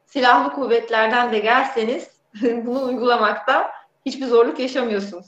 Silahlı 0.06 0.54
kuvvetlerden 0.54 1.32
de 1.32 1.40
gelseniz 1.40 2.10
bunu 2.42 2.84
uygulamakta 2.84 3.72
hiçbir 4.06 4.26
zorluk 4.26 4.60
yaşamıyorsunuz. 4.60 5.26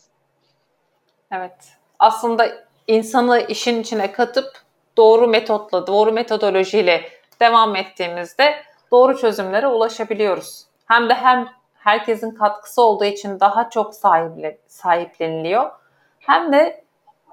Evet. 1.31 1.77
Aslında 1.99 2.67
insanı 2.87 3.39
işin 3.39 3.81
içine 3.81 4.11
katıp 4.11 4.66
doğru 4.97 5.27
metotla, 5.27 5.87
doğru 5.87 6.11
metodolojiyle 6.11 7.09
devam 7.41 7.75
ettiğimizde 7.75 8.55
doğru 8.91 9.17
çözümlere 9.17 9.67
ulaşabiliyoruz. 9.67 10.65
Hem 10.85 11.09
de 11.09 11.13
hem 11.13 11.47
herkesin 11.73 12.31
katkısı 12.31 12.81
olduğu 12.81 13.05
için 13.05 13.39
daha 13.39 13.69
çok 13.69 13.95
sahiple, 13.95 14.57
sahipleniliyor. 14.67 15.71
Hem 16.19 16.53
de 16.53 16.83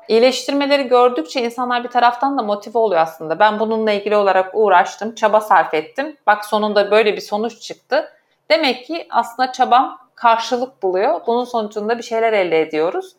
iyileştirmeleri 0.08 0.88
gördükçe 0.88 1.42
insanlar 1.42 1.84
bir 1.84 1.88
taraftan 1.88 2.38
da 2.38 2.42
motive 2.42 2.78
oluyor 2.78 3.00
aslında. 3.00 3.38
Ben 3.38 3.60
bununla 3.60 3.92
ilgili 3.92 4.16
olarak 4.16 4.50
uğraştım, 4.54 5.14
çaba 5.14 5.40
sarf 5.40 5.74
ettim. 5.74 6.16
Bak 6.26 6.44
sonunda 6.44 6.90
böyle 6.90 7.16
bir 7.16 7.20
sonuç 7.20 7.60
çıktı. 7.60 8.12
Demek 8.50 8.86
ki 8.86 9.06
aslında 9.10 9.52
çabam 9.52 9.98
karşılık 10.14 10.82
buluyor. 10.82 11.20
Bunun 11.26 11.44
sonucunda 11.44 11.98
bir 11.98 12.02
şeyler 12.02 12.32
elde 12.32 12.60
ediyoruz. 12.60 13.16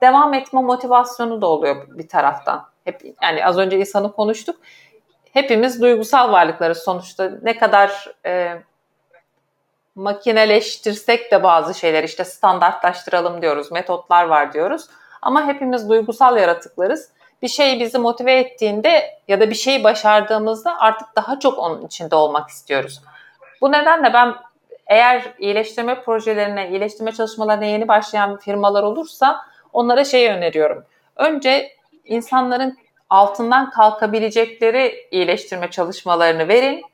Devam 0.00 0.34
etme 0.34 0.60
motivasyonu 0.60 1.42
da 1.42 1.46
oluyor 1.46 1.98
bir 1.98 2.08
taraftan. 2.08 2.73
Hep 2.84 3.02
yani 3.22 3.46
az 3.46 3.58
önce 3.58 3.78
insanı 3.78 4.12
konuştuk 4.12 4.56
hepimiz 5.34 5.82
duygusal 5.82 6.32
varlıklarız 6.32 6.78
sonuçta. 6.78 7.30
Ne 7.42 7.58
kadar 7.58 8.12
e, 8.26 8.62
makineleştirsek 9.94 11.32
de 11.32 11.42
bazı 11.42 11.74
şeyler 11.74 12.04
işte 12.04 12.24
standartlaştıralım 12.24 13.42
diyoruz, 13.42 13.72
metotlar 13.72 14.24
var 14.24 14.52
diyoruz. 14.52 14.86
Ama 15.22 15.46
hepimiz 15.46 15.88
duygusal 15.88 16.36
yaratıklarız. 16.36 17.10
Bir 17.42 17.48
şey 17.48 17.80
bizi 17.80 17.98
motive 17.98 18.34
ettiğinde 18.34 19.18
ya 19.28 19.40
da 19.40 19.50
bir 19.50 19.54
şeyi 19.54 19.84
başardığımızda 19.84 20.78
artık 20.78 21.08
daha 21.16 21.38
çok 21.38 21.58
onun 21.58 21.86
içinde 21.86 22.16
olmak 22.16 22.48
istiyoruz. 22.48 23.02
Bu 23.60 23.72
nedenle 23.72 24.12
ben 24.12 24.34
eğer 24.86 25.34
iyileştirme 25.38 26.02
projelerine, 26.02 26.68
iyileştirme 26.70 27.12
çalışmalarına 27.12 27.64
yeni 27.64 27.88
başlayan 27.88 28.36
firmalar 28.36 28.82
olursa 28.82 29.46
onlara 29.72 30.04
şey 30.04 30.28
öneriyorum. 30.28 30.84
Önce 31.16 31.73
insanların 32.04 32.78
altından 33.10 33.70
kalkabilecekleri 33.70 35.08
iyileştirme 35.10 35.70
çalışmalarını 35.70 36.48
verin. 36.48 36.84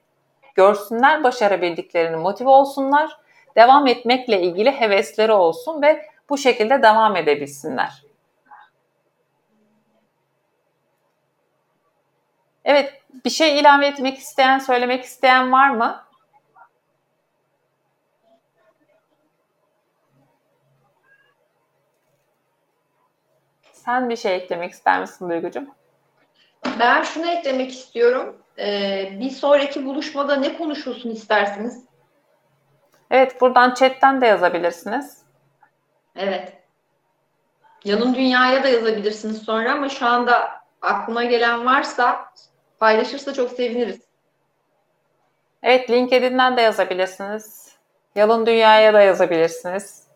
Görsünler 0.55 1.25
başarabildiklerini, 1.25 2.17
motive 2.17 2.49
olsunlar. 2.49 3.17
Devam 3.57 3.87
etmekle 3.87 4.43
ilgili 4.43 4.71
hevesleri 4.71 5.33
olsun 5.33 5.83
ve 5.83 6.07
bu 6.29 6.39
şekilde 6.39 6.83
devam 6.83 7.17
edebilsinler. 7.17 8.03
Evet, 12.65 13.03
bir 13.25 13.31
şey 13.31 13.61
ilave 13.61 13.87
etmek 13.87 14.19
isteyen, 14.19 14.59
söylemek 14.59 15.05
isteyen 15.05 15.53
var 15.53 15.71
mı? 15.71 16.05
Sen 23.85 24.11
bir 24.11 24.17
şey 24.17 24.37
eklemek 24.37 24.73
ister 24.73 25.01
misin 25.01 25.31
Duygucuğum? 25.31 25.67
Ben 26.81 27.03
şunu 27.03 27.31
eklemek 27.31 27.71
istiyorum. 27.71 28.43
Ee, 28.59 29.13
bir 29.21 29.31
sonraki 29.31 29.87
buluşmada 29.87 30.37
ne 30.37 30.59
konuşulsun 30.59 31.11
istersiniz? 31.11 31.85
Evet, 33.11 33.41
buradan 33.41 33.75
chatten 33.75 34.21
de 34.21 34.27
yazabilirsiniz. 34.27 35.23
Evet. 36.17 36.53
Yanın 37.85 38.15
dünyaya 38.15 38.65
da 38.65 38.69
yazabilirsiniz 38.69 39.43
sonra 39.43 39.73
ama 39.73 39.89
şu 39.89 40.07
anda 40.07 40.51
aklıma 40.83 41.25
gelen 41.25 41.67
varsa 41.67 42.33
paylaşırsa 42.79 43.35
çok 43.35 43.51
seviniriz. 43.51 44.01
Evet, 45.63 45.91
LinkedIn'den 45.91 46.57
de 46.57 46.61
yazabilirsiniz. 46.61 47.77
Yalın 48.15 48.47
Dünya'ya 48.47 48.95
da 48.95 49.01
yazabilirsiniz. 49.01 50.10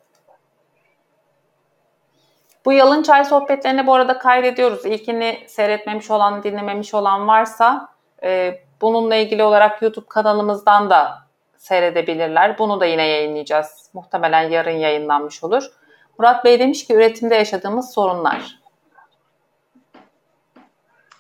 Bu 2.65 2.73
Yalın 2.73 3.03
Çay 3.03 3.25
sohbetlerini 3.25 3.87
bu 3.87 3.95
arada 3.95 4.19
kaydediyoruz. 4.19 4.87
İlkini 4.87 5.45
seyretmemiş 5.47 6.11
olan, 6.11 6.43
dinlememiş 6.43 6.95
olan 6.95 7.29
varsa 7.29 7.89
e, 8.23 8.61
bununla 8.81 9.15
ilgili 9.15 9.43
olarak 9.43 9.83
YouTube 9.83 10.07
kanalımızdan 10.09 10.91
da 10.91 11.19
seyredebilirler. 11.57 12.59
Bunu 12.59 12.81
da 12.81 12.87
yine 12.87 13.07
yayınlayacağız. 13.07 13.91
Muhtemelen 13.95 14.51
yarın 14.51 14.77
yayınlanmış 14.77 15.45
olur. 15.45 15.65
Murat 16.19 16.45
Bey 16.45 16.59
demiş 16.59 16.87
ki 16.87 16.95
üretimde 16.95 17.35
yaşadığımız 17.35 17.93
sorunlar. 17.93 18.59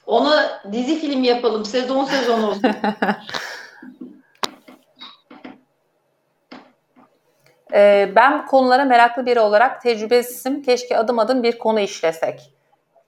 Onu 0.06 0.34
dizi 0.72 1.00
film 1.00 1.22
yapalım. 1.22 1.64
Sezon 1.64 2.04
sezon 2.04 2.42
olsun. 2.42 2.62
Ee, 7.74 8.12
ben 8.16 8.42
bu 8.42 8.46
konulara 8.46 8.84
meraklı 8.84 9.26
biri 9.26 9.40
olarak 9.40 9.82
tecrübesizim. 9.82 10.62
Keşke 10.62 10.98
adım 10.98 11.18
adım 11.18 11.42
bir 11.42 11.58
konu 11.58 11.80
işlesek. 11.80 12.54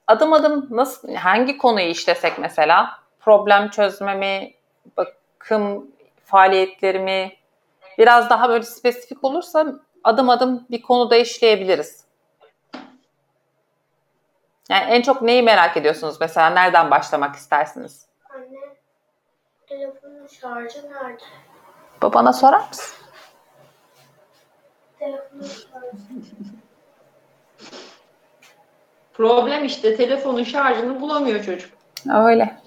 Adım 0.06 0.32
adım 0.32 0.66
nasıl, 0.70 1.14
hangi 1.14 1.58
konuyu 1.58 1.86
işlesek 1.86 2.38
mesela? 2.38 2.98
Problem 3.20 3.70
çözme 3.70 4.14
mi, 4.14 4.54
bakım 4.96 5.90
faaliyetleri 6.24 6.98
mi? 6.98 7.32
Biraz 7.98 8.30
daha 8.30 8.48
böyle 8.48 8.62
spesifik 8.62 9.24
olursa 9.24 9.66
adım 10.04 10.30
adım 10.30 10.66
bir 10.70 10.82
konuda 10.82 11.16
işleyebiliriz. 11.16 12.04
Yani 14.70 14.84
en 14.90 15.02
çok 15.02 15.22
neyi 15.22 15.42
merak 15.42 15.76
ediyorsunuz 15.76 16.16
mesela? 16.20 16.50
Nereden 16.50 16.90
başlamak 16.90 17.36
istersiniz? 17.36 18.06
Anne, 18.34 18.76
Telefonun 19.66 20.26
şarjı 20.26 20.90
nerede? 20.90 21.22
Babana 22.02 22.32
sorar 22.32 22.68
mısın? 22.68 23.05
Problem 29.14 29.64
işte 29.64 29.96
telefonun 29.96 30.42
şarjını 30.42 31.00
bulamıyor 31.00 31.44
çocuk. 31.44 31.70
Öyle. 32.14 32.60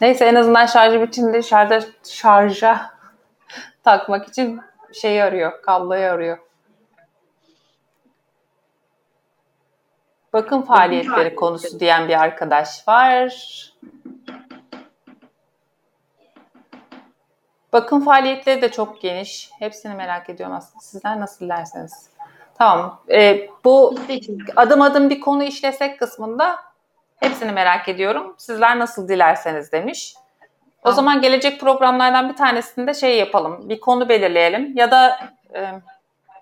Neyse 0.00 0.24
en 0.24 0.34
azından 0.34 0.66
şarjı 0.66 1.02
bitince 1.02 1.42
şarja, 1.42 1.80
şarja 2.04 2.90
takmak 3.84 4.28
için 4.28 4.60
şeyi 4.92 5.22
arıyor, 5.22 5.62
kabloyu 5.62 6.06
arıyor. 6.06 6.38
Bakım 10.32 10.62
faaliyetleri 10.62 11.10
faaliyetleri. 11.10 11.36
konusu 11.36 11.80
diyen 11.80 12.08
bir 12.08 12.22
arkadaş 12.22 12.88
var. 12.88 13.32
Bakım 17.72 18.04
faaliyetleri 18.04 18.62
de 18.62 18.70
çok 18.70 19.00
geniş. 19.00 19.50
Hepsini 19.58 19.94
merak 19.94 20.30
ediyorum 20.30 20.56
aslında. 20.56 20.80
Sizler 20.82 21.20
nasıl 21.20 21.44
dilerseniz. 21.44 22.10
Tamam. 22.58 23.00
Ee, 23.10 23.48
bu 23.64 23.94
adım 24.56 24.82
adım 24.82 25.10
bir 25.10 25.20
konu 25.20 25.42
işlesek 25.44 25.98
kısmında 25.98 26.56
hepsini 27.16 27.52
merak 27.52 27.88
ediyorum. 27.88 28.34
Sizler 28.38 28.78
nasıl 28.78 29.08
dilerseniz 29.08 29.72
demiş. 29.72 30.14
O 30.78 30.82
Tamam. 30.82 30.96
zaman 30.96 31.20
gelecek 31.20 31.60
programlardan 31.60 32.28
bir 32.28 32.36
tanesinde 32.36 32.94
şey 32.94 33.18
yapalım. 33.18 33.68
Bir 33.68 33.80
konu 33.80 34.08
belirleyelim 34.08 34.76
ya 34.76 34.90
da 34.90 35.18
e, 35.54 35.68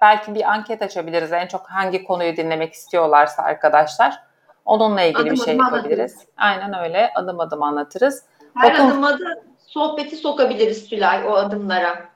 belki 0.00 0.34
bir 0.34 0.50
anket 0.50 0.82
açabiliriz. 0.82 1.32
En 1.32 1.46
çok 1.46 1.66
hangi 1.70 2.04
konuyu 2.04 2.36
dinlemek 2.36 2.72
istiyorlarsa 2.72 3.42
arkadaşlar. 3.42 4.22
Onunla 4.64 5.02
ilgili 5.02 5.22
Adım 5.22 5.30
bir 5.32 5.36
şey 5.44 5.54
adım 5.54 5.64
yapabiliriz. 5.64 6.18
Aynen 6.36 6.78
öyle. 6.84 7.10
Adım 7.14 7.40
adım 7.40 7.62
anlatırız. 7.62 8.24
Her 8.56 8.72
Bakın- 8.72 8.90
adıma 8.90 9.12
da 9.12 9.42
sohbeti 9.76 10.16
sokabiliriz 10.16 10.88
Tülay 10.88 11.24
o 11.26 11.32
adımlara. 11.32 12.08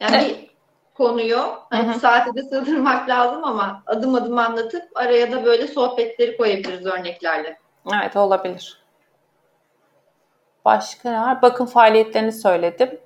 Yani 0.00 0.16
Evet. 0.16 0.26
bir 0.28 0.50
konuyu 0.94 1.38
hani 1.70 1.94
saate 1.94 2.34
de 2.34 2.42
sığdırmak 2.42 3.08
lazım 3.08 3.44
ama 3.44 3.82
adım 3.86 4.14
adım 4.14 4.38
anlatıp 4.38 4.82
araya 4.94 5.32
da 5.32 5.44
böyle 5.44 5.66
sohbetleri 5.66 6.36
koyabiliriz 6.36 6.86
örneklerle. 6.86 7.58
Evet 7.94 8.16
olabilir. 8.16 8.82
Başka 10.64 11.10
ne 11.10 11.20
var? 11.20 11.42
Bakım 11.42 11.66
faaliyetlerini 11.66 12.32
söyledim. 12.32 13.00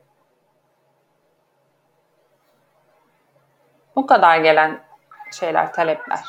Bu 3.97 4.07
kadar 4.07 4.39
gelen 4.39 4.81
şeyler, 5.33 5.73
talepler. 5.73 6.21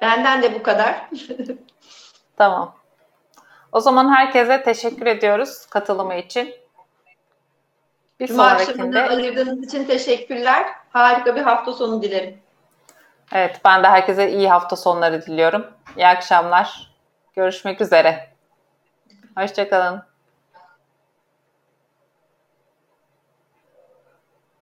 Benden 0.00 0.42
de 0.42 0.54
bu 0.54 0.62
kadar. 0.62 1.10
Tamam. 2.36 2.79
O 3.72 3.80
zaman 3.80 4.14
herkese 4.14 4.62
teşekkür 4.62 5.06
ediyoruz 5.06 5.66
katılımı 5.66 6.14
için. 6.14 6.54
Bir 8.20 8.26
Cuma 8.26 8.58
sonrakinde 8.58 9.02
ayırdığınız 9.02 9.64
için 9.64 9.84
teşekkürler. 9.84 10.66
Harika 10.90 11.36
bir 11.36 11.40
hafta 11.40 11.72
sonu 11.72 12.02
dilerim. 12.02 12.38
evet 13.32 13.60
ben 13.64 13.82
de 13.82 13.88
herkese 13.88 14.32
iyi 14.32 14.48
hafta 14.48 14.76
sonları 14.76 15.26
diliyorum. 15.26 15.66
İyi 15.96 16.06
akşamlar. 16.06 16.90
Görüşmek 17.34 17.80
üzere. 17.80 18.30
Hoşçakalın. 19.36 20.09